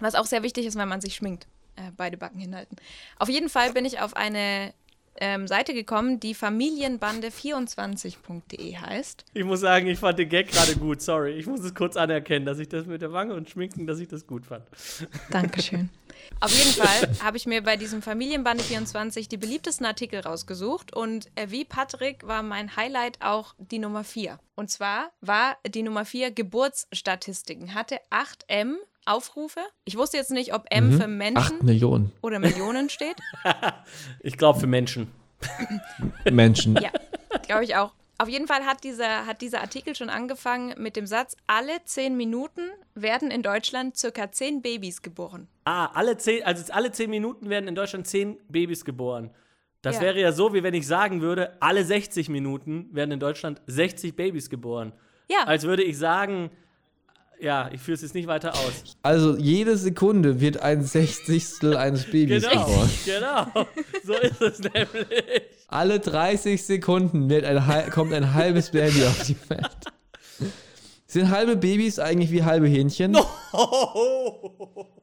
Was 0.00 0.14
auch 0.14 0.26
sehr 0.26 0.42
wichtig 0.42 0.66
ist, 0.66 0.76
wenn 0.76 0.88
man 0.88 1.00
sich 1.00 1.14
schminkt. 1.14 1.46
Äh, 1.76 1.92
beide 1.96 2.18
Backen 2.18 2.38
hinhalten. 2.38 2.76
Auf 3.18 3.30
jeden 3.30 3.48
Fall 3.48 3.72
bin 3.72 3.86
ich 3.86 4.00
auf 4.00 4.16
eine 4.16 4.74
ähm, 5.16 5.46
Seite 5.46 5.74
gekommen, 5.74 6.20
die 6.20 6.34
Familienbande24.de 6.34 8.76
heißt. 8.76 9.24
Ich 9.34 9.44
muss 9.44 9.60
sagen, 9.60 9.86
ich 9.86 9.98
fand 9.98 10.18
den 10.18 10.28
Gag 10.28 10.50
gerade 10.50 10.76
gut, 10.76 11.02
sorry. 11.02 11.32
Ich 11.32 11.46
muss 11.46 11.60
es 11.60 11.74
kurz 11.74 11.96
anerkennen, 11.96 12.46
dass 12.46 12.58
ich 12.58 12.68
das 12.68 12.86
mit 12.86 13.02
der 13.02 13.12
Wange 13.12 13.34
und 13.34 13.50
Schminken, 13.50 13.86
dass 13.86 13.98
ich 13.98 14.08
das 14.08 14.26
gut 14.26 14.46
fand. 14.46 14.64
Dankeschön. 15.30 15.90
Auf 16.40 16.52
jeden 16.52 16.72
Fall 16.72 17.10
habe 17.22 17.36
ich 17.36 17.46
mir 17.46 17.62
bei 17.62 17.76
diesem 17.76 18.00
Familienbande24 18.00 19.28
die 19.28 19.36
beliebtesten 19.36 19.86
Artikel 19.86 20.20
rausgesucht 20.20 20.94
und 20.94 21.30
äh, 21.34 21.50
wie 21.50 21.64
Patrick 21.64 22.26
war 22.26 22.42
mein 22.42 22.76
Highlight 22.76 23.18
auch 23.20 23.54
die 23.58 23.78
Nummer 23.78 24.04
4. 24.04 24.38
Und 24.54 24.70
zwar 24.70 25.10
war 25.20 25.56
die 25.66 25.82
Nummer 25.82 26.04
4 26.04 26.30
Geburtsstatistiken, 26.30 27.74
hatte 27.74 27.98
8M 28.10 28.76
Aufrufe. 29.06 29.60
Ich 29.84 29.96
wusste 29.96 30.16
jetzt 30.16 30.30
nicht, 30.30 30.54
ob 30.54 30.66
M 30.70 30.90
mhm. 30.90 31.00
für 31.00 31.08
Menschen 31.08 31.36
Acht 31.38 31.62
Millionen. 31.62 32.12
oder 32.22 32.38
Millionen 32.38 32.90
steht. 32.90 33.16
ich 34.20 34.36
glaube 34.36 34.60
für 34.60 34.66
Menschen. 34.66 35.10
Menschen. 36.30 36.76
Ja, 36.76 36.90
glaube 37.46 37.64
ich 37.64 37.76
auch. 37.76 37.92
Auf 38.18 38.28
jeden 38.28 38.46
Fall 38.46 38.66
hat 38.66 38.84
dieser, 38.84 39.24
hat 39.24 39.40
dieser 39.40 39.62
Artikel 39.62 39.96
schon 39.96 40.10
angefangen 40.10 40.74
mit 40.76 40.94
dem 40.94 41.06
Satz, 41.06 41.36
alle 41.46 41.82
zehn 41.86 42.18
Minuten 42.18 42.60
werden 42.94 43.30
in 43.30 43.42
Deutschland 43.42 43.96
circa 43.96 44.30
zehn 44.30 44.60
Babys 44.60 45.00
geboren. 45.00 45.48
Ah, 45.64 45.86
alle 45.86 46.18
zehn, 46.18 46.44
also 46.44 46.70
alle 46.70 46.92
zehn 46.92 47.08
Minuten 47.08 47.48
werden 47.48 47.66
in 47.66 47.74
Deutschland 47.74 48.06
zehn 48.06 48.38
Babys 48.48 48.84
geboren. 48.84 49.30
Das 49.80 49.96
ja. 49.96 50.02
wäre 50.02 50.20
ja 50.20 50.32
so, 50.32 50.52
wie 50.52 50.62
wenn 50.62 50.74
ich 50.74 50.86
sagen 50.86 51.22
würde, 51.22 51.56
alle 51.60 51.82
60 51.82 52.28
Minuten 52.28 52.90
werden 52.92 53.12
in 53.12 53.20
Deutschland 53.20 53.62
60 53.66 54.14
Babys 54.14 54.50
geboren. 54.50 54.92
Ja. 55.30 55.44
Als 55.46 55.64
würde 55.64 55.82
ich 55.82 55.96
sagen, 55.96 56.50
ja, 57.40 57.70
ich 57.72 57.80
führe 57.80 57.94
es 57.94 58.02
jetzt 58.02 58.14
nicht 58.14 58.26
weiter 58.26 58.54
aus. 58.54 58.96
Also 59.02 59.36
jede 59.36 59.76
Sekunde 59.76 60.40
wird 60.40 60.60
ein 60.60 60.82
Sechzigstel 60.84 61.76
eines 61.76 62.04
Babys 62.04 62.48
genau, 62.48 62.66
geboren. 62.66 62.90
Genau, 63.04 63.66
so 64.04 64.14
ist 64.14 64.40
es 64.42 64.58
nämlich. 64.60 65.06
Alle 65.68 66.00
30 66.00 66.62
Sekunden 66.62 67.30
wird 67.30 67.44
ein, 67.44 67.90
kommt 67.90 68.12
ein 68.12 68.34
halbes 68.34 68.70
Baby 68.70 69.04
auf 69.04 69.24
die 69.26 69.36
Welt. 69.48 69.76
Sind 71.06 71.30
halbe 71.30 71.56
Babys 71.56 71.98
eigentlich 71.98 72.30
wie 72.30 72.44
halbe 72.44 72.68
Hähnchen? 72.68 73.12
No. 73.12 73.26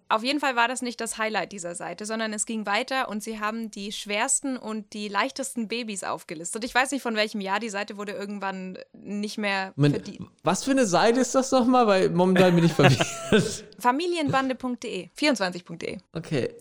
Auf 0.09 0.23
jeden 0.23 0.39
Fall 0.39 0.55
war 0.55 0.67
das 0.67 0.81
nicht 0.81 1.01
das 1.01 1.17
Highlight 1.17 1.51
dieser 1.51 1.75
Seite, 1.75 2.05
sondern 2.05 2.33
es 2.33 2.45
ging 2.45 2.65
weiter 2.65 3.09
und 3.09 3.21
sie 3.21 3.39
haben 3.39 3.71
die 3.71 3.91
schwersten 3.91 4.57
und 4.57 4.93
die 4.93 5.07
leichtesten 5.07 5.67
Babys 5.67 6.03
aufgelistet. 6.03 6.63
Ich 6.63 6.73
weiß 6.73 6.91
nicht, 6.91 7.01
von 7.01 7.15
welchem 7.15 7.41
Jahr 7.41 7.59
die 7.59 7.69
Seite 7.69 7.97
wurde 7.97 8.13
irgendwann 8.13 8.77
nicht 8.93 9.37
mehr 9.37 9.73
verdient. 9.77 10.27
Was 10.43 10.63
für 10.63 10.71
eine 10.71 10.85
Seite 10.85 11.19
ist 11.19 11.35
das 11.35 11.51
nochmal? 11.51 11.87
Weil 11.87 12.09
momentan 12.09 12.55
bin 12.55 12.65
ich 12.65 12.73
verwirrt. 12.73 13.05
Familienbande.de, 13.79 15.09
24.de. 15.17 15.97
Okay. 16.13 16.53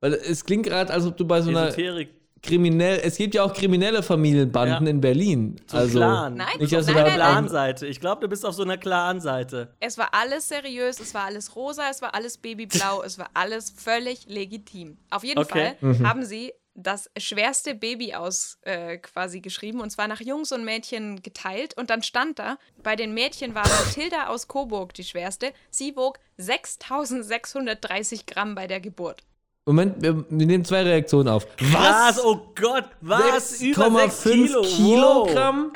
Weil 0.00 0.14
es 0.14 0.44
klingt 0.44 0.66
gerade, 0.66 0.92
als 0.92 1.06
ob 1.06 1.16
du 1.16 1.26
bei 1.26 1.40
so 1.40 1.50
einer. 1.50 1.68
Esoterik 1.68 2.10
kriminell, 2.44 3.00
es 3.02 3.16
gibt 3.16 3.34
ja 3.34 3.42
auch 3.42 3.52
kriminelle 3.52 4.02
Familienbanden 4.02 4.84
ja. 4.84 4.90
in 4.90 5.00
Berlin. 5.00 5.56
So 5.66 5.78
also 5.78 5.98
Clan. 5.98 6.34
Nein, 6.34 6.58
nicht 6.58 6.76
auf 6.76 6.84
so 6.84 6.92
einer 6.92 7.10
Clan-Seite. 7.10 7.86
Ich 7.86 8.00
glaube, 8.00 8.20
du 8.20 8.28
bist 8.28 8.44
auf 8.44 8.54
so 8.54 8.62
einer 8.62 8.76
Clan-Seite. 8.76 9.74
Es 9.80 9.98
war 9.98 10.10
alles 10.12 10.48
seriös, 10.48 11.00
es 11.00 11.14
war 11.14 11.24
alles 11.24 11.56
rosa, 11.56 11.84
es 11.90 12.02
war 12.02 12.14
alles 12.14 12.38
babyblau, 12.38 13.02
es 13.02 13.18
war 13.18 13.30
alles 13.34 13.70
völlig 13.70 14.26
legitim. 14.26 14.98
Auf 15.10 15.24
jeden 15.24 15.40
okay. 15.40 15.74
Fall 15.80 15.92
mhm. 15.92 16.06
haben 16.06 16.24
sie 16.24 16.52
das 16.74 17.08
schwerste 17.16 17.74
Baby 17.74 18.14
aus 18.14 18.58
äh, 18.62 18.98
quasi 18.98 19.40
geschrieben 19.40 19.80
und 19.80 19.90
zwar 19.90 20.08
nach 20.08 20.20
Jungs 20.20 20.50
und 20.50 20.64
Mädchen 20.64 21.22
geteilt 21.22 21.76
und 21.76 21.88
dann 21.88 22.02
stand 22.02 22.40
da, 22.40 22.58
bei 22.82 22.96
den 22.96 23.14
Mädchen 23.14 23.54
war 23.54 23.62
Mathilda 23.62 24.26
aus 24.26 24.48
Coburg 24.48 24.92
die 24.92 25.04
schwerste, 25.04 25.52
sie 25.70 25.94
wog 25.96 26.18
6630 26.36 28.26
Gramm 28.26 28.56
bei 28.56 28.66
der 28.66 28.80
Geburt. 28.80 29.22
Moment, 29.66 30.02
wir, 30.02 30.24
wir, 30.28 30.46
nehmen 30.46 30.64
zwei 30.64 30.82
Reaktionen 30.82 31.28
auf. 31.28 31.46
Was? 31.72 32.22
Oh 32.22 32.52
Gott, 32.54 32.84
was? 33.00 33.60
6,5 33.60 34.76
Kilogramm? 34.76 35.72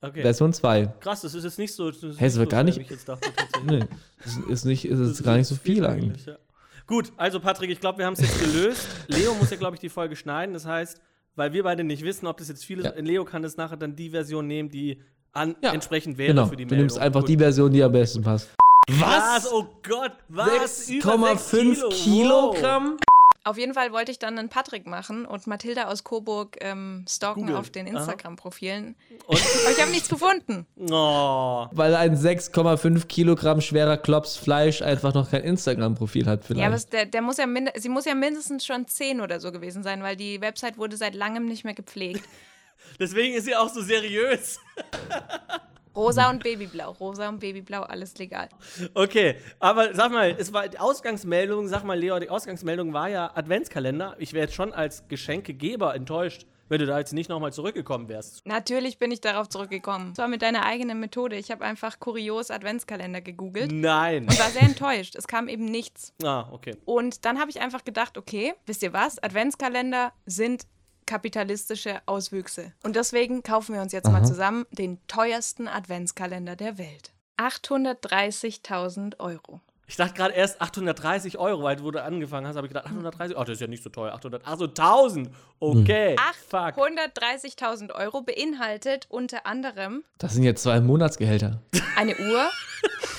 Okay. 0.00 0.22
Version 0.22 0.52
2. 0.52 0.94
Krass, 1.00 1.20
das 1.22 1.34
ist 1.34 1.44
jetzt 1.44 1.58
nicht 1.58 1.74
so. 1.74 1.90
Das 1.90 2.02
ist 2.02 2.20
hey, 2.20 2.28
das 2.28 2.38
wird 2.38 2.50
gar 2.50 2.64
nicht. 2.64 2.78
Ich 2.78 2.90
jetzt 2.90 3.08
dachte, 3.08 3.30
nee, 3.64 3.84
das 4.24 4.36
ist, 4.48 4.64
nicht, 4.64 4.84
ist 4.84 4.98
das 4.98 5.22
gar 5.22 5.36
nicht 5.36 5.46
so 5.46 5.54
viel 5.54 5.84
eigentlich. 5.86 6.04
eigentlich 6.10 6.26
ja. 6.26 6.38
Gut, 6.86 7.12
also 7.16 7.38
Patrick, 7.38 7.70
ich 7.70 7.80
glaube, 7.80 7.98
wir 7.98 8.06
haben 8.06 8.14
es 8.14 8.20
jetzt 8.20 8.40
gelöst. 8.40 8.86
Leo 9.08 9.34
muss 9.34 9.50
ja, 9.50 9.56
glaube 9.56 9.74
ich, 9.74 9.80
die 9.80 9.88
Folge 9.90 10.16
schneiden. 10.16 10.54
Das 10.54 10.66
heißt, 10.66 11.00
weil 11.36 11.52
wir 11.52 11.62
beide 11.62 11.84
nicht 11.84 12.02
wissen, 12.02 12.26
ob 12.26 12.38
das 12.38 12.48
jetzt 12.48 12.64
viele 12.64 12.82
Ja. 12.84 12.94
sind. 12.94 13.04
Leo 13.04 13.24
kann 13.24 13.42
das 13.42 13.56
nachher 13.56 13.76
dann 13.76 13.94
die 13.94 14.10
Version 14.10 14.46
nehmen, 14.46 14.70
die 14.70 15.00
an, 15.32 15.54
Ja, 15.62 15.72
entsprechend 15.72 16.16
wäre 16.18 16.28
Genau, 16.32 16.46
für 16.46 16.56
die 16.56 16.64
du 16.64 16.70
Meldung. 16.70 16.78
nimmst 16.86 16.98
einfach 16.98 17.20
Gut. 17.20 17.28
die 17.28 17.36
Version, 17.36 17.72
die 17.72 17.82
am 17.82 17.92
besten 17.92 18.22
passt. 18.22 18.48
Was? 18.88 19.52
Oh 19.52 19.66
Gott, 19.82 20.12
was? 20.28 20.88
Über 20.88 21.06
6,5 21.06 21.38
sechs 21.38 22.02
Kilo. 22.02 22.50
Kilogramm? 22.52 22.96
Auf 23.44 23.56
jeden 23.56 23.72
Fall 23.72 23.92
wollte 23.92 24.10
ich 24.10 24.18
dann 24.18 24.38
einen 24.38 24.48
Patrick 24.48 24.86
machen 24.86 25.24
und 25.24 25.46
Mathilda 25.46 25.84
aus 25.84 26.04
Coburg 26.04 26.56
ähm, 26.60 27.06
stalken 27.08 27.42
Googeln. 27.42 27.58
auf 27.58 27.70
den 27.70 27.86
Instagram-Profilen. 27.86 28.94
Und? 29.26 29.40
Aber 29.62 29.70
ich 29.70 29.80
habe 29.80 29.90
nichts 29.90 30.08
gefunden. 30.08 30.66
Oh. 30.90 31.66
Weil 31.72 31.94
ein 31.94 32.16
6,5 32.16 33.06
Kilogramm 33.06 33.60
schwerer 33.60 33.96
Klops 33.96 34.36
Fleisch 34.36 34.82
einfach 34.82 35.14
noch 35.14 35.30
kein 35.30 35.44
Instagram-Profil 35.44 36.26
hat 36.26 36.44
vielleicht. 36.44 36.60
Ja, 36.60 36.66
aber 36.66 36.82
der, 36.92 37.06
der 37.06 37.22
muss 37.22 37.38
ja 37.38 37.46
mind 37.46 37.70
sie 37.74 37.88
muss 37.88 38.04
ja 38.04 38.14
mindestens 38.14 38.66
schon 38.66 38.86
10 38.86 39.20
oder 39.20 39.40
so 39.40 39.50
gewesen 39.50 39.82
sein, 39.82 40.02
weil 40.02 40.16
die 40.16 40.40
Website 40.42 40.76
wurde 40.76 40.96
seit 40.96 41.14
langem 41.14 41.46
nicht 41.46 41.64
mehr 41.64 41.74
gepflegt. 41.74 42.24
Deswegen 43.00 43.34
ist 43.34 43.44
sie 43.44 43.56
auch 43.56 43.68
so 43.68 43.80
seriös. 43.80 44.60
Rosa 45.98 46.30
und 46.30 46.44
Babyblau, 46.44 46.92
rosa 46.92 47.28
und 47.28 47.40
Babyblau, 47.40 47.82
alles 47.82 48.16
legal. 48.18 48.48
Okay, 48.94 49.34
aber 49.58 49.94
sag 49.94 50.12
mal, 50.12 50.36
es 50.38 50.52
war 50.52 50.68
die 50.68 50.78
Ausgangsmeldung, 50.78 51.66
sag 51.66 51.82
mal, 51.82 51.98
Leo, 51.98 52.20
die 52.20 52.30
Ausgangsmeldung 52.30 52.92
war 52.92 53.08
ja 53.08 53.32
Adventskalender. 53.34 54.14
Ich 54.20 54.32
wäre 54.32 54.44
jetzt 54.44 54.54
schon 54.54 54.72
als 54.72 55.08
Geschenkegeber 55.08 55.96
enttäuscht, 55.96 56.46
wenn 56.68 56.78
du 56.78 56.86
da 56.86 57.00
jetzt 57.00 57.14
nicht 57.14 57.28
nochmal 57.28 57.52
zurückgekommen 57.52 58.08
wärst. 58.08 58.46
Natürlich 58.46 58.98
bin 58.98 59.10
ich 59.10 59.20
darauf 59.20 59.48
zurückgekommen. 59.48 60.10
Das 60.10 60.18
war 60.18 60.28
mit 60.28 60.42
deiner 60.42 60.64
eigenen 60.64 61.00
Methode. 61.00 61.34
Ich 61.34 61.50
habe 61.50 61.64
einfach 61.64 61.98
kurios 61.98 62.52
Adventskalender 62.52 63.20
gegoogelt 63.20 63.72
Nein. 63.72 64.22
und 64.22 64.38
war 64.38 64.50
sehr 64.50 64.62
enttäuscht. 64.62 65.16
Es 65.16 65.26
kam 65.26 65.48
eben 65.48 65.64
nichts. 65.64 66.12
Ah, 66.22 66.46
okay. 66.52 66.76
Und 66.84 67.24
dann 67.24 67.40
habe 67.40 67.50
ich 67.50 67.60
einfach 67.60 67.84
gedacht, 67.84 68.16
okay, 68.16 68.54
wisst 68.66 68.84
ihr 68.84 68.92
was? 68.92 69.20
Adventskalender 69.20 70.12
sind 70.26 70.62
kapitalistische 71.08 72.00
Auswüchse. 72.06 72.72
Und 72.84 72.94
deswegen 72.94 73.42
kaufen 73.42 73.74
wir 73.74 73.80
uns 73.80 73.92
jetzt 73.92 74.10
mal 74.12 74.24
zusammen 74.24 74.66
den 74.70 74.98
teuersten 75.08 75.66
Adventskalender 75.66 76.54
der 76.54 76.76
Welt. 76.76 77.12
830.000 77.38 79.18
Euro. 79.18 79.60
Ich 79.86 79.96
dachte 79.96 80.12
gerade 80.12 80.34
erst 80.34 80.60
830 80.60 81.38
Euro, 81.38 81.62
weil 81.62 81.76
du 81.76 81.88
angefangen 81.98 82.46
hast, 82.46 82.56
habe 82.56 82.66
ich 82.66 82.70
gedacht, 82.74 82.86
830 82.86 83.36
Euro, 83.36 83.46
das 83.46 83.54
ist 83.54 83.60
ja 83.62 83.68
nicht 83.68 83.82
so 83.82 83.88
teuer. 83.88 84.12
800, 84.12 84.42
ach 84.44 84.58
so, 84.58 84.66
1000. 84.66 85.30
Okay. 85.60 86.14
Fuck. 86.46 86.76
830.000 86.76 87.94
Euro 87.94 88.20
beinhaltet 88.20 89.06
unter 89.08 89.46
anderem 89.46 90.04
das 90.18 90.34
sind 90.34 90.42
jetzt 90.42 90.62
zwei 90.62 90.80
Monatsgehälter. 90.80 91.62
eine 91.96 92.14
Uhr, 92.18 92.50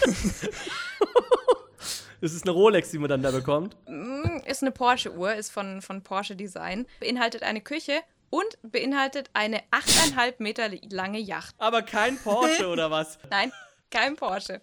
Das 2.22 2.34
ist 2.34 2.44
eine 2.44 2.52
Rolex, 2.52 2.92
die 2.92 2.98
man 2.98 3.10
dann 3.10 3.22
da 3.22 3.32
bekommt. 3.32 3.78
mm, 3.88 4.42
ist 4.46 4.62
eine 4.62 4.72
Porsche-Uhr, 4.72 5.34
ist 5.36 5.52
von, 5.52 5.82
von 5.82 6.04
Porsche 6.04 6.36
Design, 6.36 6.86
beinhaltet 7.00 7.44
eine 7.44 7.62
Küche 7.62 8.02
und 8.30 8.58
beinhaltet 8.62 9.30
eine 9.34 9.60
8,5 9.72 10.36
Meter 10.40 10.70
lange 10.90 11.20
Yacht. 11.20 11.56
Aber 11.58 11.82
kein 11.82 12.18
Porsche 12.18 12.68
oder 12.72 12.92
was? 12.92 13.18
Nein, 13.30 13.52
kein 13.90 14.16
Porsche. 14.16 14.62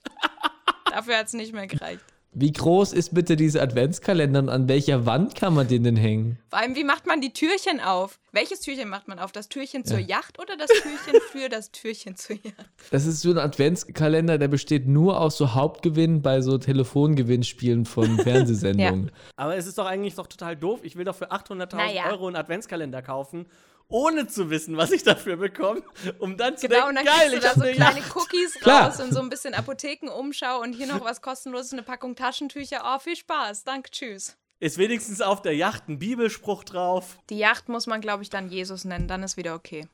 Dafür 0.90 1.18
hat 1.18 1.26
es 1.26 1.32
nicht 1.32 1.52
mehr 1.52 1.66
gereicht. 1.66 2.04
Wie 2.38 2.52
groß 2.52 2.92
ist 2.92 3.14
bitte 3.14 3.34
dieser 3.34 3.62
Adventskalender 3.62 4.40
und 4.40 4.50
an 4.50 4.68
welcher 4.68 5.06
Wand 5.06 5.34
kann 5.34 5.54
man 5.54 5.68
den 5.68 5.84
denn 5.84 5.96
hängen? 5.96 6.38
Vor 6.50 6.58
allem, 6.58 6.76
wie 6.76 6.84
macht 6.84 7.06
man 7.06 7.22
die 7.22 7.32
Türchen 7.32 7.80
auf? 7.80 8.18
Welches 8.30 8.60
Türchen 8.60 8.90
macht 8.90 9.08
man 9.08 9.18
auf? 9.18 9.32
Das 9.32 9.48
Türchen 9.48 9.86
zur 9.86 10.00
Yacht 10.00 10.38
oder 10.38 10.54
das 10.58 10.68
Türchen 10.68 11.18
für 11.32 11.48
das 11.48 11.70
Türchen 11.72 12.14
zur 12.14 12.36
Yacht? 12.36 12.68
Das 12.90 13.06
ist 13.06 13.22
so 13.22 13.30
ein 13.30 13.38
Adventskalender, 13.38 14.36
der 14.36 14.48
besteht 14.48 14.86
nur 14.86 15.18
aus 15.18 15.38
so 15.38 15.54
Hauptgewinnen 15.54 16.20
bei 16.20 16.42
so 16.42 16.58
Telefongewinnspielen 16.58 17.86
von 17.86 18.18
Fernsehsendungen. 18.22 19.12
Aber 19.36 19.56
es 19.56 19.66
ist 19.66 19.78
doch 19.78 19.86
eigentlich 19.86 20.16
doch 20.16 20.26
total 20.26 20.56
doof. 20.56 20.80
Ich 20.82 20.96
will 20.96 21.06
doch 21.06 21.16
für 21.16 21.32
800.000 21.32 21.76
Naja. 21.76 22.10
Euro 22.10 22.26
einen 22.26 22.36
Adventskalender 22.36 23.00
kaufen, 23.00 23.46
ohne 23.88 24.26
zu 24.26 24.50
wissen, 24.50 24.76
was 24.76 24.90
ich 24.90 25.02
dafür 25.02 25.36
bekomme, 25.36 25.82
um 26.18 26.36
dann 26.36 26.56
zu 26.56 26.68
Genau, 26.68 26.88
und 26.88 26.96
denken, 26.96 27.10
dann 27.10 27.18
geil, 27.18 27.34
ich 27.34 27.40
da 27.40 27.50
habe 27.50 27.60
so 27.60 27.66
eine 27.66 27.74
kleine 27.74 27.98
Yacht. 28.00 28.16
Cookies 28.16 28.54
Klar. 28.54 28.88
raus 28.88 29.00
und 29.00 29.12
so 29.12 29.20
ein 29.20 29.28
bisschen 29.28 29.54
Apothekenumschau 29.54 30.60
und 30.60 30.72
hier 30.72 30.86
noch 30.86 31.04
was 31.04 31.22
kostenloses, 31.22 31.72
eine 31.72 31.82
Packung 31.82 32.16
Taschentücher. 32.16 32.82
Oh, 32.84 32.98
viel 32.98 33.16
Spaß. 33.16 33.64
Danke, 33.64 33.90
tschüss. 33.90 34.36
Ist 34.58 34.78
wenigstens 34.78 35.20
auf 35.20 35.42
der 35.42 35.54
Yacht 35.54 35.88
ein 35.88 35.98
Bibelspruch 35.98 36.64
drauf. 36.64 37.18
Die 37.28 37.38
Yacht 37.38 37.68
muss 37.68 37.86
man, 37.86 38.00
glaube 38.00 38.22
ich, 38.22 38.30
dann 38.30 38.48
Jesus 38.48 38.84
nennen, 38.84 39.06
dann 39.06 39.22
ist 39.22 39.36
wieder 39.36 39.54
okay. 39.54 39.86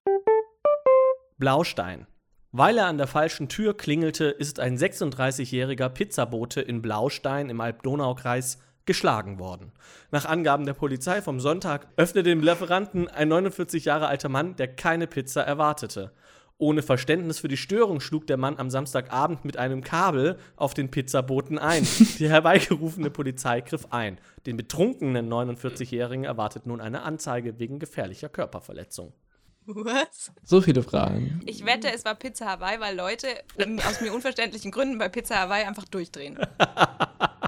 Blaustein. 1.38 2.06
Weil 2.52 2.78
er 2.78 2.86
an 2.86 2.98
der 2.98 3.06
falschen 3.06 3.48
Tür 3.48 3.76
klingelte, 3.76 4.26
ist 4.26 4.60
ein 4.60 4.76
36-jähriger 4.76 5.88
Pizzabote 5.88 6.60
in 6.60 6.82
Blaustein 6.82 7.48
im 7.48 7.60
Alb-Donau-Kreis 7.60 8.58
geschlagen 8.86 9.38
worden. 9.38 9.72
Nach 10.10 10.24
Angaben 10.24 10.66
der 10.66 10.74
Polizei 10.74 11.22
vom 11.22 11.40
Sonntag 11.40 11.88
öffnete 11.96 12.30
dem 12.30 12.42
Lieferanten 12.42 13.08
ein 13.08 13.28
49 13.28 13.84
Jahre 13.84 14.08
alter 14.08 14.28
Mann, 14.28 14.56
der 14.56 14.68
keine 14.68 15.06
Pizza 15.06 15.42
erwartete. 15.42 16.12
Ohne 16.58 16.82
Verständnis 16.82 17.40
für 17.40 17.48
die 17.48 17.56
Störung 17.56 18.00
schlug 18.00 18.28
der 18.28 18.36
Mann 18.36 18.56
am 18.56 18.70
Samstagabend 18.70 19.44
mit 19.44 19.56
einem 19.56 19.82
Kabel 19.82 20.38
auf 20.54 20.74
den 20.74 20.92
Pizzaboten 20.92 21.58
ein. 21.58 21.82
Die 22.18 22.28
herbeigerufene 22.28 23.10
Polizei 23.10 23.62
griff 23.62 23.88
ein. 23.90 24.20
Den 24.46 24.56
betrunkenen 24.56 25.28
49-Jährigen 25.28 26.24
erwartet 26.24 26.66
nun 26.66 26.80
eine 26.80 27.02
Anzeige 27.02 27.58
wegen 27.58 27.80
gefährlicher 27.80 28.28
Körperverletzung. 28.28 29.12
Was? 29.66 30.32
So 30.44 30.60
viele 30.60 30.82
Fragen. 30.82 31.40
Ich 31.46 31.64
wette, 31.64 31.92
es 31.92 32.04
war 32.04 32.14
Pizza 32.14 32.46
Hawaii, 32.46 32.78
weil 32.80 32.96
Leute 32.96 33.26
um, 33.64 33.78
aus 33.80 34.00
mir 34.00 34.12
unverständlichen 34.12 34.70
Gründen 34.70 34.98
bei 34.98 35.08
Pizza 35.08 35.40
Hawaii 35.40 35.64
einfach 35.64 35.86
durchdrehen. 35.86 36.38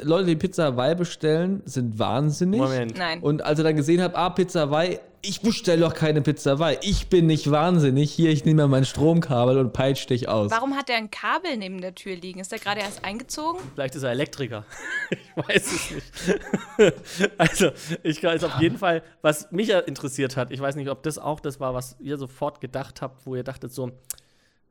Leute, 0.00 0.26
die 0.26 0.36
Pizza 0.36 0.64
Hawaii 0.64 0.94
bestellen, 0.94 1.62
sind 1.64 1.98
wahnsinnig. 1.98 2.60
Moment. 2.60 2.96
Nein. 2.96 3.20
Und 3.20 3.42
als 3.42 3.58
ich 3.58 3.64
dann 3.64 3.76
gesehen 3.76 4.02
habe, 4.02 4.16
ah, 4.16 4.30
Pizza 4.30 4.60
Hawaii, 4.62 4.98
ich 5.22 5.42
bestelle 5.42 5.82
doch 5.82 5.94
keine 5.94 6.22
Pizza 6.22 6.52
Hawaii. 6.52 6.78
Ich 6.82 7.08
bin 7.08 7.26
nicht 7.26 7.50
wahnsinnig. 7.50 8.10
Hier, 8.10 8.30
ich 8.30 8.44
nehme 8.44 8.66
mein 8.68 8.84
Stromkabel 8.84 9.58
und 9.58 9.72
peitsche 9.72 10.06
dich 10.06 10.28
aus. 10.28 10.50
Warum 10.50 10.76
hat 10.76 10.88
er 10.88 10.96
ein 10.96 11.10
Kabel 11.10 11.56
neben 11.56 11.80
der 11.80 11.94
Tür 11.94 12.16
liegen? 12.16 12.40
Ist 12.40 12.52
er 12.52 12.58
gerade 12.58 12.80
erst 12.80 13.04
eingezogen? 13.04 13.60
Vielleicht 13.74 13.94
ist 13.94 14.02
er 14.02 14.10
Elektriker. 14.12 14.64
ich 15.10 15.36
weiß 15.36 15.72
es 15.72 15.90
nicht. 15.90 17.34
also, 17.38 17.70
ich 18.02 18.22
weiß 18.22 18.44
auf 18.44 18.60
jeden 18.60 18.78
Fall, 18.78 19.02
was 19.20 19.50
mich 19.52 19.68
ja 19.68 19.80
interessiert 19.80 20.36
hat, 20.36 20.50
ich 20.50 20.60
weiß 20.60 20.76
nicht, 20.76 20.88
ob 20.88 21.02
das 21.02 21.18
auch 21.18 21.40
das 21.40 21.60
war, 21.60 21.74
was 21.74 21.96
ihr 22.00 22.16
sofort 22.16 22.60
gedacht 22.60 23.02
habt, 23.02 23.26
wo 23.26 23.36
ihr 23.36 23.44
dachtet 23.44 23.72
so, 23.72 23.90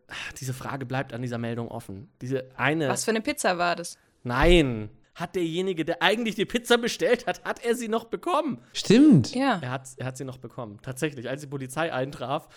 ah, 0.07 0.33
diese 0.39 0.53
Frage 0.53 0.85
bleibt 0.85 1.13
an 1.13 1.21
dieser 1.21 1.37
Meldung 1.37 1.67
offen. 1.67 2.09
Diese 2.21 2.49
eine. 2.57 2.89
Was 2.89 3.05
für 3.05 3.11
eine 3.11 3.21
Pizza 3.21 3.57
war 3.59 3.75
das? 3.75 3.97
Nein. 4.23 4.89
Hat 5.15 5.35
derjenige, 5.35 5.83
der 5.83 6.01
eigentlich 6.01 6.35
die 6.35 6.45
Pizza 6.45 6.77
bestellt 6.77 7.27
hat, 7.27 7.43
hat 7.43 7.63
er 7.65 7.75
sie 7.75 7.89
noch 7.89 8.05
bekommen? 8.05 8.61
Stimmt. 8.71 9.35
Ja. 9.35 9.59
Er 9.61 9.71
hat, 9.71 9.89
er 9.97 10.05
hat 10.05 10.17
sie 10.17 10.23
noch 10.23 10.37
bekommen. 10.37 10.79
Tatsächlich, 10.81 11.27
als 11.27 11.41
die 11.41 11.47
Polizei 11.47 11.91
eintraf, 11.91 12.47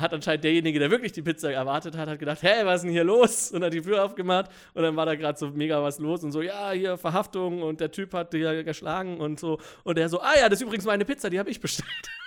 hat 0.00 0.12
anscheinend 0.12 0.44
derjenige, 0.44 0.78
der 0.78 0.90
wirklich 0.90 1.12
die 1.12 1.22
Pizza 1.22 1.52
erwartet 1.52 1.96
hat, 1.96 2.08
hat 2.08 2.18
gedacht, 2.18 2.42
hey, 2.42 2.64
was 2.64 2.76
ist 2.76 2.82
denn 2.84 2.92
hier 2.92 3.04
los? 3.04 3.52
Und 3.52 3.62
hat 3.62 3.72
die 3.72 3.82
Tür 3.82 4.04
aufgemacht 4.04 4.50
und 4.74 4.82
dann 4.82 4.96
war 4.96 5.06
da 5.06 5.14
gerade 5.14 5.38
so 5.38 5.50
mega 5.50 5.82
was 5.82 5.98
los 5.98 6.24
und 6.24 6.32
so, 6.32 6.42
ja, 6.42 6.70
hier 6.70 6.96
Verhaftung 6.96 7.62
und 7.62 7.80
der 7.80 7.90
Typ 7.90 8.14
hat 8.14 8.32
hier 8.32 8.64
geschlagen 8.64 9.20
und 9.20 9.38
so. 9.38 9.58
Und 9.84 9.98
er 9.98 10.08
so, 10.08 10.20
ah 10.20 10.32
ja, 10.38 10.48
das 10.48 10.60
ist 10.60 10.62
übrigens 10.62 10.84
meine 10.84 11.04
Pizza, 11.04 11.30
die 11.30 11.38
habe 11.38 11.50
ich 11.50 11.60
bestellt. 11.60 11.88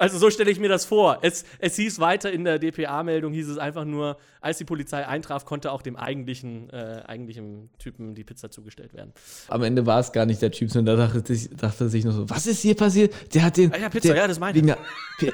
Also 0.00 0.16
so 0.18 0.30
stelle 0.30 0.50
ich 0.50 0.58
mir 0.58 0.68
das 0.70 0.86
vor. 0.86 1.18
Es, 1.20 1.44
es 1.58 1.76
hieß 1.76 2.00
weiter 2.00 2.32
in 2.32 2.44
der 2.44 2.58
DPA-Meldung, 2.58 3.32
hieß 3.34 3.48
es 3.50 3.58
einfach 3.58 3.84
nur, 3.84 4.16
als 4.40 4.56
die 4.58 4.64
Polizei 4.64 5.06
eintraf, 5.06 5.44
konnte 5.44 5.70
auch 5.70 5.82
dem 5.82 5.94
eigentlichen, 5.96 6.70
äh, 6.70 7.02
eigentlichen 7.06 7.68
Typen 7.78 8.14
die 8.14 8.24
Pizza 8.24 8.50
zugestellt 8.50 8.94
werden. 8.94 9.12
Am 9.48 9.62
Ende 9.62 9.84
war 9.84 10.00
es 10.00 10.10
gar 10.12 10.24
nicht 10.24 10.40
der 10.40 10.50
Typ, 10.52 10.70
sondern 10.70 10.96
da 10.98 11.06
dachte, 11.06 11.34
sich- 11.34 11.50
dachte 11.54 11.88
sich 11.90 12.04
nur 12.04 12.14
so, 12.14 12.30
was 12.30 12.46
ist 12.46 12.60
hier 12.62 12.74
passiert? 12.74 13.12
Der 13.34 13.42
hat 13.42 13.58
den. 13.58 13.72
Ah 13.74 13.76
ja, 13.78 13.88
Pizza, 13.90 14.08
der, 14.08 14.16
ja, 14.22 14.26
das 14.28 14.38
meine 14.40 14.58
ich. 14.58 14.64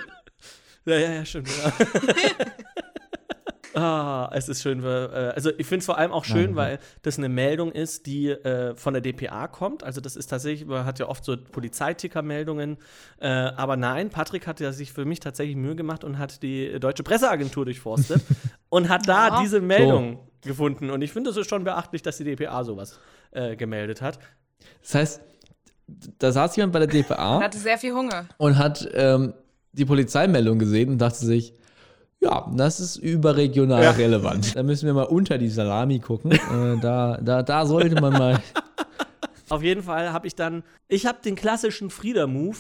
Ja, 0.89 0.99
ja, 0.99 1.13
ja, 1.15 1.25
stimmt. 1.25 1.49
Ja. 1.49 1.73
ah, 3.77 4.31
es 4.33 4.49
ist 4.49 4.63
schön. 4.63 4.83
Äh, 4.83 4.87
also 5.35 5.51
ich 5.59 5.67
finde 5.67 5.81
es 5.81 5.87
vor 5.87 5.99
allem 5.99 6.11
auch 6.13 6.25
schön, 6.25 6.47
Nein. 6.53 6.57
weil 6.57 6.79
das 7.03 7.19
eine 7.19 7.29
Meldung 7.29 7.71
ist, 7.73 8.07
die 8.07 8.29
äh, 8.31 8.75
von 8.75 8.95
der 8.95 9.01
DPA 9.03 9.47
kommt. 9.49 9.85
Also 9.85 10.01
das 10.01 10.17
ist 10.17 10.27
tatsächlich, 10.29 10.67
man 10.67 10.85
hat 10.85 10.99
ja 10.99 11.09
oft 11.09 11.25
so 11.25 11.37
Polizeiticker-Meldungen. 11.37 12.79
Äh, 13.21 13.29
aber 13.29 13.77
nein, 13.77 14.11
Patrick 14.11 14.47
hat 14.47 14.61
ja 14.61 14.73
sich 14.73 14.93
für 14.93 15.05
mich 15.05 15.21
tatsächlich 15.21 15.57
Mühe 15.57 15.77
gemacht 15.77 16.05
und 16.05 16.19
hat 16.19 16.43
die 16.43 16.79
deutsche 16.81 17.03
Presseagentur 17.03 17.65
durchforstet 17.65 18.23
und 18.69 18.89
hat 18.89 19.09
da 19.09 19.29
Ja. 19.29 19.41
diese 19.41 19.61
Meldung 19.61 20.21
gefunden. 20.43 20.91
Und 20.91 21.03
ich 21.03 21.13
finde, 21.13 21.31
es 21.31 21.37
ist 21.37 21.49
schon 21.49 21.65
beachtlich, 21.65 22.03
dass 22.03 22.17
die 22.19 22.25
DPA 22.25 22.65
sowas 22.65 22.99
äh, 23.33 23.57
gemeldet 23.57 24.01
hat. 24.03 24.19
Das 24.83 24.95
heißt, 24.95 25.21
da 26.19 26.33
saß 26.33 26.57
jemand 26.57 26.73
bei 26.73 26.79
der 26.81 26.89
Er 26.89 27.03
DPA 27.03 27.41
hatte 27.43 27.59
sehr 27.59 27.79
viel 27.79 27.93
Hunger. 27.93 28.27
und 28.39 28.59
hat 28.59 28.89
ähm, 28.95 29.35
die 29.73 29.85
Polizeimeldung 29.85 30.59
gesehen 30.59 30.89
und 30.91 30.99
dachte 30.99 31.25
sich, 31.25 31.53
ja, 32.27 32.51
das 32.55 32.81
ist 32.81 32.97
überregional 32.97 33.83
Ja. 33.83 33.91
relevant. 33.93 34.57
Da 34.57 34.63
müssen 34.63 34.87
wir 34.87 34.95
mal 34.95 35.05
unter 35.05 35.39
die 35.39 35.49
Salami 35.49 35.99
gucken. 36.01 36.33
äh, 36.33 36.81
da, 36.81 37.19
da, 37.23 37.43
da 37.43 37.67
sollte 37.67 38.01
man 38.01 38.13
mal. 38.13 38.43
Auf 39.49 39.63
jeden 39.63 39.83
Fall 39.83 40.13
habe 40.13 40.27
ich 40.27 40.35
dann, 40.35 40.65
ich 40.89 41.07
habe 41.07 41.19
den 41.25 41.37
klassischen 41.37 41.91
Frieda-Move 41.91 42.57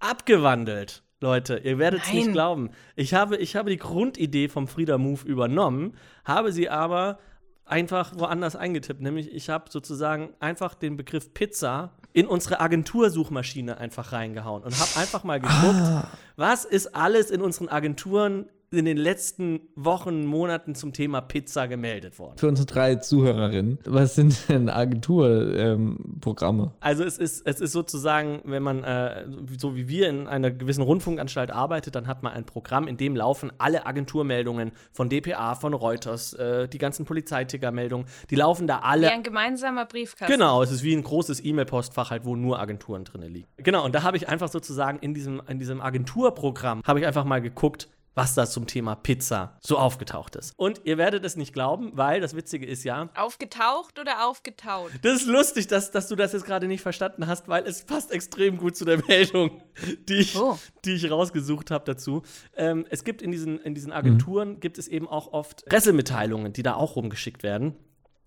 abgewandelt. 0.00 1.02
Leute, 1.20 1.56
ihr 1.64 1.78
werdet 1.78 2.02
es 2.04 2.12
nicht 2.12 2.32
glauben. 2.32 2.70
Ich 2.96 3.14
habe, 3.14 3.36
ich 3.38 3.56
habe 3.56 3.70
die 3.70 3.78
Grundidee 3.78 4.48
vom 4.48 4.68
Frieda-Move 4.68 5.26
übernommen, 5.26 5.94
habe 6.26 6.52
sie 6.52 6.68
aber 6.68 7.18
einfach 7.64 8.12
woanders 8.18 8.56
eingetippt. 8.56 9.00
Nämlich, 9.00 9.32
ich 9.32 9.48
habe 9.48 9.70
sozusagen 9.70 10.34
einfach 10.40 10.74
den 10.74 10.98
Begriff 10.98 11.32
Pizza 11.32 11.92
in 12.12 12.26
unsere 12.26 12.60
Agentursuchmaschine 12.60 13.78
einfach 13.78 14.12
reingehauen 14.12 14.62
und 14.62 14.78
habe 14.78 15.00
einfach 15.00 15.24
mal 15.24 15.40
geguckt, 15.40 15.80
ah. 15.80 16.08
was 16.36 16.66
ist 16.66 16.94
alles 16.94 17.30
in 17.30 17.40
unseren 17.40 17.68
Agenturen 17.68 18.50
in 18.78 18.84
den 18.84 18.96
letzten 18.96 19.60
Wochen, 19.76 20.24
Monaten 20.26 20.74
zum 20.74 20.92
Thema 20.92 21.20
Pizza 21.20 21.68
gemeldet 21.68 22.18
worden. 22.18 22.38
Für 22.38 22.48
unsere 22.48 22.66
drei 22.66 22.96
Zuhörerinnen, 22.96 23.78
was 23.84 24.14
sind 24.14 24.48
denn 24.48 24.68
Agenturprogramme? 24.68 26.62
Ähm, 26.64 26.70
also 26.80 27.04
es 27.04 27.18
ist, 27.18 27.46
es 27.46 27.60
ist 27.60 27.72
sozusagen, 27.72 28.40
wenn 28.44 28.62
man 28.62 28.84
äh, 28.84 29.26
so 29.58 29.76
wie 29.76 29.88
wir 29.88 30.08
in 30.08 30.26
einer 30.26 30.50
gewissen 30.50 30.82
Rundfunkanstalt 30.82 31.50
arbeitet, 31.50 31.94
dann 31.94 32.06
hat 32.06 32.22
man 32.22 32.32
ein 32.32 32.44
Programm, 32.44 32.88
in 32.88 32.96
dem 32.96 33.16
laufen 33.16 33.52
alle 33.58 33.86
Agenturmeldungen 33.86 34.72
von 34.92 35.08
DPA, 35.08 35.54
von 35.54 35.74
Reuters, 35.74 36.34
äh, 36.34 36.68
die 36.68 36.78
ganzen 36.78 37.04
Polizeiticker-Meldungen, 37.04 38.06
die 38.30 38.36
laufen 38.36 38.66
da 38.66 38.80
alle. 38.80 39.08
Wie 39.08 39.12
ein 39.12 39.22
gemeinsamer 39.22 39.86
Briefkasten. 39.86 40.32
Genau, 40.32 40.62
es 40.62 40.70
ist 40.70 40.82
wie 40.82 40.94
ein 40.94 41.02
großes 41.02 41.44
E-Mail-Postfach 41.44 42.10
halt, 42.10 42.24
wo 42.24 42.36
nur 42.36 42.58
Agenturen 42.58 43.04
drin 43.04 43.22
liegen. 43.22 43.48
Genau, 43.56 43.84
und 43.84 43.94
da 43.94 44.02
habe 44.02 44.16
ich 44.16 44.28
einfach 44.28 44.48
sozusagen 44.48 44.98
in 44.98 45.14
diesem, 45.14 45.42
in 45.48 45.58
diesem 45.58 45.80
Agenturprogramm, 45.80 46.82
habe 46.86 47.00
ich 47.00 47.06
einfach 47.06 47.24
mal 47.24 47.40
geguckt, 47.40 47.88
was 48.14 48.34
da 48.34 48.46
zum 48.46 48.66
Thema 48.66 48.94
Pizza 48.94 49.58
so 49.60 49.78
aufgetaucht 49.78 50.36
ist. 50.36 50.52
Und 50.56 50.80
ihr 50.84 50.98
werdet 50.98 51.24
es 51.24 51.36
nicht 51.36 51.52
glauben, 51.52 51.92
weil 51.94 52.20
das 52.20 52.36
Witzige 52.36 52.66
ist 52.66 52.84
ja. 52.84 53.08
Aufgetaucht 53.14 53.98
oder 53.98 54.26
aufgetaut? 54.26 54.90
Das 55.02 55.22
ist 55.22 55.26
lustig, 55.26 55.66
dass, 55.66 55.90
dass 55.90 56.08
du 56.08 56.16
das 56.16 56.32
jetzt 56.32 56.46
gerade 56.46 56.66
nicht 56.68 56.82
verstanden 56.82 57.26
hast, 57.26 57.48
weil 57.48 57.64
es 57.64 57.84
passt 57.84 58.12
extrem 58.12 58.56
gut 58.56 58.76
zu 58.76 58.84
der 58.84 59.04
Meldung, 59.06 59.62
die 60.08 60.14
ich, 60.14 60.36
oh. 60.36 60.58
die 60.84 60.94
ich 60.94 61.10
rausgesucht 61.10 61.70
habe 61.70 61.84
dazu. 61.84 62.22
Ähm, 62.56 62.86
es 62.90 63.04
gibt 63.04 63.22
in 63.22 63.32
diesen, 63.32 63.58
in 63.60 63.74
diesen 63.74 63.92
Agenturen, 63.92 64.50
mhm. 64.50 64.60
gibt 64.60 64.78
es 64.78 64.88
eben 64.88 65.08
auch 65.08 65.32
oft 65.32 65.64
Pressemitteilungen, 65.66 66.52
die 66.52 66.62
da 66.62 66.74
auch 66.74 66.96
rumgeschickt 66.96 67.42
werden. 67.42 67.76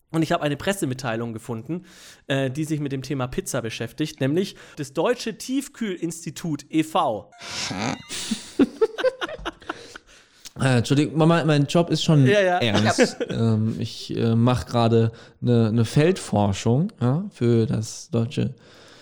Und 0.10 0.22
ich 0.22 0.32
habe 0.32 0.44
eine 0.44 0.56
Pressemitteilung 0.56 1.34
gefunden, 1.34 1.86
äh, 2.28 2.50
die 2.50 2.64
sich 2.64 2.80
mit 2.80 2.94
dem 2.94 3.02
Thema 3.02 3.28
Pizza 3.28 3.62
beschäftigt, 3.62 4.22
nämlich 4.22 4.56
das 4.78 4.94
Deutsche 4.94 5.38
Tiefkühlinstitut 5.38 6.66
e.V. 6.70 7.30
Äh, 10.62 10.78
Entschuldigung, 10.78 11.18
Mama, 11.18 11.44
mein 11.46 11.66
Job 11.66 11.90
ist 11.90 12.04
schon 12.04 12.26
ja, 12.26 12.42
ja. 12.42 12.58
ernst. 12.60 13.18
ähm, 13.30 13.76
ich 13.80 14.16
äh, 14.16 14.36
mache 14.36 14.66
gerade 14.66 15.12
eine 15.42 15.72
ne 15.72 15.86
Feldforschung 15.86 16.92
ja, 17.00 17.26
für 17.32 17.66
das 17.66 18.10
deutsche 18.10 18.54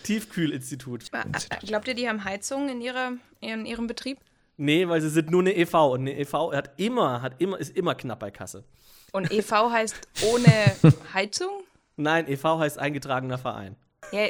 Tiefkühlinstitut. 0.03 1.05
Äh, 1.13 1.65
glaubt 1.65 1.87
ihr, 1.87 1.95
die 1.95 2.07
haben 2.07 2.23
Heizung 2.23 2.69
in, 2.69 2.81
ihrer, 2.81 3.13
in 3.41 3.65
ihrem 3.65 3.87
Betrieb? 3.87 4.19
Nee, 4.57 4.87
weil 4.87 5.01
sie 5.01 5.09
sind 5.09 5.31
nur 5.31 5.41
eine 5.41 5.55
EV 5.55 5.73
und 5.93 6.01
eine 6.01 6.17
EV 6.17 6.53
hat 6.53 6.71
immer, 6.77 7.21
hat 7.21 7.41
immer, 7.41 7.59
ist 7.59 7.75
immer 7.75 7.95
knapp 7.95 8.19
bei 8.19 8.31
Kasse. 8.31 8.63
Und 9.11 9.31
EV 9.31 9.71
heißt 9.71 9.95
ohne 10.31 10.93
Heizung? 11.13 11.63
Nein, 11.97 12.27
EV 12.27 12.59
heißt 12.59 12.79
eingetragener 12.79 13.37
Verein. 13.37 13.75
Yeah. 14.13 14.29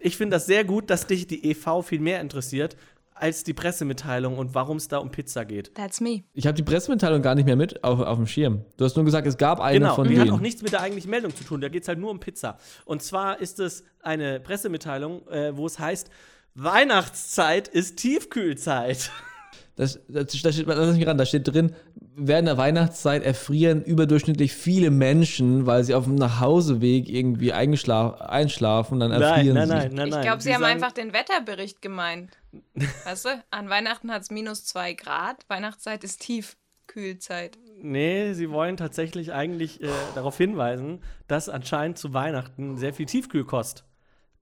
Ich 0.00 0.16
finde 0.16 0.36
das 0.36 0.46
sehr 0.46 0.64
gut, 0.64 0.90
dass 0.90 1.06
dich 1.06 1.26
die 1.28 1.50
EV 1.50 1.82
viel 1.82 2.00
mehr 2.00 2.20
interessiert, 2.20 2.76
als 3.14 3.44
die 3.44 3.52
Pressemitteilung 3.52 4.38
und 4.38 4.54
warum 4.54 4.76
es 4.76 4.88
da 4.88 4.98
um 4.98 5.10
Pizza 5.10 5.44
geht. 5.44 5.74
That's 5.74 6.00
me. 6.00 6.24
Ich 6.34 6.46
habe 6.46 6.54
die 6.54 6.62
Pressemitteilung 6.62 7.22
gar 7.22 7.34
nicht 7.34 7.46
mehr 7.46 7.56
mit 7.56 7.82
auf, 7.84 8.00
auf 8.00 8.16
dem 8.16 8.26
Schirm. 8.26 8.64
Du 8.76 8.84
hast 8.84 8.96
nur 8.96 9.04
gesagt, 9.04 9.26
es 9.26 9.36
gab 9.36 9.60
eine 9.60 9.78
genau, 9.78 9.94
von 9.94 10.04
denen. 10.04 10.14
Genau, 10.14 10.24
die 10.24 10.30
hat 10.30 10.38
auch 10.38 10.42
nichts 10.42 10.62
mit 10.62 10.72
der 10.72 10.80
eigentlichen 10.80 11.10
Meldung 11.10 11.34
zu 11.34 11.44
tun. 11.44 11.60
Da 11.60 11.68
geht 11.68 11.82
es 11.82 11.88
halt 11.88 11.98
nur 11.98 12.10
um 12.10 12.20
Pizza. 12.20 12.58
Und 12.84 13.02
zwar 13.02 13.40
ist 13.40 13.60
es 13.60 13.84
eine 14.02 14.40
Pressemitteilung, 14.40 15.26
äh, 15.28 15.56
wo 15.56 15.66
es 15.66 15.78
heißt, 15.78 16.10
Weihnachtszeit 16.54 17.68
ist 17.68 17.96
Tiefkühlzeit. 17.96 19.10
Das, 19.76 20.00
das, 20.06 20.26
das 20.42 20.54
steht, 20.54 20.66
lass 20.66 20.96
mich 20.96 21.06
ran, 21.06 21.16
da 21.16 21.24
steht 21.24 21.48
drin, 21.48 21.74
während 22.14 22.46
der 22.46 22.58
Weihnachtszeit 22.58 23.22
erfrieren 23.22 23.82
überdurchschnittlich 23.82 24.52
viele 24.52 24.90
Menschen, 24.90 25.66
weil 25.66 25.82
sie 25.84 25.94
auf 25.94 26.04
dem 26.04 26.16
Nachhauseweg 26.16 27.08
irgendwie 27.08 27.52
einschlafen 27.52 28.94
und 28.94 29.00
dann 29.00 29.12
erfrieren 29.12 29.54
nein, 29.54 29.68
nein, 29.68 29.80
sie. 29.80 29.86
Nein, 29.88 29.94
nein, 29.96 30.08
nein, 30.10 30.18
Ich 30.20 30.26
glaube, 30.26 30.42
sie, 30.42 30.48
sie 30.50 30.54
haben 30.54 30.64
einfach 30.64 30.92
den 30.92 31.14
Wetterbericht 31.14 31.80
gemeint. 31.80 32.36
weißt 33.04 33.24
du, 33.24 33.44
an 33.50 33.70
Weihnachten 33.70 34.12
hat 34.12 34.22
es 34.22 34.30
minus 34.30 34.64
zwei 34.64 34.92
Grad, 34.92 35.48
Weihnachtszeit 35.48 36.04
ist 36.04 36.20
Tiefkühlzeit. 36.20 37.58
Nee, 37.80 38.34
sie 38.34 38.50
wollen 38.50 38.76
tatsächlich 38.76 39.32
eigentlich 39.32 39.82
äh, 39.82 39.88
darauf 40.14 40.36
hinweisen, 40.36 41.00
dass 41.28 41.48
anscheinend 41.48 41.96
zu 41.96 42.12
Weihnachten 42.12 42.76
sehr 42.76 42.92
viel 42.92 43.06
Tiefkühlkost 43.06 43.84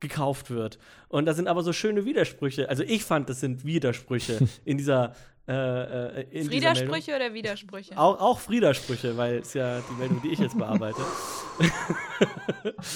gekauft 0.00 0.50
wird. 0.50 0.78
Und 1.08 1.26
da 1.26 1.34
sind 1.34 1.46
aber 1.46 1.62
so 1.62 1.72
schöne 1.72 2.04
Widersprüche. 2.04 2.68
Also 2.68 2.82
ich 2.82 3.04
fand, 3.04 3.28
das 3.28 3.40
sind 3.40 3.64
Widersprüche 3.64 4.38
in 4.64 4.78
dieser 4.78 5.14
äh, 5.46 6.20
äh 6.20 6.26
in 6.30 6.48
Friedersprüche 6.48 7.14
oder 7.14 7.34
Widersprüche? 7.34 7.96
Auch, 7.96 8.20
auch 8.20 8.40
Friedersprüche, 8.40 9.16
weil 9.16 9.38
es 9.38 9.54
ja 9.54 9.80
die 9.80 9.94
Meldung, 9.94 10.22
die 10.22 10.28
ich 10.28 10.38
jetzt 10.38 10.56
bearbeite. 10.56 11.00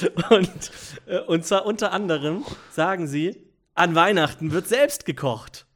und, 0.30 0.70
äh, 1.06 1.20
und 1.20 1.44
zwar 1.44 1.66
unter 1.66 1.92
anderem 1.92 2.44
sagen 2.70 3.06
sie, 3.06 3.42
an 3.74 3.94
Weihnachten 3.94 4.52
wird 4.52 4.68
selbst 4.68 5.04
gekocht. 5.04 5.66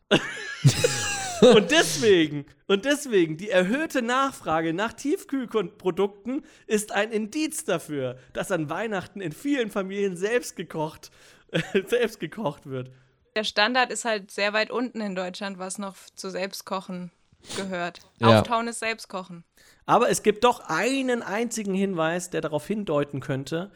Und 1.40 1.70
deswegen, 1.70 2.46
und 2.66 2.85
deswegen, 2.85 3.37
die 3.37 3.51
erhöhte 3.51 4.03
Nachfrage 4.03 4.72
nach 4.72 4.92
Tiefkühlprodukten 4.92 6.44
ist 6.66 6.92
ein 6.92 7.11
Indiz 7.11 7.64
dafür, 7.64 8.18
dass 8.33 8.51
an 8.53 8.70
Weihnachten 8.70 9.20
in 9.20 9.33
vielen 9.33 9.70
Familien 9.70 10.16
selbst 10.16 10.57
gekocht, 10.57 11.11
selbst 11.87 12.20
gekocht 12.20 12.66
wird. 12.66 12.90
Der 13.37 13.44
Standard 13.44 13.92
ist 13.92 14.05
halt 14.05 14.31
sehr 14.31 14.53
weit 14.53 14.70
unten 14.70 15.01
in 15.01 15.14
Deutschland, 15.14 15.59
was 15.59 15.79
noch 15.79 15.96
zu 16.14 16.31
Selbstkochen 16.31 17.12
gehört. 17.57 18.01
Ja. 18.18 18.40
Auftauen 18.40 18.68
ist 18.68 18.81
Selbstkochen. 18.81 19.44
Aber 19.87 20.11
es 20.11 20.22
gibt 20.22 20.44
doch 20.44 20.61
einen 20.68 21.22
einzigen 21.22 21.74
Hinweis, 21.74 22.31
der 22.31 22.40
darauf 22.40 22.66
hindeuten 22.66 23.20
könnte, 23.20 23.70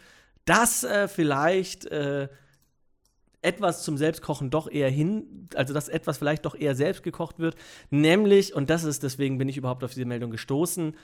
dass 0.44 0.84
äh, 0.84 1.08
vielleicht 1.08 1.86
äh, 1.86 2.28
etwas 3.42 3.82
zum 3.82 3.96
Selbstkochen 3.96 4.50
doch 4.50 4.70
eher 4.70 4.88
hin, 4.88 5.48
also 5.54 5.74
dass 5.74 5.88
etwas 5.88 6.18
vielleicht 6.18 6.44
doch 6.46 6.54
eher 6.54 6.74
selbst 6.74 7.02
gekocht 7.02 7.38
wird, 7.38 7.56
nämlich, 7.90 8.54
und 8.54 8.70
das 8.70 8.84
ist, 8.84 9.02
deswegen 9.02 9.38
bin 9.38 9.48
ich 9.48 9.56
überhaupt 9.56 9.84
auf 9.84 9.92
diese 9.92 10.06
Meldung 10.06 10.30
gestoßen, 10.30 10.94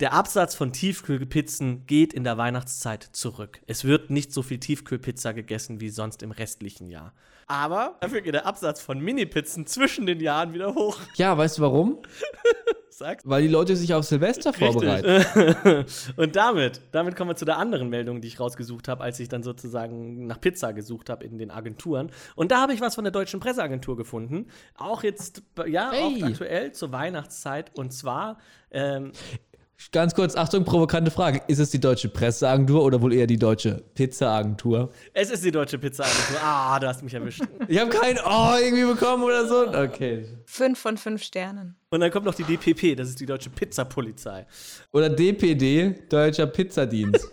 der 0.00 0.12
Absatz 0.12 0.54
von 0.54 0.72
Tiefkühlpizzen 0.72 1.86
geht 1.86 2.12
in 2.12 2.24
der 2.24 2.38
Weihnachtszeit 2.38 3.08
zurück. 3.12 3.60
Es 3.66 3.84
wird 3.84 4.10
nicht 4.10 4.32
so 4.32 4.42
viel 4.42 4.58
Tiefkühlpizza 4.58 5.32
gegessen 5.32 5.80
wie 5.80 5.90
sonst 5.90 6.22
im 6.22 6.30
restlichen 6.30 6.88
Jahr. 6.88 7.12
Aber 7.46 7.96
dafür 8.00 8.20
geht 8.20 8.34
der 8.34 8.46
Absatz 8.46 8.80
von 8.80 8.98
Mini-Pizzen 8.98 9.66
zwischen 9.66 10.06
den 10.06 10.20
Jahren 10.20 10.54
wieder 10.54 10.74
hoch. 10.74 10.98
Ja, 11.16 11.36
weißt 11.36 11.58
du 11.58 11.62
warum? 11.62 11.98
Sag's. 12.88 13.24
Weil 13.26 13.42
die 13.42 13.48
Leute 13.48 13.74
sich 13.74 13.94
auf 13.94 14.04
Silvester 14.04 14.52
vorbereiten. 14.52 15.84
und 16.16 16.36
damit, 16.36 16.80
damit 16.92 17.16
kommen 17.16 17.30
wir 17.30 17.36
zu 17.36 17.44
der 17.44 17.58
anderen 17.58 17.88
Meldung, 17.88 18.20
die 18.20 18.28
ich 18.28 18.38
rausgesucht 18.38 18.86
habe, 18.88 19.02
als 19.02 19.18
ich 19.18 19.28
dann 19.28 19.42
sozusagen 19.42 20.26
nach 20.26 20.40
Pizza 20.40 20.72
gesucht 20.72 21.10
habe 21.10 21.24
in 21.24 21.38
den 21.38 21.50
Agenturen. 21.50 22.10
Und 22.36 22.52
da 22.52 22.60
habe 22.60 22.74
ich 22.74 22.80
was 22.80 22.94
von 22.94 23.04
der 23.04 23.10
Deutschen 23.10 23.40
Presseagentur 23.40 23.96
gefunden. 23.96 24.46
Auch 24.76 25.02
jetzt, 25.02 25.42
ja, 25.66 25.90
hey. 25.90 26.22
auch 26.22 26.26
aktuell 26.26 26.72
zur 26.72 26.92
Weihnachtszeit. 26.92 27.76
Und 27.76 27.92
zwar 27.92 28.38
ähm, 28.70 29.12
Ganz 29.90 30.14
kurz, 30.14 30.36
Achtung, 30.36 30.64
provokante 30.64 31.10
Frage. 31.10 31.42
Ist 31.48 31.58
es 31.58 31.70
die 31.70 31.80
deutsche 31.80 32.08
Presseagentur 32.08 32.82
oder 32.82 33.00
wohl 33.02 33.12
eher 33.12 33.26
die 33.26 33.38
deutsche 33.38 33.82
Pizzaagentur? 33.94 34.90
Es 35.12 35.30
ist 35.30 35.44
die 35.44 35.50
deutsche 35.50 35.78
Pizzaagentur. 35.78 36.36
Ah, 36.42 36.78
du 36.78 36.86
hast 36.86 37.02
mich 37.02 37.14
erwischt. 37.14 37.42
ich 37.68 37.78
habe 37.78 37.90
kein 37.90 38.18
Oh 38.24 38.54
irgendwie 38.62 38.84
bekommen 38.84 39.24
oder 39.24 39.46
so. 39.46 39.68
Okay. 39.68 40.26
Fünf 40.44 40.78
von 40.78 40.96
fünf 40.96 41.22
Sternen. 41.22 41.76
Und 41.90 42.00
dann 42.00 42.10
kommt 42.10 42.26
noch 42.26 42.34
die 42.34 42.44
DPP, 42.44 42.96
das 42.96 43.08
ist 43.08 43.20
die 43.20 43.26
deutsche 43.26 43.50
Pizzapolizei. 43.50 44.46
Oder 44.92 45.08
DPD, 45.10 46.06
deutscher 46.08 46.46
Pizzadienst. 46.46 47.28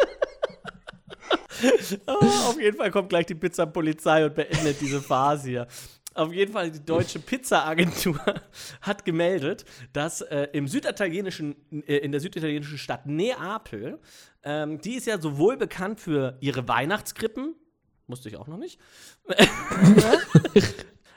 oh, 2.08 2.12
auf 2.50 2.60
jeden 2.60 2.78
Fall 2.78 2.92
kommt 2.92 3.10
gleich 3.10 3.26
die 3.26 3.36
Pizzapolizei 3.36 4.26
und 4.26 4.36
beendet 4.36 4.82
diese 4.82 5.02
Phase 5.02 5.50
hier. 5.50 5.68
Auf 6.16 6.34
jeden 6.34 6.54
Fall, 6.54 6.72
die 6.72 6.84
deutsche 6.84 7.20
Pizza-Agentur 7.20 8.20
hat 8.82 9.06
gemeldet, 9.06 9.66
dass 9.94 10.22
äh, 10.22 10.48
im 10.54 10.68
süditalienischen, 10.68 11.56
äh, 11.88 11.98
in 11.98 12.12
der 12.12 12.20
süditalienischen 12.20 12.78
Stadt 12.78 13.06
Neapel, 13.06 14.00
ähm, 14.44 14.82
die 14.82 14.96
ist 14.96 15.08
ja 15.08 15.20
sowohl 15.20 15.58
bekannt 15.58 16.00
für 16.00 16.38
ihre 16.42 16.68
Weihnachtskrippen, 16.68 17.56
musste 18.08 18.28
ich 18.28 18.38
auch 18.38 18.48
noch 18.48 18.58
nicht, 18.58 18.80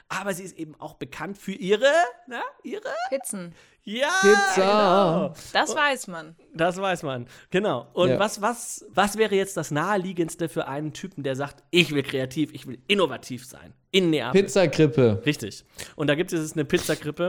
aber 0.09 0.35
sie 0.35 0.43
ist 0.43 0.59
eben 0.59 0.75
auch 0.79 0.95
bekannt 0.95 1.39
für 1.39 1.53
ihre, 1.53 1.91
na, 2.27 2.43
ihre 2.63 2.91
Pizzen. 3.09 3.55
Ja, 3.83 4.11
Pizza. 4.21 4.55
Genau. 4.55 5.35
Das 5.53 5.75
weiß 5.75 6.07
man. 6.09 6.37
Das 6.55 6.77
weiß 6.77 7.03
man, 7.03 7.27
genau. 7.51 7.89
Und 7.95 8.11
ja. 8.11 8.19
was, 8.19 8.43
was, 8.43 8.85
was 8.91 9.17
wäre 9.17 9.35
jetzt 9.35 9.57
das 9.57 9.71
Naheliegendste 9.71 10.51
für 10.51 10.69
einen 10.69 10.93
Typen, 10.93 11.23
der 11.23 11.35
sagt, 11.35 11.65
ich 11.71 11.93
will 11.95 12.03
kreativ, 12.03 12.53
ich 12.53 12.67
will 12.67 12.79
innovativ 12.89 13.47
sein? 13.47 13.75
In 13.95 14.09
Neapel. 14.09 14.43
Pizzakrippe. 14.43 15.23
Richtig. 15.27 15.65
Und 15.97 16.07
da 16.07 16.15
gibt 16.15 16.33
es 16.33 16.55
eine 16.55 16.65
Pizzakrippe 16.65 17.29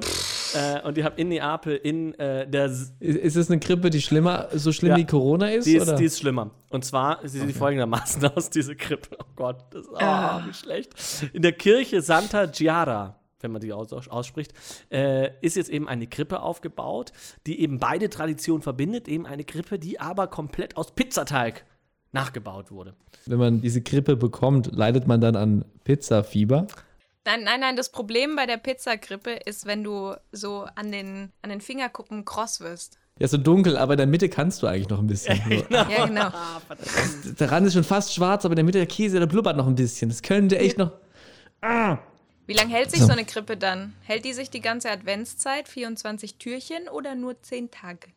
äh, 0.55 0.81
und 0.87 0.95
die 0.95 1.03
hat 1.03 1.19
in 1.19 1.27
Neapel 1.27 1.75
in 1.75 2.13
äh, 2.17 2.47
der. 2.47 2.67
Ist, 2.67 2.93
ist 3.01 3.35
es 3.35 3.51
eine 3.51 3.59
Krippe, 3.59 3.89
die 3.89 4.01
schlimmer, 4.01 4.47
so 4.53 4.71
schlimm 4.71 4.91
ja, 4.91 4.97
wie 4.97 5.05
Corona 5.05 5.49
ist? 5.49 5.65
Die 5.65 5.75
ist, 5.75 5.83
oder? 5.83 5.95
die 5.95 6.05
ist 6.05 6.19
schlimmer. 6.19 6.51
Und 6.69 6.85
zwar 6.85 7.19
sieht 7.27 7.41
okay. 7.41 7.51
sie 7.51 7.59
folgendermaßen 7.59 8.25
aus, 8.35 8.49
diese 8.49 8.77
Krippe. 8.77 9.17
Oh 9.19 9.25
Gott, 9.35 9.57
das 9.71 9.81
ist 9.81 9.91
oh, 9.91 9.97
ah. 9.99 10.41
wie 10.47 10.53
schlecht. 10.53 10.93
In 11.33 11.41
der 11.41 11.51
Kirche 11.51 12.01
Santa 12.01 12.45
Giara 12.45 13.19
wenn 13.43 13.51
man 13.51 13.59
die 13.59 13.73
aus, 13.73 13.91
ausspricht, 13.91 14.53
äh, 14.89 15.31
ist 15.41 15.57
jetzt 15.57 15.69
eben 15.69 15.89
eine 15.89 16.07
Krippe 16.07 16.41
aufgebaut, 16.41 17.11
die 17.45 17.59
eben 17.59 17.77
beide 17.77 18.09
Traditionen 18.09 18.61
verbindet. 18.61 19.09
Eben 19.09 19.25
eine 19.25 19.43
Krippe, 19.43 19.77
die 19.77 19.99
aber 19.99 20.27
komplett 20.27 20.77
aus 20.77 20.95
Pizzateig 20.95 21.65
nachgebaut 22.13 22.71
wurde. 22.71 22.93
Wenn 23.25 23.39
man 23.39 23.61
diese 23.61 23.81
Grippe 23.81 24.15
bekommt, 24.15 24.69
leidet 24.73 25.07
man 25.07 25.19
dann 25.21 25.35
an 25.35 25.65
Pizzafieber? 25.83 26.67
Nein, 27.25 27.43
nein, 27.43 27.59
nein, 27.61 27.75
das 27.75 27.91
Problem 27.91 28.35
bei 28.35 28.45
der 28.45 28.57
Pizzagrippe 28.57 29.31
ist, 29.45 29.65
wenn 29.65 29.83
du 29.83 30.13
so 30.31 30.65
an 30.75 30.91
den, 30.91 31.31
an 31.41 31.49
den 31.49 31.61
Fingerkuppen 31.61 32.25
kross 32.25 32.59
wirst. 32.59 32.99
Ja, 33.19 33.27
so 33.27 33.37
dunkel, 33.37 33.77
aber 33.77 33.93
in 33.93 33.97
der 33.97 34.07
Mitte 34.07 34.27
kannst 34.27 34.61
du 34.63 34.67
eigentlich 34.67 34.89
noch 34.89 34.99
ein 34.99 35.07
bisschen. 35.07 35.39
Ja, 35.69 36.05
genau. 36.05 36.21
Ah, 36.33 36.59
verdammt. 36.65 37.39
Der 37.39 37.51
Rand 37.51 37.67
ist 37.67 37.73
schon 37.73 37.83
fast 37.83 38.13
schwarz, 38.13 38.43
aber 38.43 38.53
in 38.53 38.57
der 38.57 38.65
Mitte 38.65 38.79
der 38.79 38.87
Käse, 38.87 39.19
der 39.19 39.27
blubbert 39.27 39.55
noch 39.55 39.67
ein 39.67 39.75
bisschen. 39.75 40.09
Das 40.09 40.21
könnte 40.21 40.57
echt 40.57 40.77
noch. 40.77 40.91
Wie 42.45 42.53
lange 42.53 42.73
hält 42.73 42.91
sich 42.91 42.99
So. 42.99 43.05
so 43.05 43.13
eine 43.13 43.23
Krippe 43.23 43.55
dann? 43.55 43.93
Hält 44.01 44.25
die 44.25 44.33
sich 44.33 44.49
die 44.49 44.59
ganze 44.59 44.89
Adventszeit, 44.91 45.69
24 45.69 46.35
Türchen 46.39 46.89
oder 46.89 47.15
nur 47.15 47.41
10 47.41 47.71
Tage? 47.71 48.07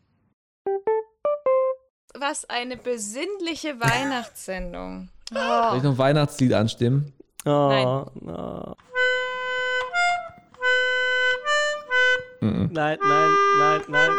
Was 2.18 2.48
eine 2.48 2.76
besinnliche 2.76 3.78
Weihnachtssendung. 3.80 5.08
Soll 5.30 5.42
Oh. 5.42 5.76
ich 5.76 5.82
noch 5.82 5.92
ein 5.92 5.98
Weihnachtslied 5.98 6.52
anstimmen? 6.54 7.12
Oh, 7.44 7.50
Nein. 7.68 7.84
no. 8.22 8.76
Nein, 12.40 12.98
nein, 13.02 13.30
nein, 13.58 13.82
nein. 13.88 14.10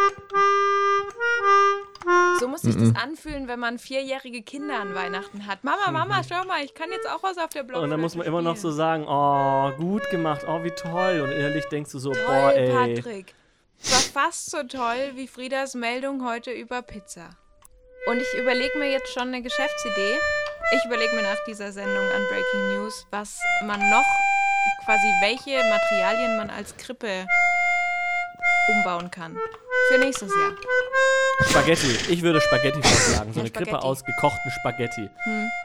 So 2.40 2.48
muss 2.48 2.62
sich 2.62 2.76
das 2.76 2.94
anfühlen, 2.96 3.48
wenn 3.48 3.60
man 3.60 3.80
vierjährige 3.80 4.42
Kinder 4.44 4.80
an 4.80 4.94
Weihnachten 4.96 5.48
hat. 5.48 5.64
Mama, 5.64 5.92
Mama, 5.92 6.22
schau 6.28 6.44
mal, 6.46 6.64
ich 6.64 6.74
kann 6.74 6.92
jetzt 6.92 7.10
auch 7.10 7.24
was 7.24 7.38
auf 7.38 7.50
der 7.50 7.64
Blockflöte 7.64 7.84
Und 7.84 7.90
dann 7.90 8.00
muss 8.02 8.16
man 8.16 8.26
immer 8.28 8.42
noch 8.42 8.56
so 8.58 8.72
sagen, 8.72 9.06
oh, 9.08 9.72
gut 9.78 10.10
gemacht, 10.10 10.42
oh, 10.48 10.64
wie 10.64 10.72
toll. 10.72 11.22
Und 11.22 11.32
innerlich 11.32 11.66
denkst 11.66 11.92
du 11.92 12.00
so, 12.00 12.12
Toll, 12.12 12.24
boah, 12.28 12.54
ey. 12.54 12.72
Patrick. 12.96 13.34
Es 13.82 13.92
war 14.16 14.24
fast 14.24 14.50
so 14.52 14.64
toll 14.64 15.12
wie 15.16 15.28
Friedas 15.28 15.74
Meldung 15.76 16.26
heute 16.28 16.52
über 16.52 16.82
Pizza. 16.82 17.30
Und 18.10 18.22
ich 18.22 18.40
überlege 18.40 18.78
mir 18.80 18.90
jetzt 18.92 19.12
schon 19.14 19.24
eine 19.30 19.42
Geschäftsidee. 19.42 20.16
Ich 20.76 20.86
überlege 20.86 21.14
mir 21.16 21.24
nach 21.24 21.38
dieser 21.48 21.72
Sendung 21.72 22.04
an 22.10 22.22
Breaking 22.30 22.78
News, 22.78 23.06
was 23.12 23.38
man 23.66 23.80
noch, 23.90 24.06
quasi 24.86 25.08
welche 25.22 25.58
Materialien 25.64 26.38
man 26.38 26.50
als 26.50 26.76
Krippe 26.78 27.26
umbauen 28.70 29.10
kann. 29.12 29.36
Für 29.90 29.98
nächstes 30.00 30.30
Jahr. 30.30 30.52
Spaghetti. 31.50 31.98
Ich 32.10 32.22
würde 32.22 32.42
Spaghetti 32.42 32.82
vorschlagen. 32.82 33.32
So 33.34 33.40
Ja, 33.40 33.44
eine 33.44 33.52
Krippe 33.52 33.70
Spaghetti. 33.70 33.86
aus 33.88 34.04
gekochten 34.04 34.52
Spaghetti. 34.60 35.10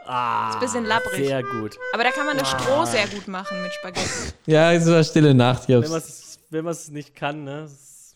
Ah, 0.07 0.49
Ist 0.51 0.55
ein 0.57 0.61
bisschen 0.61 0.85
labbrig. 0.85 1.27
Sehr 1.27 1.43
gut. 1.43 1.77
Aber 1.95 2.05
da 2.05 2.11
kann 2.11 2.27
man 2.27 2.39
das 2.39 2.51
Stroh 2.51 2.85
sehr 2.85 3.07
gut 3.09 3.27
machen 3.29 3.61
mit 3.63 3.73
Spaghetti. 3.75 4.33
Ja, 4.47 4.73
es 4.73 4.89
war 4.89 5.03
stille 5.03 5.35
Nacht. 5.35 5.69
Wenn 5.69 6.65
man 6.65 6.73
es 6.73 6.89
nicht 6.91 7.15
kann, 7.17 7.45
ne? 7.45 7.69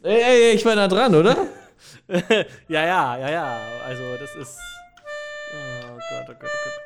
Ey, 0.03 0.21
ey, 0.23 0.43
ey, 0.45 0.51
ich 0.53 0.65
war 0.65 0.75
nah 0.77 0.87
dran, 0.89 1.15
oder? 1.15 1.37
ja, 2.69 2.85
ja, 2.85 3.17
ja, 3.19 3.31
ja. 3.31 3.61
Also, 3.87 4.17
das 4.19 4.35
ist. 4.37 4.59
Oh 5.55 5.95
Gott, 5.95 6.29
oh 6.29 6.35
Gott, 6.39 6.51
oh 6.51 6.65
Gott. 6.65 6.86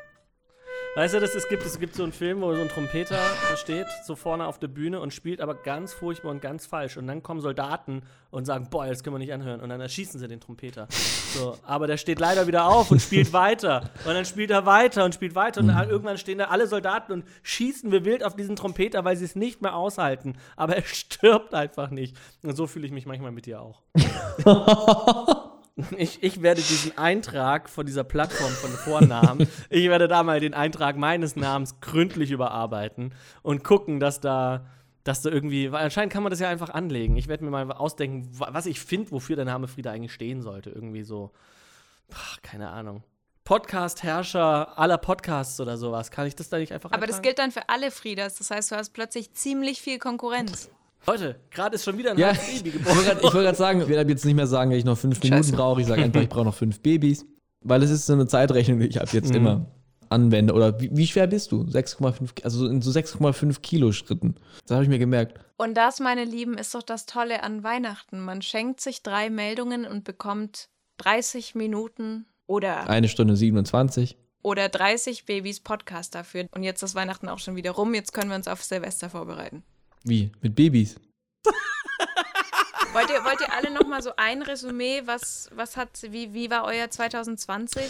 Weißt 0.93 1.13
du, 1.13 1.21
das, 1.21 1.33
es, 1.35 1.47
gibt, 1.47 1.65
es 1.65 1.79
gibt 1.79 1.95
so 1.95 2.03
einen 2.03 2.11
Film, 2.11 2.41
wo 2.41 2.53
so 2.53 2.59
ein 2.59 2.67
Trompeter 2.67 3.17
steht, 3.55 3.87
so 4.05 4.17
vorne 4.17 4.45
auf 4.45 4.59
der 4.59 4.67
Bühne 4.67 4.99
und 4.99 5.13
spielt 5.13 5.39
aber 5.39 5.55
ganz 5.55 5.93
furchtbar 5.93 6.31
und 6.31 6.41
ganz 6.41 6.65
falsch. 6.65 6.97
Und 6.97 7.07
dann 7.07 7.23
kommen 7.23 7.39
Soldaten 7.39 8.01
und 8.29 8.43
sagen, 8.43 8.67
boah, 8.69 8.85
das 8.85 9.01
können 9.01 9.13
wir 9.13 9.19
nicht 9.19 9.31
anhören. 9.31 9.61
Und 9.61 9.69
dann 9.69 9.79
erschießen 9.79 10.19
sie 10.19 10.27
den 10.27 10.41
Trompeter. 10.41 10.87
So, 10.89 11.57
aber 11.63 11.87
der 11.87 11.95
steht 11.95 12.19
leider 12.19 12.45
wieder 12.45 12.65
auf 12.65 12.91
und 12.91 13.01
spielt 13.01 13.31
weiter. 13.31 13.89
Und 14.05 14.15
dann 14.15 14.25
spielt 14.25 14.51
er 14.51 14.65
weiter 14.65 15.05
und 15.05 15.15
spielt 15.15 15.33
weiter. 15.33 15.61
Und 15.61 15.69
dann 15.69 15.89
irgendwann 15.89 16.17
stehen 16.17 16.39
da 16.39 16.45
alle 16.45 16.67
Soldaten 16.67 17.13
und 17.13 17.25
schießen 17.43 17.89
wie 17.89 18.03
wild 18.03 18.21
auf 18.25 18.35
diesen 18.35 18.57
Trompeter, 18.57 19.05
weil 19.05 19.15
sie 19.15 19.23
es 19.23 19.37
nicht 19.37 19.61
mehr 19.61 19.77
aushalten. 19.77 20.35
Aber 20.57 20.75
er 20.75 20.83
stirbt 20.83 21.53
einfach 21.53 21.89
nicht. 21.89 22.17
Und 22.43 22.57
so 22.57 22.67
fühle 22.67 22.85
ich 22.85 22.91
mich 22.91 23.05
manchmal 23.05 23.31
mit 23.31 23.45
dir 23.45 23.61
auch. 23.61 23.81
Ich, 25.97 26.21
ich 26.21 26.41
werde 26.41 26.61
diesen 26.61 26.97
Eintrag 26.97 27.69
von 27.69 27.85
dieser 27.85 28.03
Plattform 28.03 28.51
von 28.51 28.69
Vornamen, 28.71 29.47
ich 29.69 29.87
werde 29.87 30.07
da 30.07 30.21
mal 30.23 30.39
den 30.39 30.53
Eintrag 30.53 30.97
meines 30.97 31.35
Namens 31.35 31.79
gründlich 31.79 32.29
überarbeiten 32.31 33.13
und 33.41 33.63
gucken, 33.63 33.99
dass 33.99 34.19
da, 34.19 34.65
dass 35.05 35.21
da 35.21 35.29
irgendwie, 35.29 35.71
weil 35.71 35.83
anscheinend 35.85 36.11
kann 36.13 36.23
man 36.23 36.29
das 36.29 36.39
ja 36.41 36.49
einfach 36.49 36.69
anlegen. 36.71 37.15
Ich 37.15 37.27
werde 37.27 37.43
mir 37.45 37.51
mal 37.51 37.71
ausdenken, 37.71 38.29
wa- 38.37 38.49
was 38.51 38.65
ich 38.65 38.79
finde, 38.81 39.11
wofür 39.11 39.35
der 39.37 39.45
Name 39.45 39.67
Frieda 39.67 39.91
eigentlich 39.91 40.11
stehen 40.13 40.41
sollte. 40.41 40.69
Irgendwie 40.69 41.03
so, 41.03 41.31
ach, 42.13 42.41
keine 42.41 42.69
Ahnung. 42.69 43.03
Podcast-Herrscher 43.45 44.77
aller 44.77 44.97
Podcasts 44.97 45.59
oder 45.61 45.77
sowas. 45.77 46.11
Kann 46.11 46.27
ich 46.27 46.35
das 46.35 46.49
da 46.49 46.57
nicht 46.57 46.73
einfach 46.73 46.91
Aber 46.91 47.07
das 47.07 47.17
eintragen? 47.17 47.23
gilt 47.23 47.39
dann 47.39 47.51
für 47.51 47.69
alle 47.69 47.91
Friedas. 47.91 48.35
Das 48.35 48.51
heißt, 48.51 48.71
du 48.71 48.75
hast 48.75 48.91
plötzlich 48.91 49.33
ziemlich 49.33 49.81
viel 49.81 49.97
Konkurrenz. 49.99 50.69
Leute, 51.07 51.35
gerade 51.49 51.75
ist 51.75 51.83
schon 51.83 51.97
wieder 51.97 52.11
ein 52.11 52.17
Ja, 52.17 52.33
Baby 52.33 52.73
wollte 52.73 52.77
geboren. 52.77 53.17
ich 53.17 53.23
wollte 53.23 53.37
gerade 53.39 53.57
sagen, 53.57 53.81
ich 53.81 53.87
werde 53.87 54.09
jetzt 54.11 54.25
nicht 54.25 54.35
mehr 54.35 54.47
sagen, 54.47 54.69
dass 54.71 54.77
ich 54.79 54.85
noch 54.85 54.97
fünf 54.97 55.21
Minuten 55.23 55.43
Scheiße. 55.43 55.55
brauche. 55.55 55.81
Ich 55.81 55.87
sage 55.87 56.03
einfach, 56.03 56.21
ich 56.21 56.29
brauche 56.29 56.45
noch 56.45 56.55
fünf 56.55 56.79
Babys. 56.81 57.25
Weil 57.63 57.83
es 57.83 57.91
ist 57.91 58.05
so 58.05 58.13
eine 58.13 58.27
Zeitrechnung, 58.27 58.79
die 58.79 58.87
ich 58.87 58.99
ab 59.01 59.11
jetzt 59.13 59.29
Mhm. 59.29 59.35
immer 59.35 59.65
anwende. 60.09 60.53
Oder 60.53 60.79
wie, 60.81 60.89
wie 60.93 61.07
schwer 61.07 61.27
bist 61.27 61.51
du? 61.51 61.63
6,5, 61.63 62.35
Ki- 62.35 62.43
also 62.43 62.67
in 62.67 62.81
so 62.81 62.91
6,5 62.91 63.61
Kilo 63.61 63.91
Schritten. 63.91 64.35
Das 64.65 64.75
habe 64.75 64.83
ich 64.83 64.89
mir 64.89 64.99
gemerkt. 64.99 65.39
Und 65.57 65.75
das, 65.75 65.99
meine 65.99 66.25
Lieben, 66.25 66.57
ist 66.57 66.73
doch 66.75 66.83
das 66.83 67.05
Tolle 67.05 67.43
an 67.43 67.63
Weihnachten. 67.63 68.19
Man 68.19 68.41
schenkt 68.41 68.81
sich 68.81 69.03
drei 69.03 69.29
Meldungen 69.29 69.85
und 69.85 70.03
bekommt 70.03 70.69
30 70.97 71.55
Minuten 71.55 72.25
oder, 72.47 72.89
Eine 72.89 73.07
Stunde 73.07 73.35
27. 73.37 74.17
oder 74.43 74.67
30 74.69 75.25
Babys 75.25 75.59
Podcast 75.61 76.15
dafür. 76.15 76.47
Und 76.53 76.63
jetzt 76.63 76.81
ist 76.83 76.95
Weihnachten 76.95 77.29
auch 77.29 77.39
schon 77.39 77.55
wieder 77.55 77.71
rum. 77.71 77.93
Jetzt 77.93 78.11
können 78.13 78.29
wir 78.29 78.35
uns 78.35 78.47
auf 78.47 78.63
Silvester 78.63 79.09
vorbereiten. 79.09 79.63
Wie? 80.03 80.31
Mit 80.41 80.55
Babys? 80.55 80.95
Wollt 82.93 83.09
ihr, 83.09 83.23
wollt 83.23 83.39
ihr 83.39 83.53
alle 83.53 83.71
noch 83.71 83.87
mal 83.87 84.01
so 84.01 84.11
ein 84.17 84.41
Resümee? 84.41 85.03
Was, 85.05 85.49
was 85.53 85.77
hat, 85.77 85.89
wie, 86.09 86.33
wie 86.33 86.49
war 86.49 86.65
euer 86.65 86.89
2020? 86.89 87.89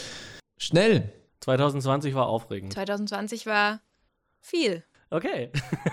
Schnell. 0.57 1.11
2020 1.39 2.13
war 2.13 2.27
aufregend. 2.27 2.73
2020 2.73 3.47
war 3.47 3.81
viel. 4.39 4.83
Okay. 5.13 5.49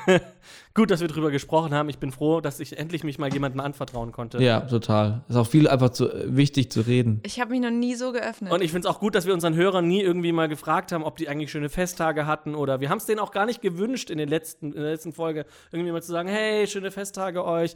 Gut, 0.74 0.92
dass 0.92 1.00
wir 1.00 1.08
drüber 1.08 1.32
gesprochen 1.32 1.74
haben. 1.74 1.88
Ich 1.88 1.98
bin 1.98 2.12
froh, 2.12 2.40
dass 2.40 2.60
ich 2.60 2.78
endlich 2.78 3.02
mich 3.02 3.18
mal 3.18 3.32
jemandem 3.32 3.60
anvertrauen 3.60 4.12
konnte. 4.12 4.40
Ja, 4.40 4.60
total. 4.60 5.24
Ist 5.28 5.34
auch 5.34 5.46
viel 5.46 5.66
einfach 5.68 5.90
zu, 5.90 6.08
äh, 6.08 6.36
wichtig 6.36 6.70
zu 6.70 6.82
reden. 6.82 7.20
Ich 7.24 7.40
habe 7.40 7.50
mich 7.50 7.60
noch 7.60 7.70
nie 7.72 7.96
so 7.96 8.12
geöffnet. 8.12 8.52
Und 8.52 8.62
ich 8.62 8.70
finde 8.70 8.88
es 8.88 8.94
auch 8.94 9.00
gut, 9.00 9.16
dass 9.16 9.26
wir 9.26 9.34
unseren 9.34 9.56
Hörern 9.56 9.88
nie 9.88 10.00
irgendwie 10.00 10.30
mal 10.30 10.48
gefragt 10.48 10.92
haben, 10.92 11.02
ob 11.02 11.16
die 11.16 11.28
eigentlich 11.28 11.50
schöne 11.50 11.68
Festtage 11.68 12.26
hatten 12.26 12.54
oder 12.54 12.80
wir 12.80 12.90
haben 12.90 12.98
es 12.98 13.06
denen 13.06 13.18
auch 13.18 13.32
gar 13.32 13.44
nicht 13.44 13.60
gewünscht 13.60 14.08
in, 14.10 14.18
den 14.18 14.28
letzten, 14.28 14.66
in 14.72 14.80
der 14.80 14.92
letzten 14.92 15.12
Folge, 15.12 15.46
irgendwie 15.72 15.90
mal 15.90 16.02
zu 16.02 16.12
sagen, 16.12 16.28
hey, 16.28 16.68
schöne 16.68 16.92
Festtage 16.92 17.44
euch. 17.44 17.74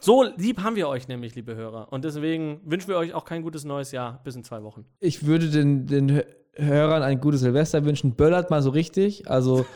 So 0.00 0.22
lieb 0.36 0.62
haben 0.62 0.76
wir 0.76 0.86
euch 0.88 1.08
nämlich, 1.08 1.34
liebe 1.34 1.56
Hörer. 1.56 1.92
Und 1.92 2.04
deswegen 2.04 2.60
wünschen 2.64 2.86
wir 2.88 2.98
euch 2.98 3.14
auch 3.14 3.24
kein 3.24 3.42
gutes 3.42 3.64
neues 3.64 3.90
Jahr 3.90 4.20
bis 4.22 4.36
in 4.36 4.44
zwei 4.44 4.62
Wochen. 4.62 4.84
Ich 5.00 5.26
würde 5.26 5.48
den, 5.50 5.86
den 5.86 6.10
Hö- 6.12 6.24
Hörern 6.56 7.02
ein 7.02 7.20
gutes 7.20 7.40
Silvester 7.40 7.84
wünschen. 7.84 8.14
Böllert 8.14 8.48
mal 8.50 8.62
so 8.62 8.70
richtig. 8.70 9.28
Also, 9.28 9.66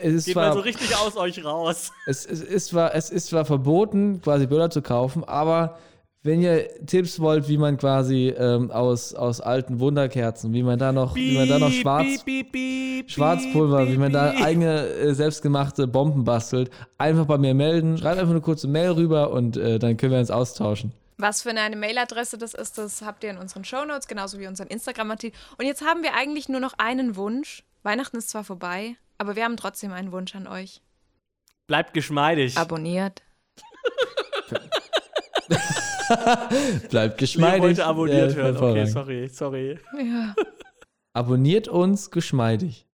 es 0.00 0.14
ist 0.14 0.24
Geht 0.26 0.34
zwar. 0.34 0.48
mal 0.48 0.54
so 0.54 0.60
richtig 0.60 0.96
aus 0.96 1.16
euch 1.16 1.44
raus. 1.44 1.90
Es, 2.06 2.26
es, 2.26 2.42
ist 2.42 2.66
zwar, 2.68 2.94
es 2.94 3.10
ist 3.10 3.28
zwar 3.28 3.44
verboten, 3.44 4.20
quasi 4.20 4.46
Böller 4.46 4.70
zu 4.70 4.82
kaufen, 4.82 5.24
aber 5.24 5.78
wenn 6.24 6.40
ihr 6.40 6.68
Tipps 6.86 7.20
wollt, 7.20 7.48
wie 7.48 7.58
man 7.58 7.76
quasi 7.76 8.34
ähm, 8.36 8.70
aus, 8.70 9.14
aus 9.14 9.42
alten 9.42 9.78
Wunderkerzen, 9.78 10.54
wie 10.54 10.62
man 10.62 10.78
da 10.78 10.90
noch, 10.90 11.14
wie 11.14 11.36
man 11.36 11.46
da 11.46 11.58
noch 11.58 11.70
Schwarz, 11.70 12.24
Piep, 12.24 12.24
piep, 12.24 12.52
piep, 12.52 13.10
Schwarzpulver, 13.10 13.88
wie 13.88 13.98
man 13.98 14.10
da 14.10 14.30
eigene 14.42 14.86
äh, 14.88 15.14
selbstgemachte 15.14 15.86
Bomben 15.86 16.24
bastelt, 16.24 16.70
einfach 16.96 17.26
bei 17.26 17.36
mir 17.36 17.52
melden. 17.52 17.98
Schreibt 17.98 18.18
einfach 18.18 18.30
eine 18.30 18.40
kurze 18.40 18.68
Mail 18.68 18.92
rüber 18.92 19.32
und 19.32 19.58
äh, 19.58 19.78
dann 19.78 19.98
können 19.98 20.12
wir 20.12 20.18
uns 20.18 20.30
austauschen. 20.30 20.92
Was 21.18 21.42
für 21.42 21.50
eine 21.50 21.76
Mailadresse 21.76 22.38
das 22.38 22.54
ist, 22.54 22.78
das 22.78 23.02
habt 23.02 23.22
ihr 23.22 23.30
in 23.30 23.36
unseren 23.36 23.64
Shownotes, 23.64 24.08
genauso 24.08 24.38
wie 24.38 24.46
unseren 24.46 24.68
Instagram-Artikel. 24.68 25.38
Und 25.58 25.66
jetzt 25.66 25.84
haben 25.84 26.02
wir 26.02 26.14
eigentlich 26.14 26.48
nur 26.48 26.60
noch 26.60 26.72
einen 26.78 27.16
Wunsch. 27.16 27.64
Weihnachten 27.82 28.16
ist 28.16 28.30
zwar 28.30 28.44
vorbei, 28.44 28.96
aber 29.18 29.36
wir 29.36 29.44
haben 29.44 29.56
trotzdem 29.56 29.92
einen 29.92 30.12
Wunsch 30.12 30.34
an 30.34 30.46
euch. 30.46 30.82
Bleibt 31.66 31.94
geschmeidig. 31.94 32.56
Abonniert. 32.58 33.22
Bleibt 36.90 37.14
Ich 37.14 37.18
geschmeidig. 37.32 37.62
wollte 37.62 37.86
abonniert 37.86 38.30
Ja, 38.32 38.36
hören. 38.36 38.56
Okay, 38.56 38.86
sorry, 38.86 39.28
sorry. 39.28 39.78
Ja. 39.98 40.34
Abonniert 41.12 41.68
uns 41.68 42.10
geschmeidig. 42.10 42.86